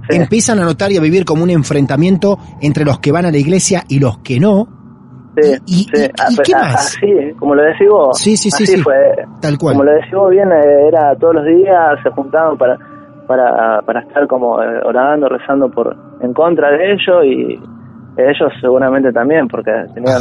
empiezan 0.08 0.58
a 0.58 0.64
notar 0.64 0.92
y 0.92 0.96
a 0.96 1.00
vivir 1.00 1.24
como 1.24 1.42
un 1.42 1.50
enfrentamiento 1.50 2.38
entre 2.60 2.84
los 2.84 2.98
que 2.98 3.12
van 3.12 3.26
a 3.26 3.30
la 3.30 3.38
iglesia 3.38 3.84
y 3.88 3.98
los 3.98 4.18
que 4.18 4.40
no. 4.40 4.68
Sí, 5.40 5.56
y, 5.66 5.86
ah, 6.20 6.28
qué 6.44 6.52
más? 6.52 6.74
Así, 6.74 7.32
como 7.38 7.54
lo 7.54 7.62
decís 7.62 7.88
vos. 7.90 8.18
Sí, 8.18 8.36
sí, 8.36 8.50
sí, 8.50 8.76
fue. 8.82 8.94
Tal 9.40 9.56
cual. 9.56 9.74
Como 9.74 9.84
lo 9.84 9.92
decís 9.92 10.12
vos 10.12 10.30
bien, 10.30 10.52
eh, 10.52 10.88
era 10.88 11.16
todos 11.16 11.36
los 11.36 11.46
días, 11.46 11.98
se 12.02 12.10
juntaban 12.10 12.58
para, 12.58 12.76
para, 13.26 13.80
para 13.82 14.00
estar 14.00 14.26
como 14.26 14.62
eh, 14.62 14.80
orando, 14.84 15.28
rezando 15.28 15.70
por 15.70 15.96
en 16.20 16.34
contra 16.34 16.70
de 16.70 16.92
ellos 16.92 17.24
y 17.24 17.60
ellos 18.16 18.52
seguramente 18.60 19.10
también, 19.12 19.48
porque 19.48 19.70
tenían 19.94 20.20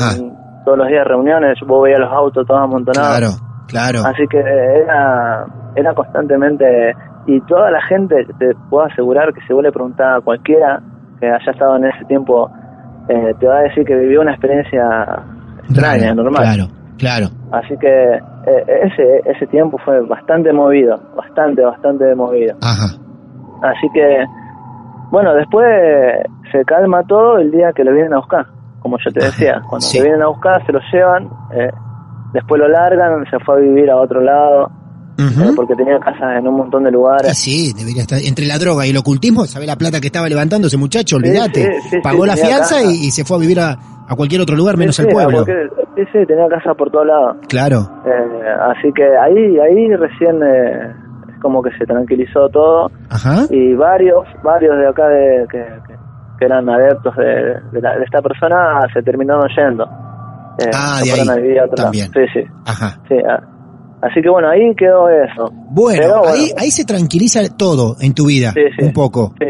todos 0.63 0.77
los 0.77 0.87
días 0.87 1.05
reuniones, 1.05 1.57
vos 1.65 1.83
veías 1.83 1.99
los 1.99 2.11
autos 2.11 2.47
todos 2.47 2.61
amontonados. 2.61 3.41
Claro, 3.67 3.99
claro. 3.99 4.07
Así 4.07 4.25
que 4.27 4.39
era, 4.39 5.45
era 5.75 5.93
constantemente 5.93 6.95
y 7.25 7.39
toda 7.41 7.69
la 7.71 7.81
gente, 7.83 8.25
te 8.39 8.53
puedo 8.69 8.85
asegurar 8.85 9.33
que 9.33 9.41
si 9.41 9.53
vos 9.53 9.63
le 9.63 9.71
preguntás 9.71 10.17
a 10.17 10.21
cualquiera 10.21 10.81
que 11.19 11.27
haya 11.27 11.51
estado 11.51 11.75
en 11.77 11.85
ese 11.85 12.05
tiempo, 12.05 12.49
eh, 13.07 13.33
te 13.39 13.47
va 13.47 13.59
a 13.59 13.61
decir 13.61 13.85
que 13.85 13.95
vivió 13.95 14.21
una 14.21 14.31
experiencia 14.31 14.83
extraña, 15.63 16.13
normal. 16.13 16.43
Claro, 16.43 16.67
claro. 16.97 17.27
Así 17.51 17.77
que 17.77 18.13
eh, 18.13 18.65
ese, 18.83 19.21
ese 19.25 19.47
tiempo 19.47 19.77
fue 19.85 20.01
bastante 20.01 20.51
movido, 20.51 20.99
bastante, 21.15 21.63
bastante 21.63 22.15
movido. 22.15 22.55
Ajá. 22.61 22.97
Así 23.61 23.87
que, 23.93 24.25
bueno, 25.11 25.35
después 25.35 25.67
se 26.51 26.65
calma 26.65 27.03
todo 27.03 27.37
el 27.37 27.51
día 27.51 27.71
que 27.73 27.83
lo 27.83 27.93
vienen 27.93 28.13
a 28.13 28.17
buscar, 28.17 28.47
como 28.79 28.97
yo 28.97 29.11
te 29.11 29.25
decía. 29.25 29.61
Cuando 29.69 29.85
se 29.85 30.01
vienen 30.01 30.23
a 30.23 30.27
buscar, 30.27 30.65
se 30.65 30.71
lo 30.71 30.79
llevan, 30.91 31.29
eh, 31.53 31.69
después 32.33 32.59
lo 32.59 32.67
largan, 32.67 33.23
se 33.29 33.37
fue 33.39 33.57
a 33.57 33.59
vivir 33.59 33.91
a 33.91 33.97
otro 33.97 34.21
lado 34.21 34.80
porque 35.55 35.75
tenía 35.75 35.99
casas 35.99 36.39
en 36.39 36.47
un 36.47 36.55
montón 36.55 36.83
de 36.83 36.91
lugares. 36.91 37.37
Sí, 37.37 37.73
debería 37.77 38.03
estar. 38.03 38.19
Entre 38.23 38.45
la 38.45 38.57
droga 38.57 38.85
y 38.85 38.91
el 38.91 38.97
ocultismo, 38.97 39.45
¿sabe 39.45 39.65
la 39.65 39.75
plata 39.75 39.99
que 39.99 40.07
estaba 40.07 40.27
levantando 40.29 40.67
ese 40.67 40.77
muchacho? 40.77 41.17
Olvídate. 41.17 41.69
Pagó 42.03 42.25
la 42.25 42.35
fianza 42.35 42.81
y, 42.83 43.11
se 43.11 43.23
fue 43.23 43.37
a 43.37 43.39
vivir 43.39 43.59
a, 43.59 43.77
cualquier 44.15 44.41
otro 44.41 44.55
lugar 44.55 44.77
menos 44.77 44.99
el 44.99 45.07
pueblo. 45.07 45.45
sí, 45.45 46.03
sí, 46.11 46.19
tenía 46.27 46.47
casa 46.49 46.73
por 46.73 46.91
todos 46.91 47.07
lados. 47.07 47.37
Claro. 47.47 47.89
Eh, 48.05 48.45
así 48.75 48.91
que 48.93 49.03
ahí, 49.03 49.57
ahí 49.59 49.95
recién 49.95 50.41
eh, 50.43 50.93
es 51.33 51.41
como 51.41 51.61
que 51.61 51.71
se 51.77 51.85
tranquilizó 51.85 52.49
todo. 52.49 52.91
Ajá. 53.09 53.45
Y 53.49 53.73
varios, 53.73 54.25
varios 54.43 54.77
de 54.77 54.87
acá 54.87 55.07
de, 55.07 55.47
que, 55.49 56.45
eran 56.45 56.67
adeptos 56.69 57.15
de, 57.17 57.53
esta 58.03 58.21
persona 58.21 58.81
se 58.93 59.01
terminaron 59.03 59.47
yendo. 59.55 59.85
Eh, 60.59 60.71
ah, 60.73 60.99
de 61.03 61.11
ahí. 61.11 61.69
También. 61.75 62.11
Sí, 62.11 62.21
sí. 62.33 62.43
Ajá. 62.65 62.99
Sí, 63.07 63.15
ah, 63.27 63.41
Así 64.01 64.21
que 64.21 64.29
bueno, 64.29 64.49
ahí 64.49 64.73
quedó 64.75 65.07
eso. 65.09 65.51
Bueno, 65.69 66.23
ahí, 66.25 66.51
ahí 66.57 66.71
se 66.71 66.85
tranquiliza 66.85 67.41
todo 67.55 67.95
en 68.01 68.13
tu 68.13 68.25
vida, 68.25 68.53
un 68.81 68.93
poco. 68.93 69.33
Sí, 69.39 69.45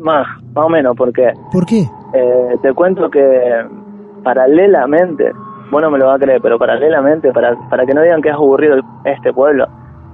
más, 0.00 0.26
más 0.54 0.66
o 0.66 0.68
menos, 0.68 0.94
porque... 0.96 1.32
¿Por 1.50 1.64
qué? 1.64 1.80
Eh, 1.80 2.56
te 2.62 2.72
cuento 2.74 3.08
que 3.10 3.20
paralelamente, 4.22 5.32
bueno 5.70 5.90
me 5.90 5.98
lo 5.98 6.06
va 6.06 6.16
a 6.16 6.18
creer, 6.18 6.40
pero 6.42 6.58
paralelamente, 6.58 7.32
para, 7.32 7.56
para 7.70 7.86
que 7.86 7.94
no 7.94 8.02
digan 8.02 8.20
que 8.20 8.28
es 8.28 8.34
aburrido 8.34 8.76
este 9.04 9.32
pueblo, 9.32 9.66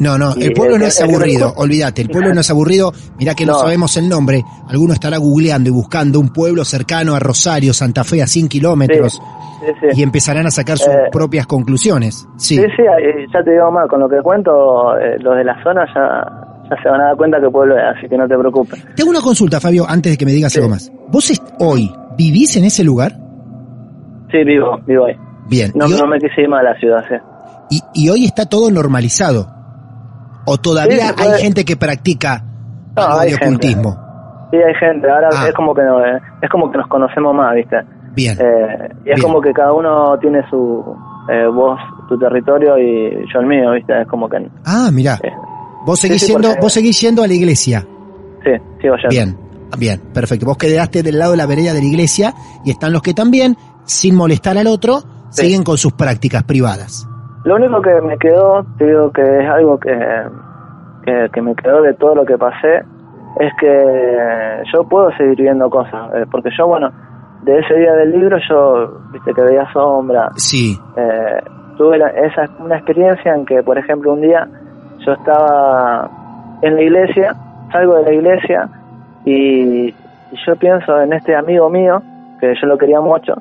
no, 0.02 0.18
no, 0.18 0.34
el 0.34 0.52
pueblo 0.52 0.78
no 0.78 0.86
es 0.86 1.00
aburrido, 1.00 1.52
olvídate, 1.56 2.02
el 2.02 2.08
pueblo 2.08 2.32
no 2.34 2.40
es 2.40 2.50
aburrido, 2.50 2.92
mirá 3.18 3.34
que 3.34 3.46
no, 3.46 3.54
sabemos 3.54 3.96
el 3.96 4.08
nombre, 4.08 4.42
alguno 4.68 4.92
estará 4.92 5.18
googleando 5.18 5.70
y 5.70 5.72
buscando 5.72 6.18
un 6.18 6.30
pueblo 6.30 6.64
cercano 6.64 7.14
a 7.14 7.20
Rosario, 7.20 7.72
Santa 7.72 8.02
Fe, 8.02 8.22
a 8.22 8.26
100 8.26 8.48
kilómetros, 8.48 9.22
y 9.94 10.02
empezarán 10.02 10.46
a 10.46 10.50
sacar 10.50 10.78
sus 10.78 10.92
eh, 10.92 11.08
propias 11.12 11.46
conclusiones. 11.46 12.26
Sí, 12.36 12.56
sí, 12.56 12.62
sí 12.76 12.82
ya 13.32 13.44
te 13.44 13.52
digo 13.52 13.70
más, 13.70 13.88
con 13.88 14.00
lo 14.00 14.08
que 14.08 14.20
cuento, 14.22 14.98
eh, 14.98 15.18
los 15.20 15.36
de 15.36 15.44
la 15.44 15.62
zona 15.62 15.86
ya, 15.94 16.68
ya 16.68 16.82
se 16.82 16.88
van 16.88 17.00
a 17.00 17.04
dar 17.04 17.16
cuenta 17.16 17.38
que 17.38 17.46
el 17.46 17.52
pueblo 17.52 17.76
es, 17.76 17.84
así 17.96 18.08
que 18.08 18.16
no 18.16 18.26
te 18.26 18.36
preocupes. 18.36 18.84
Tengo 18.96 19.10
una 19.10 19.20
consulta, 19.20 19.60
Fabio, 19.60 19.86
antes 19.88 20.12
de 20.12 20.18
que 20.18 20.26
me 20.26 20.32
digas 20.32 20.56
algo 20.56 20.68
más. 20.68 20.92
¿Vos 21.08 21.30
hoy 21.60 21.92
vivís 22.18 22.56
en 22.56 22.64
ese 22.64 22.82
lugar? 22.82 23.12
Sí, 24.32 24.42
vivo, 24.44 24.80
vivo 24.84 25.06
ahí. 25.06 25.14
Bien. 25.48 25.70
No, 25.74 25.86
no 25.86 26.06
me 26.06 26.18
quise 26.18 26.42
ir 26.42 26.48
más 26.48 26.60
a 26.60 26.70
la 26.70 26.74
ciudad, 26.80 27.04
sí. 27.08 27.14
Y, 27.70 28.04
y 28.04 28.08
hoy 28.08 28.24
está 28.24 28.46
todo 28.46 28.70
normalizado. 28.70 29.61
¿O 30.44 30.58
todavía 30.58 31.14
hay 31.16 31.40
gente 31.40 31.64
que 31.64 31.76
practica 31.76 32.44
algo 32.96 33.20
de 33.20 33.34
ocultismo? 33.34 33.96
Sí, 34.50 34.58
hay 34.58 34.74
gente. 34.74 35.10
Ahora 35.10 35.28
ah. 35.32 35.48
es 35.48 35.54
como 35.54 35.74
que 35.74 35.80
eh, 35.80 36.20
es 36.42 36.50
como 36.50 36.70
que 36.70 36.78
nos 36.78 36.86
conocemos 36.88 37.34
más, 37.34 37.54
¿viste? 37.54 37.76
Bien. 38.14 38.36
Eh, 38.38 38.88
y 39.06 39.10
es 39.12 39.22
como 39.22 39.40
que 39.40 39.52
cada 39.52 39.72
uno 39.72 40.18
tiene 40.18 40.40
su 40.50 40.84
eh, 41.30 41.46
voz, 41.46 41.78
tu 42.08 42.18
territorio 42.18 42.76
y 42.76 43.24
yo 43.32 43.40
el 43.40 43.46
mío, 43.46 43.72
¿viste? 43.72 44.02
Es 44.02 44.08
como 44.08 44.28
que. 44.28 44.36
Ah, 44.64 44.90
mira. 44.92 45.18
vos 45.86 45.98
seguís 45.98 46.26
yendo, 46.26 46.54
vos 46.60 46.72
seguís 46.72 47.00
yendo 47.00 47.22
a 47.22 47.26
la 47.26 47.34
iglesia. 47.34 47.86
Sí, 48.44 48.50
sigo 48.80 48.96
yendo. 48.96 49.08
Bien, 49.08 49.38
bien, 49.78 50.00
perfecto. 50.12 50.44
Vos 50.44 50.58
quedaste 50.58 51.02
del 51.02 51.18
lado 51.18 51.30
de 51.30 51.38
la 51.38 51.46
vereda 51.46 51.72
de 51.72 51.80
la 51.80 51.86
iglesia 51.86 52.34
y 52.64 52.70
están 52.72 52.92
los 52.92 53.00
que 53.00 53.14
también, 53.14 53.56
sin 53.84 54.14
molestar 54.14 54.58
al 54.58 54.66
otro, 54.66 55.02
siguen 55.30 55.62
con 55.62 55.78
sus 55.78 55.94
prácticas 55.94 56.42
privadas. 56.42 57.08
Lo 57.44 57.56
único 57.56 57.82
que 57.82 58.00
me 58.00 58.18
quedó, 58.18 58.64
te 58.78 58.86
digo 58.86 59.10
que 59.10 59.22
es 59.22 59.48
algo 59.48 59.78
que, 59.78 59.92
que, 61.32 61.42
me 61.42 61.54
quedó 61.56 61.82
de 61.82 61.94
todo 61.94 62.14
lo 62.14 62.24
que 62.24 62.38
pasé, 62.38 62.82
es 63.40 63.52
que 63.58 64.62
yo 64.72 64.84
puedo 64.84 65.10
seguir 65.16 65.42
viendo 65.42 65.68
cosas, 65.68 66.10
eh, 66.14 66.24
porque 66.30 66.50
yo, 66.56 66.66
bueno, 66.68 66.90
de 67.42 67.58
ese 67.58 67.74
día 67.74 67.92
del 67.94 68.12
libro 68.12 68.38
yo, 68.48 69.00
viste, 69.12 69.34
que 69.34 69.42
veía 69.42 69.66
sombra. 69.72 70.30
Sí. 70.36 70.78
Eh, 70.96 71.40
tuve 71.76 71.96
esa, 71.96 72.48
una 72.60 72.76
experiencia 72.76 73.34
en 73.34 73.44
que, 73.44 73.62
por 73.62 73.76
ejemplo, 73.76 74.12
un 74.12 74.20
día 74.20 74.46
yo 75.04 75.12
estaba 75.12 76.08
en 76.62 76.76
la 76.76 76.82
iglesia, 76.82 77.34
salgo 77.72 77.96
de 77.96 78.02
la 78.04 78.12
iglesia 78.12 78.68
y, 79.24 79.88
y 79.88 80.36
yo 80.46 80.54
pienso 80.56 81.00
en 81.00 81.12
este 81.12 81.34
amigo 81.34 81.68
mío, 81.68 82.00
que 82.38 82.54
yo 82.60 82.66
lo 82.68 82.78
quería 82.78 83.00
mucho, 83.00 83.34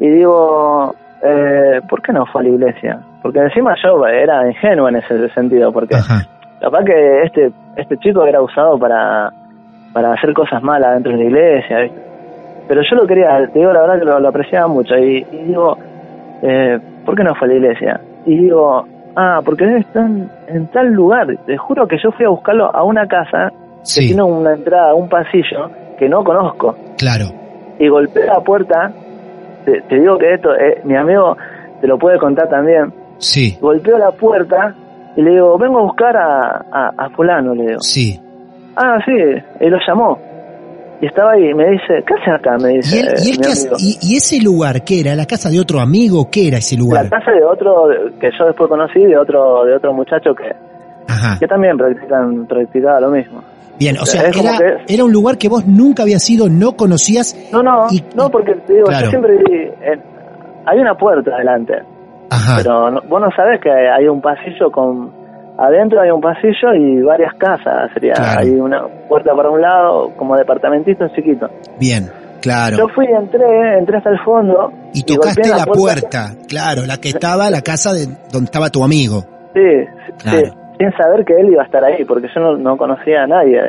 y 0.00 0.08
digo, 0.08 0.92
eh, 1.22 1.80
¿por 1.88 2.02
qué 2.02 2.12
no 2.12 2.26
fue 2.26 2.40
a 2.40 2.44
la 2.44 2.50
iglesia? 2.50 3.00
Porque 3.22 3.38
encima 3.38 3.74
yo 3.82 4.06
era 4.06 4.48
ingenuo 4.48 4.88
en 4.88 4.96
ese 4.96 5.28
sentido, 5.30 5.72
porque 5.72 5.96
capaz 6.60 6.84
que 6.84 7.22
este 7.22 7.52
este 7.76 7.96
chico 7.98 8.26
era 8.26 8.42
usado 8.42 8.78
para, 8.78 9.30
para 9.92 10.12
hacer 10.12 10.34
cosas 10.34 10.62
malas 10.62 10.94
dentro 10.94 11.12
de 11.12 11.18
la 11.18 11.24
iglesia, 11.24 11.90
pero 12.68 12.82
yo 12.82 12.96
lo 12.96 13.06
quería, 13.06 13.48
te 13.52 13.58
digo 13.58 13.72
la 13.72 13.80
verdad 13.82 13.98
que 13.98 14.04
lo, 14.04 14.28
apreciaba 14.28 14.66
mucho, 14.66 14.96
y, 14.96 15.24
digo, 15.24 15.78
eh, 16.42 16.78
¿por 17.04 17.16
qué 17.16 17.24
no 17.24 17.34
fue 17.34 17.48
a 17.48 17.50
la 17.52 17.56
iglesia? 17.56 18.00
Y 18.26 18.36
digo, 18.36 18.86
ah, 19.16 19.40
porque 19.44 19.64
estar 19.78 20.04
en, 20.48 20.66
tal 20.68 20.88
lugar, 20.88 21.28
te 21.46 21.56
juro 21.56 21.86
que 21.86 21.96
yo 22.02 22.10
fui 22.12 22.26
a 22.26 22.28
buscarlo 22.28 22.74
a 22.74 22.82
una 22.84 23.06
casa 23.06 23.50
que 23.82 24.06
tiene 24.06 24.22
una 24.22 24.52
entrada, 24.52 24.94
un 24.94 25.08
pasillo 25.08 25.70
que 25.98 26.08
no 26.08 26.22
conozco. 26.22 26.76
Claro. 26.98 27.26
Y 27.78 27.88
golpeé 27.88 28.26
la 28.26 28.40
puerta 28.40 28.92
te, 29.64 29.82
digo 29.98 30.18
que 30.18 30.34
esto, 30.34 30.54
eh, 30.54 30.80
mi 30.84 30.96
amigo 30.96 31.36
te 31.80 31.86
lo 31.86 31.98
puede 31.98 32.18
contar 32.18 32.48
también. 32.48 32.92
Sí. 33.22 33.56
Golpeo 33.60 33.98
la 33.98 34.10
puerta 34.10 34.74
y 35.16 35.22
le 35.22 35.30
digo, 35.30 35.56
vengo 35.56 35.78
a 35.78 35.82
buscar 35.82 36.16
a, 36.16 36.90
a, 36.96 37.10
fulano, 37.10 37.54
le 37.54 37.66
digo. 37.66 37.80
Sí. 37.80 38.20
Ah, 38.76 38.98
sí, 39.04 39.12
y 39.60 39.68
lo 39.68 39.78
llamó. 39.86 40.18
Y 41.00 41.06
estaba 41.06 41.32
ahí 41.32 41.50
y 41.50 41.54
me 41.54 41.70
dice, 41.70 42.02
¿qué 42.06 42.14
haces 42.14 42.34
acá? 42.34 42.56
Me 42.58 42.74
dice. 42.74 43.00
¿Y, 43.78 44.16
ese 44.16 44.42
lugar 44.42 44.82
qué 44.84 45.00
era? 45.00 45.14
¿La 45.14 45.26
casa 45.26 45.50
de 45.50 45.60
otro 45.60 45.80
amigo? 45.80 46.28
¿Qué 46.30 46.48
era 46.48 46.58
ese 46.58 46.76
lugar? 46.76 47.04
La 47.04 47.10
casa 47.10 47.30
de 47.30 47.44
otro 47.44 47.88
que 48.20 48.30
yo 48.38 48.46
después 48.46 48.68
conocí, 48.68 49.00
de 49.00 49.16
otro 49.16 49.64
de 49.64 49.76
otro 49.76 49.92
muchacho 49.92 50.34
que, 50.34 50.50
que 51.38 51.46
también 51.46 51.76
practican, 51.76 52.46
practicaba 52.46 53.00
lo 53.00 53.10
mismo. 53.10 53.42
Bien, 53.78 53.96
o 53.98 54.06
sea, 54.06 54.22
era, 54.86 55.04
un 55.04 55.12
lugar 55.12 55.38
que 55.38 55.48
vos 55.48 55.66
nunca 55.66 56.02
habías 56.02 56.28
ido, 56.28 56.48
no 56.48 56.76
conocías. 56.76 57.36
No, 57.52 57.62
no, 57.62 57.86
no, 58.14 58.30
porque 58.30 58.54
te 58.66 58.74
digo, 58.74 58.86
yo 58.90 59.10
siempre 59.10 59.34
eh, 59.80 59.98
hay 60.66 60.78
una 60.78 60.94
puerta 60.94 61.34
adelante. 61.34 61.74
Ajá. 62.54 62.62
Pero 62.62 63.02
vos 63.08 63.20
no 63.20 63.30
sabés 63.34 63.60
que 63.60 63.70
hay 63.70 64.06
un 64.06 64.20
pasillo 64.20 64.70
con. 64.70 65.22
Adentro 65.58 66.00
hay 66.00 66.10
un 66.10 66.20
pasillo 66.20 66.74
y 66.74 67.02
varias 67.02 67.34
casas. 67.34 67.90
Sería, 67.92 68.14
hay 68.38 68.50
una 68.52 68.86
puerta 69.08 69.34
para 69.34 69.50
un 69.50 69.60
lado, 69.60 70.10
como 70.16 70.36
departamentito 70.36 71.06
chiquito. 71.14 71.48
Bien, 71.78 72.10
claro. 72.40 72.78
Yo 72.78 72.88
fui, 72.88 73.06
entré, 73.06 73.78
entré 73.78 73.98
hasta 73.98 74.10
el 74.10 74.18
fondo. 74.20 74.72
Y 74.94 75.02
tocaste 75.02 75.48
la, 75.48 75.66
puerta, 75.66 76.32
claro, 76.48 76.86
la 76.86 76.96
que 76.96 77.10
estaba, 77.10 77.50
la 77.50 77.60
casa 77.60 77.92
de 77.92 78.06
donde 78.32 78.46
estaba 78.46 78.70
tu 78.70 78.82
amigo. 78.82 79.22
Sí, 79.54 79.86
sí 80.16 80.52
sin 80.82 80.92
saber 80.96 81.24
que 81.24 81.34
él 81.34 81.52
iba 81.52 81.62
a 81.62 81.66
estar 81.66 81.84
ahí, 81.84 82.04
porque 82.04 82.28
yo 82.34 82.56
no, 82.56 82.76
conocía 82.76 83.22
a 83.22 83.26
nadie, 83.26 83.60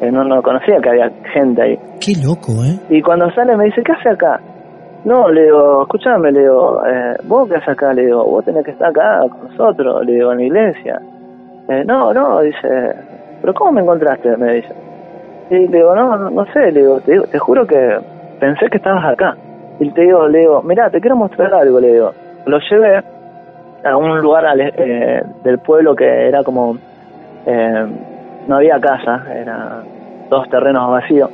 eh, 0.00 0.10
no, 0.12 0.24
no 0.24 0.42
conocía 0.42 0.76
que 0.82 0.90
había 0.90 1.10
gente 1.32 1.62
ahí. 1.62 1.78
Qué 2.00 2.12
loco, 2.24 2.52
¿eh? 2.64 2.78
Y 2.90 3.02
cuando 3.02 3.30
sale 3.32 3.56
me 3.56 3.64
dice, 3.64 3.82
¿qué 3.84 3.92
hace 3.92 4.10
acá? 4.10 4.40
No, 5.04 5.28
le 5.30 5.44
digo, 5.44 5.82
escúchame, 5.82 6.30
le 6.30 6.40
digo, 6.40 6.80
eh, 6.86 7.16
¿vos 7.24 7.48
qué 7.48 7.56
haces 7.56 7.70
acá? 7.70 7.92
Le 7.92 8.06
digo, 8.06 8.24
vos 8.24 8.44
tenés 8.44 8.64
que 8.64 8.70
estar 8.70 8.90
acá 8.90 9.20
con 9.28 9.48
nosotros, 9.48 10.04
le 10.06 10.12
digo, 10.12 10.32
en 10.32 10.38
la 10.38 10.44
iglesia. 10.44 11.00
Eh, 11.68 11.84
no, 11.84 12.12
no, 12.14 12.40
dice, 12.40 12.94
¿pero 13.40 13.54
cómo 13.54 13.72
me 13.72 13.80
encontraste? 13.80 14.36
Me 14.36 14.54
dice. 14.54 14.74
Y 15.50 15.66
le 15.68 15.78
digo, 15.78 15.94
no, 15.94 16.30
no, 16.30 16.44
sé, 16.52 16.70
le 16.70 16.80
digo, 16.80 17.00
te, 17.00 17.20
te 17.20 17.38
juro 17.38 17.66
que 17.66 17.98
pensé 18.38 18.66
que 18.70 18.76
estabas 18.76 19.04
acá. 19.12 19.36
Y 19.80 19.90
te 19.90 20.02
digo, 20.02 20.28
le 20.28 20.40
digo, 20.40 20.62
mirá, 20.62 20.88
te 20.90 21.00
quiero 21.00 21.16
mostrar 21.16 21.52
algo, 21.52 21.80
le 21.80 21.92
digo. 21.94 22.12
Lo 22.46 22.58
llevé 22.70 23.02
a 23.84 23.96
un 23.96 24.20
lugar 24.20 24.44
eh, 24.58 25.22
del 25.42 25.58
pueblo 25.58 25.96
que 25.96 26.28
era 26.28 26.44
como 26.44 26.76
eh, 27.46 27.86
no 28.46 28.56
había 28.56 28.80
casa, 28.80 29.24
era 29.34 29.82
dos 30.30 30.48
terrenos 30.48 30.90
vacíos. 30.90 31.30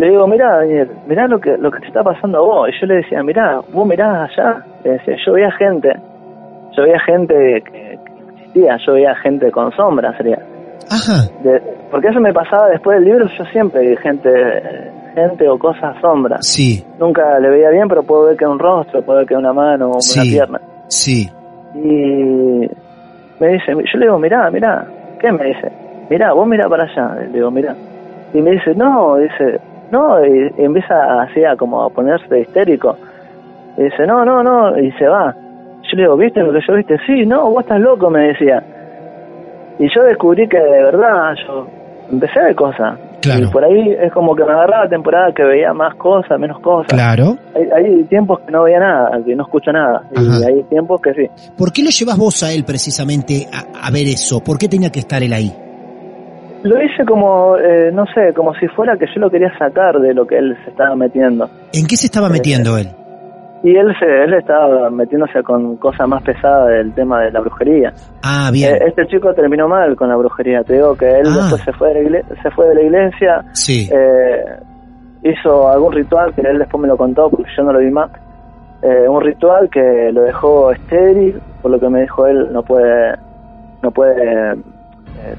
Le 0.00 0.08
digo, 0.08 0.26
mira 0.26 0.56
Daniel, 0.56 0.90
mirá 1.06 1.28
lo 1.28 1.38
que 1.38 1.58
lo 1.58 1.70
que 1.70 1.80
te 1.80 1.88
está 1.88 2.02
pasando 2.02 2.38
a 2.38 2.40
vos. 2.40 2.70
Y 2.70 2.80
yo 2.80 2.86
le 2.86 2.94
decía, 3.02 3.22
mirá, 3.22 3.60
vos 3.70 3.86
mirás 3.86 4.30
allá. 4.30 4.64
Le 4.82 4.92
decía, 4.92 5.14
yo 5.26 5.34
veía 5.34 5.50
gente, 5.52 5.94
yo 6.74 6.84
veía 6.84 6.98
gente 7.00 7.62
que, 7.70 7.98
existía, 8.38 8.78
yo 8.86 8.94
veía 8.94 9.14
gente 9.16 9.50
con 9.50 9.70
sombra, 9.72 10.16
sería. 10.16 10.38
Ajá. 10.90 11.28
porque 11.90 12.08
eso 12.08 12.18
me 12.18 12.32
pasaba 12.32 12.70
después 12.70 12.96
del 12.98 13.04
libro, 13.04 13.26
yo 13.28 13.44
siempre 13.52 13.90
vi 13.90 13.96
gente, 13.98 14.30
gente 15.14 15.46
o 15.46 15.58
cosas 15.58 15.94
sombras. 16.00 16.46
Sí. 16.46 16.82
Nunca 16.98 17.38
le 17.38 17.50
veía 17.50 17.68
bien, 17.68 17.86
pero 17.86 18.02
puedo 18.02 18.24
ver 18.24 18.38
que 18.38 18.46
un 18.46 18.58
rostro, 18.58 19.02
puedo 19.02 19.18
ver 19.18 19.28
que 19.28 19.36
una 19.36 19.52
mano 19.52 19.90
o 19.90 19.98
una 19.98 20.22
pierna. 20.22 20.60
Sí. 20.88 21.28
Y 21.74 22.66
me 23.38 23.48
dice, 23.48 23.72
yo 23.72 23.98
le 23.98 24.06
digo, 24.06 24.18
mirá, 24.18 24.50
mirá, 24.50 24.86
¿qué 25.20 25.30
me 25.30 25.44
dice? 25.44 25.70
Mirá, 26.08 26.32
vos 26.32 26.48
mirá 26.48 26.70
para 26.70 26.84
allá, 26.84 27.16
le 27.20 27.28
digo, 27.28 27.50
mirá. 27.50 27.76
Y 28.32 28.40
me 28.40 28.52
dice, 28.52 28.74
no, 28.74 29.16
dice, 29.16 29.60
no, 29.90 30.24
y, 30.24 30.52
empieza 30.58 31.22
así 31.22 31.44
a 31.44 31.56
como 31.56 31.82
a 31.82 31.90
ponerse 31.90 32.40
histérico. 32.40 32.96
Y 33.76 33.84
dice, 33.84 34.06
no, 34.06 34.24
no, 34.24 34.42
no, 34.42 34.78
y 34.78 34.90
se 34.92 35.06
va. 35.06 35.34
Yo 35.82 35.96
le 35.96 36.02
digo, 36.02 36.16
¿viste 36.16 36.40
lo 36.40 36.52
que 36.52 36.60
yo 36.66 36.74
viste? 36.74 36.96
Sí, 37.06 37.26
no, 37.26 37.50
vos 37.50 37.62
estás 37.62 37.80
loco, 37.80 38.10
me 38.10 38.28
decía. 38.28 38.62
Y 39.78 39.88
yo 39.94 40.02
descubrí 40.04 40.46
que 40.48 40.58
de 40.58 40.82
verdad 40.82 41.34
yo 41.46 41.66
empecé 42.12 42.38
a 42.38 42.44
ver 42.44 42.54
cosas. 42.54 42.98
Y 43.22 43.46
por 43.46 43.64
ahí 43.64 43.94
es 44.00 44.12
como 44.12 44.34
que 44.34 44.44
me 44.44 44.52
agarraba 44.52 44.88
temporada 44.88 45.32
que 45.34 45.42
veía 45.42 45.74
más 45.74 45.94
cosas, 45.96 46.38
menos 46.38 46.58
cosas. 46.60 46.88
Claro. 46.88 47.36
Hay, 47.54 48.04
tiempos 48.04 48.40
que 48.40 48.50
no 48.50 48.62
veía 48.62 48.78
nada, 48.78 49.20
que 49.24 49.34
no 49.34 49.42
escucho 49.44 49.72
nada. 49.72 50.02
Y 50.12 50.44
hay 50.44 50.62
tiempos 50.64 51.00
que 51.02 51.12
sí. 51.12 51.50
¿Por 51.56 51.72
qué 51.72 51.82
lo 51.82 51.90
llevas 51.90 52.16
vos 52.16 52.42
a 52.42 52.52
él 52.52 52.64
precisamente 52.64 53.46
a, 53.52 53.90
ver 53.90 54.06
eso? 54.06 54.40
¿Por 54.40 54.58
qué 54.58 54.68
tenía 54.68 54.90
que 54.90 55.00
estar 55.00 55.22
él 55.22 55.32
ahí? 55.32 55.52
Lo 56.62 56.82
hice 56.82 57.04
como, 57.06 57.56
eh, 57.56 57.90
no 57.92 58.04
sé, 58.14 58.34
como 58.34 58.54
si 58.54 58.68
fuera 58.68 58.96
que 58.96 59.06
yo 59.06 59.20
lo 59.20 59.30
quería 59.30 59.56
sacar 59.58 59.98
de 59.98 60.12
lo 60.12 60.26
que 60.26 60.36
él 60.36 60.56
se 60.64 60.70
estaba 60.70 60.94
metiendo. 60.94 61.48
¿En 61.72 61.86
qué 61.86 61.96
se 61.96 62.06
estaba 62.06 62.28
eh, 62.28 62.32
metiendo 62.32 62.76
él? 62.76 62.88
Y 63.62 63.76
él 63.76 63.94
se, 63.98 64.06
él 64.06 64.32
estaba 64.34 64.88
metiéndose 64.90 65.42
con 65.42 65.76
cosas 65.76 66.08
más 66.08 66.22
pesadas 66.22 66.68
del 66.68 66.94
tema 66.94 67.20
de 67.20 67.30
la 67.30 67.40
brujería. 67.40 67.92
Ah, 68.22 68.50
bien. 68.52 68.74
Eh, 68.74 68.86
este 68.88 69.06
chico 69.06 69.34
terminó 69.34 69.68
mal 69.68 69.96
con 69.96 70.08
la 70.08 70.16
brujería. 70.16 70.62
Te 70.64 70.74
digo 70.74 70.94
que 70.96 71.06
él 71.06 71.26
ah. 71.26 71.36
después 71.36 71.62
se 71.62 71.72
fue, 71.72 71.92
de 71.92 72.10
la 72.10 72.22
se 72.42 72.50
fue 72.50 72.68
de 72.68 72.74
la 72.74 72.82
iglesia. 72.82 73.44
Sí. 73.52 73.88
Eh, 73.92 74.44
hizo 75.22 75.68
algún 75.68 75.92
ritual 75.92 76.34
que 76.34 76.40
él 76.40 76.58
después 76.58 76.80
me 76.80 76.88
lo 76.88 76.96
contó 76.96 77.28
porque 77.28 77.50
yo 77.54 77.62
no 77.62 77.72
lo 77.72 77.80
vi 77.80 77.90
más. 77.90 78.10
Eh, 78.82 79.06
un 79.06 79.20
ritual 79.20 79.68
que 79.68 80.10
lo 80.10 80.22
dejó 80.22 80.72
estéril, 80.72 81.38
por 81.60 81.70
lo 81.70 81.78
que 81.78 81.88
me 81.90 82.00
dijo 82.00 82.26
él, 82.26 82.50
no 82.50 82.62
puede, 82.62 83.14
no 83.82 83.90
puede 83.90 84.56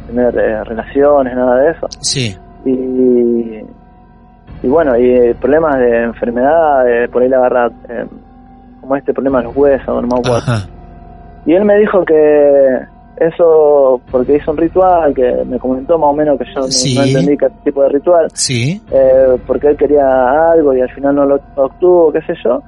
tener 0.07 0.33
relaciones, 0.65 1.35
nada 1.35 1.55
de 1.57 1.71
eso. 1.71 1.87
Sí. 1.99 2.37
Y 2.65 3.61
y 4.63 4.67
bueno, 4.67 4.97
y 4.97 5.33
problemas 5.35 5.77
de 5.79 6.03
enfermedad, 6.03 6.83
por 7.11 7.23
ahí 7.23 7.29
le 7.29 7.35
agarra 7.35 7.71
eh, 7.89 8.05
como 8.79 8.95
este 8.95 9.13
problema 9.13 9.39
de 9.39 9.45
los 9.45 9.55
huesos, 9.55 9.87
no 9.87 10.01
me 10.01 11.51
Y 11.51 11.53
él 11.53 11.65
me 11.65 11.77
dijo 11.79 12.05
que 12.05 12.79
eso, 13.17 14.01
porque 14.11 14.35
hizo 14.35 14.51
un 14.51 14.57
ritual, 14.57 15.13
que 15.15 15.43
me 15.45 15.57
comentó 15.57 15.97
más 15.97 16.11
o 16.11 16.13
menos 16.13 16.37
que 16.37 16.45
yo 16.53 16.61
no, 16.61 17.03
entendí 17.03 17.37
qué 17.37 17.47
tipo 17.63 17.81
de 17.83 17.89
ritual, 17.89 18.27
sí. 18.33 18.81
eh, 18.91 19.37
porque 19.47 19.69
él 19.69 19.77
quería 19.77 20.51
algo 20.51 20.75
y 20.75 20.81
al 20.81 20.91
final 20.91 21.15
no 21.15 21.25
lo 21.25 21.39
obtuvo, 21.55 22.11
qué 22.11 22.21
sé 22.21 22.33
yo, 22.43 22.61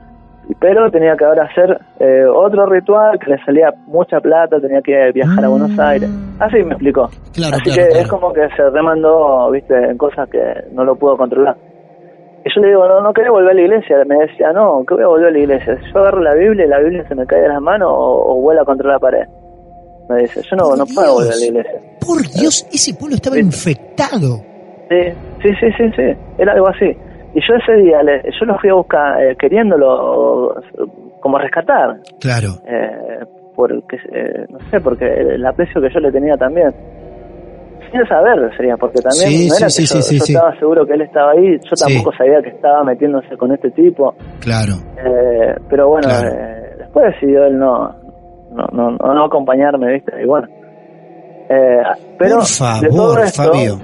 pero 0.59 0.89
tenía 0.91 1.15
que 1.15 1.25
ahora 1.25 1.43
hacer 1.43 1.79
eh, 1.99 2.25
otro 2.25 2.65
ritual 2.65 3.17
que 3.19 3.31
le 3.31 3.43
salía 3.45 3.71
mucha 3.87 4.19
plata, 4.19 4.59
tenía 4.59 4.81
que 4.81 5.11
viajar 5.13 5.43
a 5.43 5.47
Buenos 5.47 5.71
mm. 5.71 5.79
Aires. 5.79 6.09
Así 6.39 6.57
me 6.63 6.73
explicó. 6.73 7.05
Así 7.05 7.71
que 7.73 7.81
es 7.81 8.07
como 8.07 8.33
que 8.33 8.47
se 8.55 8.69
remandó, 8.69 9.51
viste, 9.51 9.75
en 9.75 9.97
cosas 9.97 10.29
que 10.29 10.41
no 10.71 10.83
lo 10.83 10.95
pudo 10.95 11.17
controlar. 11.17 11.55
Y 12.45 12.49
yo 12.53 12.61
le 12.61 12.69
digo, 12.69 12.87
no, 12.87 13.01
no 13.01 13.13
quería 13.13 13.31
volver 13.31 13.51
a 13.51 13.53
la 13.53 13.61
iglesia. 13.61 13.97
Me 14.05 14.17
decía, 14.17 14.51
no, 14.51 14.83
que 14.85 14.95
voy 14.95 15.03
a 15.03 15.07
volver 15.07 15.27
a 15.27 15.31
la 15.31 15.39
iglesia. 15.39 15.77
Yo 15.93 15.99
agarro 15.99 16.21
la 16.21 16.33
Biblia 16.33 16.65
y 16.65 16.67
la 16.67 16.79
Biblia 16.79 17.07
se 17.07 17.15
me 17.15 17.25
cae 17.25 17.41
de 17.41 17.47
las 17.47 17.61
manos 17.61 17.89
o, 17.91 18.41
vuela 18.41 18.65
contra 18.65 18.91
la 18.91 18.99
pared. 18.99 19.25
Me 20.09 20.23
dice, 20.23 20.41
yo 20.49 20.57
no, 20.57 20.75
no 20.75 20.85
puedo 20.85 21.13
volver 21.13 21.31
a 21.31 21.35
la 21.37 21.45
iglesia. 21.45 21.79
Por 22.05 22.21
Dios, 22.21 22.67
ese 22.71 22.93
pueblo 22.93 23.15
estaba 23.15 23.39
infectado. 23.39 24.41
Sí, 24.89 25.11
sí, 25.41 25.49
sí, 25.59 25.67
sí, 25.77 25.91
sí, 25.95 26.17
era 26.37 26.51
algo 26.51 26.67
así. 26.67 26.95
Y 27.36 27.41
yo 27.41 27.55
ese 27.55 27.73
día, 27.81 27.99
yo 28.39 28.45
lo 28.45 28.57
fui 28.59 28.69
a 28.69 28.75
buscar 28.75 29.21
eh, 29.23 29.36
queriéndolo 29.38 30.55
como 31.19 31.38
rescatar. 31.39 31.97
Claro. 32.19 32.49
Eh, 32.67 33.25
porque, 33.55 33.97
eh, 34.11 34.45
no 34.49 34.59
sé, 34.69 34.79
porque 34.81 35.05
el 35.05 35.45
aprecio 35.45 35.81
que 35.81 35.89
yo 35.91 35.99
le 35.99 36.11
tenía 36.11 36.36
también 36.38 36.73
sin 37.91 38.07
saber 38.07 38.55
sería, 38.57 38.75
porque 38.75 38.99
también 39.01 39.47
no 39.47 39.55
era 39.55 39.67
que 39.67 39.86
yo, 39.86 39.99
estaba 39.99 40.57
seguro 40.57 40.86
que 40.86 40.93
él 40.93 41.01
estaba 41.01 41.31
ahí, 41.31 41.59
yo 41.63 41.75
tampoco 41.75 42.11
sabía 42.17 42.41
que 42.41 42.49
estaba 42.49 42.84
metiéndose 42.84 43.38
con 43.38 43.51
este 43.51 43.69
tipo. 43.71 44.15
Claro. 44.39 44.73
Eh, 44.97 45.55
pero 45.69 45.89
bueno, 45.89 46.09
eh, 46.09 46.75
después 46.79 47.13
decidió 47.13 47.45
él 47.45 47.57
no, 47.57 47.89
no, 48.51 48.67
no, 48.73 49.13
no 49.13 49.25
acompañarme, 49.25 49.93
¿viste? 49.93 50.11
Y 50.21 50.25
bueno. 50.25 50.47
Pero 52.17 52.38
Por 52.38 52.45
favor, 52.45 53.27
Fabio. 53.27 53.77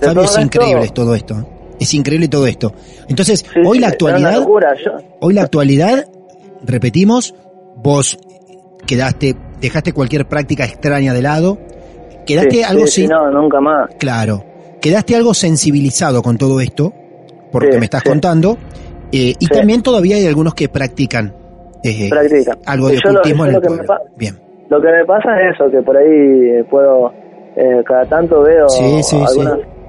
Fabio, 0.00 0.22
es 0.22 0.38
increíble 0.38 0.88
todo 0.94 1.14
esto. 1.14 1.34
Es 1.80 1.94
increíble 1.94 2.28
todo 2.28 2.46
esto. 2.46 2.72
Entonces, 3.08 3.44
hoy 3.64 3.78
la 3.78 3.88
actualidad, 3.88 4.46
hoy 5.20 5.34
la 5.34 5.42
actualidad, 5.42 6.06
repetimos, 6.64 7.34
vos 7.76 8.18
quedaste, 8.86 9.36
dejaste 9.60 9.92
cualquier 9.92 10.26
práctica 10.26 10.64
extraña 10.64 11.12
de 11.12 11.22
lado, 11.22 11.58
Quedaste 12.26 12.64
algo 12.64 12.86
sí, 12.86 13.06
no, 13.06 13.30
nunca 13.30 13.60
más. 13.60 13.88
Claro. 13.98 14.44
Quedaste 14.80 15.16
algo 15.16 15.32
sensibilizado 15.32 16.22
con 16.22 16.36
todo 16.36 16.60
esto, 16.60 16.92
por 17.52 17.64
lo 17.64 17.70
que 17.70 17.78
me 17.78 17.84
estás 17.84 18.02
contando. 18.02 18.58
Eh, 19.12 19.34
y 19.38 19.46
también 19.46 19.82
todavía 19.82 20.16
hay 20.16 20.26
algunos 20.26 20.54
que 20.54 20.68
practican 20.68 21.32
eh, 21.84 22.10
algo 22.66 22.88
de 22.88 22.98
ocultismo 22.98 23.46
en 23.46 23.54
el 23.54 23.60
pueblo. 23.60 23.84
Bien. 24.16 24.38
Lo 24.68 24.80
que 24.80 24.88
me 24.88 25.04
pasa 25.04 25.40
es 25.40 25.54
eso, 25.54 25.70
que 25.70 25.80
por 25.80 25.96
ahí 25.96 26.62
puedo, 26.68 27.12
eh, 27.56 27.82
cada 27.86 28.04
tanto 28.06 28.42
veo 28.42 28.68
Sí, 28.68 29.00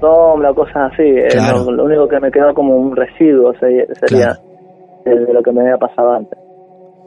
sombras, 0.00 0.54
cosas 0.54 0.92
así. 0.92 1.02
eh, 1.02 1.28
lo, 1.72 1.84
único 1.84 2.08
que 2.08 2.20
me 2.20 2.30
quedó 2.30 2.54
como 2.54 2.76
un 2.76 2.94
residuo 2.96 3.52
sería, 3.54 3.84
de, 5.04 5.14
de 5.26 5.32
lo 5.32 5.42
que 5.42 5.52
me 5.52 5.62
había 5.62 5.76
pasado 5.76 6.12
antes. 6.12 6.38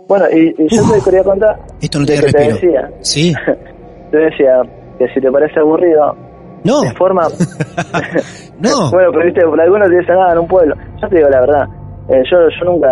Bueno, 0.07 0.25
y, 0.31 0.53
y 0.57 0.67
yo 0.75 0.81
te 0.93 1.01
quería 1.05 1.23
contar 1.23 1.57
Esto 1.81 1.99
no 1.99 2.05
te 2.05 2.13
decía, 2.13 2.89
Sí. 2.99 3.33
te 4.11 4.17
decía 4.17 4.61
que 4.97 5.07
si 5.13 5.21
te 5.21 5.31
parece 5.31 5.59
aburrido, 5.59 6.15
No. 6.63 6.81
de 6.81 6.91
forma... 6.95 7.23
No. 8.59 8.91
bueno, 8.91 9.09
pero 9.11 9.25
viste, 9.25 9.41
por 9.45 9.59
algunos 9.59 9.89
te 9.89 9.97
dicen 9.97 10.15
nada 10.15 10.33
en 10.33 10.39
un 10.39 10.47
pueblo. 10.47 10.75
Yo 11.01 11.07
te 11.07 11.15
digo 11.15 11.29
la 11.29 11.39
verdad, 11.41 11.63
eh, 12.09 12.21
yo, 12.29 12.37
yo 12.59 12.65
nunca 12.71 12.89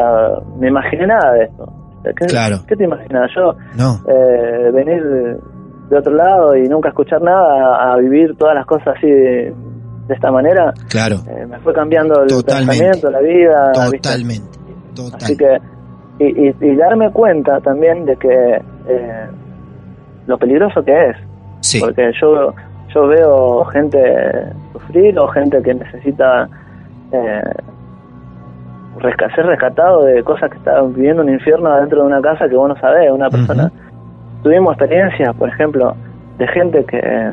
me 0.58 0.68
imaginé 0.70 1.06
nada 1.08 1.34
de 1.34 1.44
esto. 1.44 1.66
¿Qué, 2.04 2.26
Claro. 2.28 2.58
¿Qué 2.68 2.76
te 2.76 2.86
imaginas? 2.86 3.30
Yo 3.36 3.54
No. 3.78 4.00
eh, 4.12 4.72
venir 4.72 5.04
de, 5.04 5.38
de 5.90 5.98
otro 5.98 6.14
lado 6.14 6.56
y 6.56 6.64
nunca 6.68 6.90
escuchar 6.90 7.22
nada 7.22 7.76
a, 7.76 7.94
a 7.94 7.98
vivir 7.98 8.36
todas 8.38 8.56
las 8.56 8.66
cosas 8.66 8.96
así 8.98 9.08
de, 9.12 9.54
de 10.10 10.16
esta 10.16 10.32
manera, 10.32 10.74
Claro. 10.90 11.18
eh, 11.30 11.46
me 11.48 11.60
fue 11.60 11.72
cambiando 11.72 12.22
el 12.24 12.28
Totalmente. 12.28 12.84
pensamiento, 12.84 13.12
la 13.12 13.20
vida. 13.22 13.72
Totalmente. 13.74 14.58
Total. 14.96 15.20
Así 15.22 15.38
que, 15.38 15.58
y, 16.20 16.48
y, 16.50 16.56
y 16.62 16.76
darme 16.76 17.12
cuenta 17.12 17.62
también 17.62 18.06
de 18.06 18.18
que 18.18 18.62
eh, 18.88 19.28
lo 20.26 20.38
peligroso 20.38 20.84
que 20.84 21.10
es. 21.10 21.16
Sí. 21.62 21.80
Porque 21.80 22.12
yo, 22.20 22.54
yo 22.94 23.08
veo 23.08 23.64
gente 23.66 24.00
sufrir 24.74 25.18
o 25.20 25.28
gente 25.28 25.62
que 25.62 25.76
necesita 25.76 26.50
eh, 27.12 27.42
ser 29.36 29.46
rescatado 29.46 30.06
de 30.06 30.24
cosas 30.24 30.50
que 30.50 30.58
están 30.58 30.94
viviendo 30.94 31.22
un 31.22 31.30
infierno 31.30 31.76
dentro 31.80 32.02
de 32.02 32.08
una 32.08 32.22
casa 32.22 32.50
que 32.50 32.56
vos 32.56 32.68
no 32.70 32.76
sabés. 32.80 33.12
Una 33.12 33.30
persona. 33.30 33.72
Tuvimos 34.44 34.74
experiencias, 34.76 35.36
por 35.36 35.50
ejemplo, 35.50 35.96
de 36.38 36.48
gente 36.48 36.84
que 36.86 37.32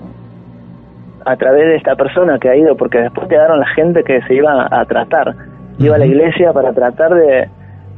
a 1.26 1.36
través 1.36 1.64
de 1.66 1.76
esta 1.76 1.96
persona 1.96 2.38
que 2.38 2.48
ha 2.48 2.56
ido, 2.56 2.76
porque 2.76 2.98
después 3.00 3.28
quedaron 3.28 3.58
la 3.58 3.66
gente 3.74 4.02
que 4.04 4.20
se 4.22 4.34
iba 4.34 4.68
a 4.70 4.84
tratar, 4.84 5.34
iba 5.78 5.96
a 5.96 5.98
la 5.98 6.06
iglesia 6.06 6.52
para 6.52 6.72
tratar 6.72 7.12
de, 7.14 7.48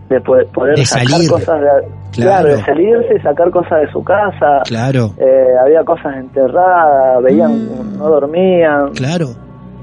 de 0.09 0.21
poder, 0.23 0.47
poder 0.47 0.77
De 0.77 0.85
sacar 0.87 1.09
salir. 1.09 1.31
cosas 1.31 1.61
de, 1.61 1.69
Claro. 2.11 2.49
de 2.49 2.57
salirse 2.65 3.15
y 3.17 3.21
sacar 3.21 3.51
cosas 3.51 3.83
de 3.83 3.93
su 3.93 4.03
casa. 4.03 4.63
Claro. 4.65 5.11
Eh, 5.19 5.49
había 5.63 5.85
cosas 5.85 6.17
enterradas, 6.17 7.23
veían, 7.23 7.99
no 7.99 8.09
dormían. 8.09 8.93
Claro. 8.95 9.27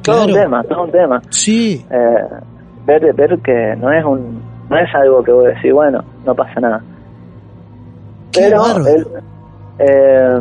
Todo 0.04 0.26
un 0.26 0.34
tema, 0.34 0.64
todo 0.64 0.84
un 0.86 0.92
tema. 0.92 1.22
Sí. 1.30 1.86
Eh, 1.92 2.26
ver, 2.86 3.14
ver 3.14 3.38
que 3.44 3.76
no 3.78 3.92
es 3.92 4.04
un 4.04 4.42
no 4.70 4.78
es 4.80 4.90
algo 4.96 5.24
que 5.24 5.32
vos 5.32 5.44
decís, 5.46 5.72
bueno, 5.72 6.04
no 6.26 6.34
pasa 6.34 6.60
nada. 6.60 6.82
Qué 8.32 8.50
Pero 8.50 8.64
eh, 9.80 10.40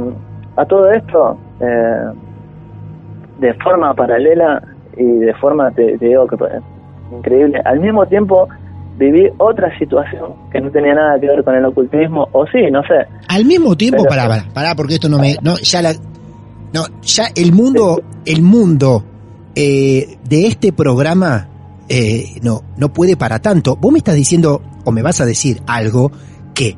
a 0.57 0.65
todo 0.65 0.91
esto, 0.91 1.37
eh, 1.61 2.13
de 3.39 3.55
forma 3.55 3.95
paralela 3.95 4.63
y 4.97 5.05
de 5.05 5.35
forma, 5.35 5.71
te, 5.73 5.99
te 5.99 6.07
digo 6.07 6.27
que 6.27 6.37
pues, 6.37 6.53
increíble, 7.13 7.61
al 7.65 7.81
mismo 7.81 8.07
tiempo 8.07 8.49
viví 8.97 9.29
otra 9.39 9.77
situación 9.79 10.35
que 10.53 10.61
no 10.61 10.71
tenía 10.71 10.95
nada 10.95 11.19
que 11.19 11.27
ver 11.27 11.43
con 11.43 11.55
el 11.55 11.65
ocultismo, 11.65 12.29
o 12.33 12.47
sí, 12.47 12.71
no 12.71 12.83
sé. 12.83 13.07
Al 13.29 13.45
mismo 13.45 13.77
tiempo, 13.77 14.05
pará, 14.05 14.29
pará, 14.29 14.45
pará, 14.53 14.75
porque 14.75 14.95
esto 14.95 15.09
no 15.09 15.19
me, 15.19 15.37
no, 15.43 15.57
ya 15.57 15.83
la, 15.83 15.93
no, 16.73 16.85
ya 17.03 17.25
el 17.35 17.53
mundo, 17.53 18.03
el 18.25 18.43
mundo 18.43 19.05
eh, 19.55 20.19
de 20.29 20.47
este 20.47 20.73
programa 20.73 21.49
eh, 21.89 22.41
no, 22.43 22.63
no 22.77 22.93
puede 22.93 23.17
para 23.17 23.41
tanto. 23.41 23.77
Vos 23.77 23.93
me 23.93 23.99
estás 23.99 24.15
diciendo, 24.15 24.63
o 24.85 24.93
me 24.93 25.03
vas 25.03 25.21
a 25.21 25.27
decir 25.27 25.61
algo, 25.67 26.13
que 26.55 26.77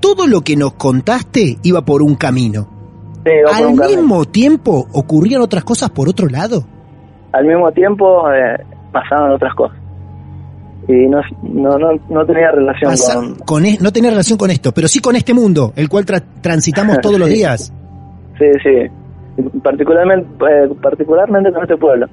todo 0.00 0.26
lo 0.26 0.42
que 0.42 0.56
nos 0.56 0.74
contaste 0.74 1.58
iba 1.62 1.84
por 1.84 2.02
un 2.02 2.14
camino. 2.14 2.77
Sí, 3.24 3.32
Al 3.62 3.74
mismo 3.74 4.24
tiempo 4.24 4.86
ocurrían 4.92 5.42
otras 5.42 5.64
cosas 5.64 5.90
por 5.90 6.08
otro 6.08 6.28
lado. 6.28 6.64
al 7.32 7.44
mismo 7.44 7.70
tiempo 7.72 8.30
eh, 8.32 8.64
pasaban 8.92 9.32
otras 9.32 9.54
cosas. 9.54 9.76
Y 10.88 11.06
no, 11.06 11.20
no, 11.42 11.76
no, 11.78 11.88
no 12.08 12.24
tenía 12.24 12.50
relación 12.50 12.90
Pasa- 12.92 13.14
con... 13.16 13.34
con 13.34 13.66
e- 13.66 13.76
no 13.80 13.92
tiene 13.92 14.08
relación 14.08 14.38
con 14.38 14.50
esto, 14.50 14.72
pero 14.72 14.88
sí 14.88 15.00
con 15.00 15.16
este 15.16 15.34
mundo, 15.34 15.72
el 15.76 15.88
cual 15.90 16.06
tra- 16.06 16.22
transitamos 16.40 16.98
todos 17.02 17.18
los 17.18 17.28
días. 17.28 17.72
Sí, 18.38 18.46
sí. 18.62 19.50
Particularmente, 19.62 20.28
eh, 20.46 20.68
particularmente 20.82 21.52
con 21.52 21.62
este 21.62 21.76
pueblo. 21.76 22.06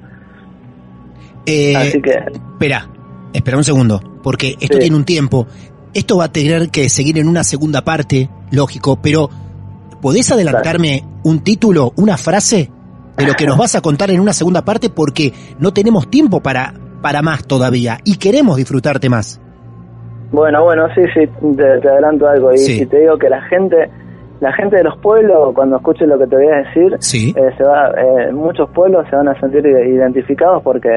Eh, 1.46 1.76
Así 1.76 2.02
que... 2.02 2.10
Espera, 2.10 2.88
espera 3.32 3.56
un 3.56 3.64
segundo, 3.64 4.00
porque 4.22 4.56
esto 4.60 4.74
Sí. 4.74 4.80
tiene 4.80 4.96
un 4.96 5.04
tiempo. 5.04 5.46
Esto 5.94 6.18
va 6.18 6.24
a 6.24 6.32
tener 6.32 6.68
que 6.70 6.88
seguir 6.88 7.18
en 7.18 7.28
una 7.28 7.44
segunda 7.44 7.82
parte, 7.82 8.28
lógico, 8.50 8.96
pero 9.00 9.30
¿podés 10.00 10.30
adelantarme 10.32 11.02
un 11.24 11.40
título, 11.42 11.92
una 11.96 12.16
frase 12.16 12.70
de 13.16 13.26
lo 13.26 13.34
que 13.34 13.46
nos 13.46 13.56
vas 13.58 13.74
a 13.74 13.80
contar 13.80 14.10
en 14.10 14.20
una 14.20 14.32
segunda 14.32 14.64
parte? 14.64 14.90
Porque 14.90 15.32
no 15.58 15.72
tenemos 15.72 16.08
tiempo 16.08 16.40
para, 16.40 16.74
para 17.02 17.22
más 17.22 17.46
todavía 17.46 17.98
y 18.04 18.16
queremos 18.18 18.56
disfrutarte 18.56 19.08
más. 19.08 19.40
Bueno, 20.32 20.64
bueno, 20.64 20.86
sí, 20.94 21.02
sí, 21.14 21.20
te, 21.56 21.80
te 21.80 21.88
adelanto 21.88 22.26
algo. 22.28 22.52
Y, 22.52 22.58
Sí. 22.58 22.82
y 22.82 22.86
te 22.86 23.00
digo 23.00 23.16
que 23.18 23.28
la 23.28 23.42
gente... 23.42 23.90
La 24.38 24.52
gente 24.52 24.76
de 24.76 24.84
los 24.84 24.98
pueblos, 24.98 25.54
cuando 25.54 25.76
escuche 25.76 26.06
lo 26.06 26.18
que 26.18 26.26
te 26.26 26.36
voy 26.36 26.46
a 26.48 26.56
decir, 26.56 26.94
Sí. 26.98 27.34
eh, 27.34 27.54
se 27.56 27.64
va, 27.64 27.88
eh, 27.96 28.30
muchos 28.32 28.68
pueblos 28.68 29.06
se 29.08 29.16
van 29.16 29.28
a 29.28 29.40
sentir 29.40 29.64
identificados 29.64 30.62
porque 30.62 30.90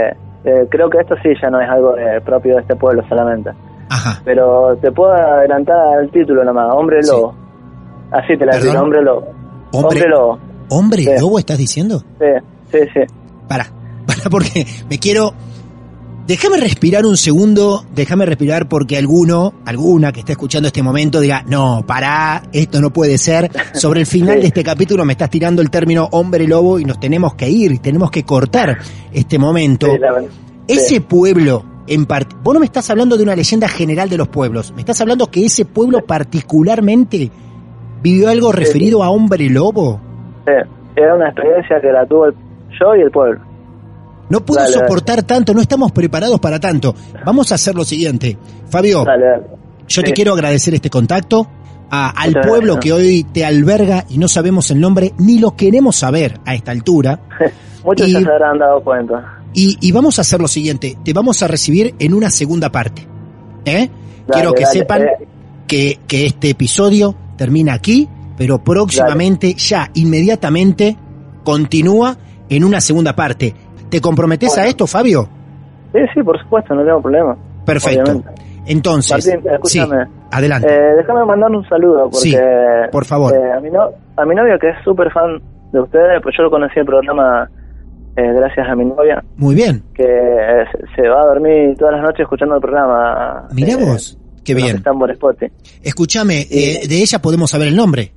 eh, 0.43 0.67
creo 0.69 0.89
que 0.89 0.97
esto 0.97 1.15
sí 1.23 1.29
ya 1.41 1.49
no 1.49 1.61
es 1.61 1.69
algo 1.69 1.95
eh, 1.97 2.19
propio 2.19 2.55
de 2.55 2.61
este 2.63 2.75
pueblo 2.75 3.01
solamente. 3.07 3.51
Ajá. 3.89 4.21
Pero 4.25 4.75
te 4.81 4.91
puedo 4.91 5.13
adelantar 5.13 6.01
el 6.01 6.11
título 6.11 6.43
nomás, 6.43 6.67
Hombre 6.75 7.01
Sí. 7.01 7.11
Así 8.11 8.37
te 8.37 8.45
la 8.45 8.57
digo, 8.57 8.79
Hombre 8.81 9.01
Lobo. 9.03 9.27
Hombre, 9.71 10.01
Hombre 10.01 10.09
Lobo. 10.09 10.39
hombre 10.69 11.03
Sí. 11.03 11.09
lobo, 11.19 11.39
¿estás 11.39 11.57
diciendo? 11.57 12.03
Sí, 12.19 12.25
sí, 12.71 12.77
sí. 12.93 12.99
Para, 13.47 13.71
para, 14.05 14.29
porque 14.29 14.65
me 14.89 14.97
quiero. 14.99 15.33
Déjame 16.27 16.57
respirar 16.57 17.07
un 17.07 17.17
segundo, 17.17 17.83
déjame 17.95 18.23
respirar 18.23 18.69
porque 18.69 18.97
alguno, 18.99 19.55
alguna 19.65 20.11
que 20.11 20.19
esté 20.19 20.33
escuchando 20.33 20.67
este 20.67 20.83
momento 20.83 21.19
diga, 21.19 21.43
no, 21.47 21.83
pará, 21.87 22.43
esto 22.53 22.79
no 22.81 22.91
puede 22.93 23.17
ser. 23.17 23.49
Sobre 23.73 24.01
el 24.01 24.05
final 24.05 24.35
Sí. 24.35 24.41
de 24.41 24.47
este 24.47 24.63
capítulo 24.63 25.05
me 25.05 25.13
estás 25.13 25.31
tirando 25.31 25.63
el 25.63 25.71
término 25.71 26.07
hombre 26.11 26.47
lobo 26.47 26.79
y 26.79 26.85
nos 26.85 26.99
tenemos 26.99 27.33
que 27.33 27.49
ir, 27.49 27.79
tenemos 27.79 28.11
que 28.11 28.25
cortar 28.25 28.77
este 29.11 29.39
momento. 29.39 29.87
Sí, 29.91 29.97
la 29.97 30.11
verdad. 30.13 30.29
Ese 30.67 31.01
pueblo, 31.01 31.65
en 31.87 32.07
part- 32.07 32.37
vos 32.43 32.53
no 32.53 32.59
me 32.59 32.67
estás 32.67 32.87
hablando 32.91 33.17
de 33.17 33.23
una 33.23 33.35
leyenda 33.35 33.67
general 33.67 34.07
de 34.07 34.17
los 34.17 34.27
pueblos, 34.27 34.71
me 34.75 34.81
estás 34.81 35.01
hablando 35.01 35.31
que 35.31 35.45
ese 35.45 35.65
pueblo 35.65 36.05
particularmente 36.05 37.31
vivió 38.01 38.29
algo 38.29 38.51
referido 38.51 39.03
a 39.03 39.09
hombre 39.09 39.49
lobo. 39.49 39.99
Sí, 40.45 40.53
era 40.95 41.15
una 41.15 41.27
experiencia 41.29 41.79
que 41.81 41.91
la 41.91 42.05
tuvo 42.05 42.25
el- 42.27 42.35
yo 42.79 42.95
y 42.95 43.01
el 43.01 43.11
pueblo. 43.11 43.39
No 44.29 44.45
puedo 44.45 44.61
Dale, 44.61 44.73
dale. 44.75 44.85
soportar 44.87 45.23
tanto, 45.23 45.53
no 45.53 45.61
estamos 45.61 45.91
preparados 45.91 46.39
para 46.39 46.59
tanto. 46.59 46.93
Vamos 47.25 47.51
a 47.51 47.55
hacer 47.55 47.73
lo 47.75 47.83
siguiente. 47.83 48.37
Fabio, 48.69 49.03
Dale, 49.03 49.41
yo 49.87 50.03
te 50.03 50.13
quiero 50.13 50.33
agradecer 50.33 50.73
este 50.75 50.89
contacto 50.89 51.47
a- 51.89 52.09
al 52.11 52.29
Muchas 52.29 52.47
pueblo 52.47 52.73
gracias. 52.75 52.83
que 52.95 53.01
hoy 53.01 53.23
te 53.23 53.43
alberga 53.45 54.05
y 54.07 54.19
no 54.19 54.27
sabemos 54.27 54.69
el 54.69 54.79
nombre, 54.79 55.13
ni 55.17 55.39
lo 55.39 55.55
queremos 55.55 55.95
saber 55.95 56.39
a 56.45 56.53
esta 56.53 56.71
altura. 56.71 57.21
Muchos 57.83 58.07
Y- 58.07 58.13
ya 58.13 58.19
se 58.21 58.29
habrán 58.31 58.59
dado 58.59 58.81
cuenta. 58.83 59.35
Y, 59.53 59.77
y 59.81 59.91
vamos 59.91 60.19
a 60.19 60.21
hacer 60.21 60.39
lo 60.39 60.47
siguiente, 60.47 60.95
te 61.03 61.11
vamos 61.11 61.41
a 61.41 61.47
recibir 61.47 61.95
en 61.97 62.13
una 62.13 62.29
segunda 62.29 62.71
parte. 62.71 63.07
¿Eh? 63.65 63.89
Quiero 64.31 64.53
que 64.53 64.65
sepan 64.67 65.01
eh. 65.01 65.27
que, 65.65 65.99
que 66.07 66.27
este 66.27 66.51
episodio 66.51 67.15
termina 67.39 67.73
aquí, 67.73 68.07
pero 68.37 68.59
próximamente, 68.59 69.53
ya, 69.55 69.89
inmediatamente, 69.95 70.95
continúa 71.43 72.15
en 72.49 72.63
una 72.65 72.81
segunda 72.81 73.15
parte. 73.15 73.55
¿Te 73.89 74.01
comprometes 74.01 74.57
a 74.57 74.65
esto, 74.67 74.85
Fabio? 74.85 75.27
Sí, 75.93 75.99
sí, 76.13 76.21
por 76.21 76.37
supuesto, 76.39 76.75
no 76.75 76.83
tengo 76.85 77.01
problema. 77.01 77.35
Perfecto. 77.65 78.11
Obviamente. 78.11 78.41
Entonces, 78.67 79.25
Martín, 79.25 79.51
escúchame. 79.51 80.05
sí, 80.05 80.11
adelante. 80.31 80.67
Eh, 80.71 80.95
déjame 80.97 81.25
mandar 81.25 81.49
un 81.49 81.67
saludo 81.67 82.03
porque 82.03 82.17
Sí, 82.17 82.35
por 82.91 83.05
favor. 83.05 83.33
eh, 83.33 83.51
a, 83.57 83.59
mi 83.59 83.71
no- 83.71 83.89
a 84.17 84.25
mi 84.25 84.35
novio 84.35 84.59
que 84.59 84.69
es 84.69 84.75
súper 84.83 85.11
fan 85.11 85.41
de 85.71 85.79
ustedes, 85.79 86.21
pues 86.21 86.35
yo 86.37 86.43
lo 86.43 86.51
conocí 86.51 86.77
el 86.79 86.85
programa 86.85 87.49
eh, 88.15 88.33
gracias 88.35 88.67
a 88.69 88.75
mi 88.75 88.85
novia 88.85 89.23
Muy 89.37 89.55
bien. 89.55 89.81
que 89.95 90.03
se, 90.03 91.01
se 91.01 91.07
va 91.09 91.21
a 91.21 91.25
dormir 91.27 91.75
todas 91.77 91.93
las 91.95 92.03
noches 92.03 92.21
escuchando 92.21 92.55
el 92.55 92.61
programa. 92.61 93.47
Mirá 93.53 93.77
vos, 93.77 94.17
qué 94.43 94.53
bien. 94.55 94.83
Escúchame, 95.83 96.47
eh, 96.49 96.87
de 96.87 97.01
ella 97.01 97.19
podemos 97.21 97.49
saber 97.51 97.67
el 97.67 97.75
nombre. 97.75 98.13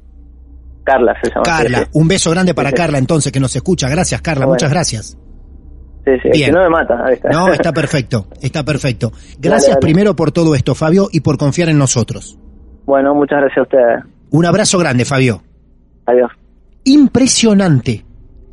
Carla 0.84 1.14
se 1.22 1.28
llama. 1.30 1.42
Carla, 1.44 1.88
un 1.92 2.08
beso 2.08 2.30
grande 2.30 2.54
para 2.54 2.70
Sí. 2.70 2.74
Carla 2.76 2.98
entonces 2.98 3.30
que 3.32 3.38
nos 3.40 3.54
escucha. 3.54 3.88
Gracias, 3.88 4.20
Carla, 4.20 4.46
Bueno. 4.46 4.54
muchas 4.54 4.70
gracias. 4.70 5.16
Sí, 6.04 6.10
sí, 6.22 6.30
Bien. 6.32 6.50
no 6.50 6.60
me 6.62 6.68
mata. 6.68 6.98
ahí 7.06 7.14
está. 7.14 7.28
No, 7.28 7.52
está 7.52 7.72
perfecto, 7.72 8.26
está 8.40 8.64
perfecto. 8.64 9.12
Gracias 9.38 9.70
dale. 9.76 9.80
primero 9.80 10.16
por 10.16 10.32
todo 10.32 10.56
esto, 10.56 10.74
Fabio, 10.74 11.08
y 11.12 11.20
por 11.20 11.38
confiar 11.38 11.68
en 11.68 11.78
nosotros. 11.78 12.36
Bueno, 12.84 13.14
muchas 13.14 13.38
gracias 13.38 13.58
a 13.58 13.62
ustedes. 13.62 14.04
Un 14.30 14.44
abrazo 14.44 14.78
grande, 14.78 15.04
Fabio. 15.04 15.42
Adiós. 16.06 16.30
Impresionante. 16.84 18.04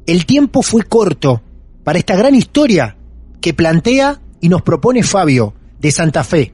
El 0.05 0.25
tiempo 0.25 0.61
fue 0.61 0.83
corto 0.83 1.41
para 1.83 1.97
esta 1.97 2.15
gran 2.15 2.35
historia 2.35 2.95
que 3.41 3.53
plantea 3.55 4.19
y 4.41 4.49
nos 4.49 4.61
propone 4.61 5.01
Fabio 5.01 5.53
de 5.79 5.91
Santa 5.91 6.23
Fe, 6.23 6.53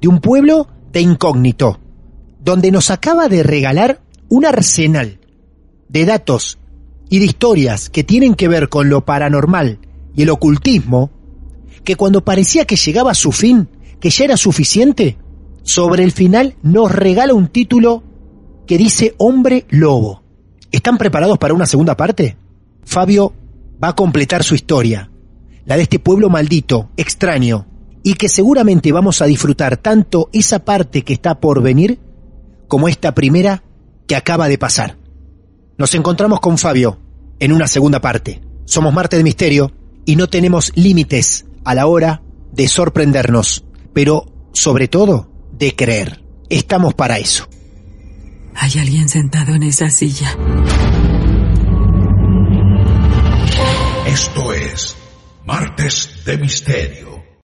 de 0.00 0.08
un 0.08 0.20
pueblo 0.20 0.68
de 0.92 1.00
Incógnito, 1.00 1.80
donde 2.40 2.70
nos 2.70 2.90
acaba 2.90 3.28
de 3.28 3.42
regalar 3.42 4.00
un 4.28 4.44
arsenal 4.44 5.18
de 5.88 6.04
datos 6.04 6.58
y 7.08 7.18
de 7.18 7.26
historias 7.26 7.90
que 7.90 8.04
tienen 8.04 8.34
que 8.34 8.48
ver 8.48 8.68
con 8.68 8.88
lo 8.88 9.04
paranormal 9.04 9.78
y 10.14 10.22
el 10.22 10.30
ocultismo, 10.30 11.10
que 11.84 11.96
cuando 11.96 12.24
parecía 12.24 12.64
que 12.64 12.76
llegaba 12.76 13.12
a 13.12 13.14
su 13.14 13.32
fin, 13.32 13.68
que 14.00 14.10
ya 14.10 14.24
era 14.24 14.36
suficiente, 14.36 15.18
sobre 15.62 16.04
el 16.04 16.12
final 16.12 16.56
nos 16.62 16.92
regala 16.92 17.34
un 17.34 17.48
título 17.48 18.02
que 18.66 18.78
dice 18.78 19.14
Hombre 19.18 19.66
Lobo. 19.70 20.22
¿Están 20.70 20.98
preparados 20.98 21.38
para 21.38 21.54
una 21.54 21.66
segunda 21.66 21.96
parte? 21.96 22.36
Fabio 22.84 23.32
va 23.82 23.88
a 23.88 23.96
completar 23.96 24.42
su 24.42 24.54
historia, 24.54 25.10
la 25.64 25.76
de 25.76 25.82
este 25.82 25.98
pueblo 25.98 26.28
maldito, 26.28 26.90
extraño, 26.96 27.66
y 28.04 28.14
que 28.14 28.28
seguramente 28.28 28.92
vamos 28.92 29.22
a 29.22 29.26
disfrutar 29.26 29.78
tanto 29.78 30.28
esa 30.32 30.60
parte 30.60 31.02
que 31.02 31.14
está 31.14 31.40
por 31.40 31.62
venir 31.62 31.98
como 32.68 32.86
esta 32.86 33.14
primera 33.14 33.64
que 34.06 34.14
acaba 34.14 34.46
de 34.46 34.58
pasar. 34.58 34.98
Nos 35.78 35.94
encontramos 35.94 36.38
con 36.38 36.58
Fabio 36.58 37.00
en 37.40 37.52
una 37.52 37.66
segunda 37.66 38.00
parte. 38.00 38.42
Somos 38.66 38.92
Marte 38.92 39.16
de 39.16 39.24
Misterio 39.24 39.72
y 40.04 40.16
no 40.16 40.28
tenemos 40.28 40.70
límites 40.76 41.46
a 41.64 41.74
la 41.74 41.86
hora 41.86 42.22
de 42.52 42.68
sorprendernos, 42.68 43.64
pero 43.94 44.26
sobre 44.52 44.86
todo 44.86 45.30
de 45.52 45.74
creer. 45.74 46.22
Estamos 46.50 46.92
para 46.92 47.18
eso. 47.18 47.48
Hay 48.54 48.78
alguien 48.78 49.08
sentado 49.08 49.54
en 49.54 49.62
esa 49.62 49.88
silla. 49.88 50.36
Esto 54.06 54.52
es 54.52 54.94
Martes 55.46 56.22
de 56.26 56.36
Misterio. 56.36 57.13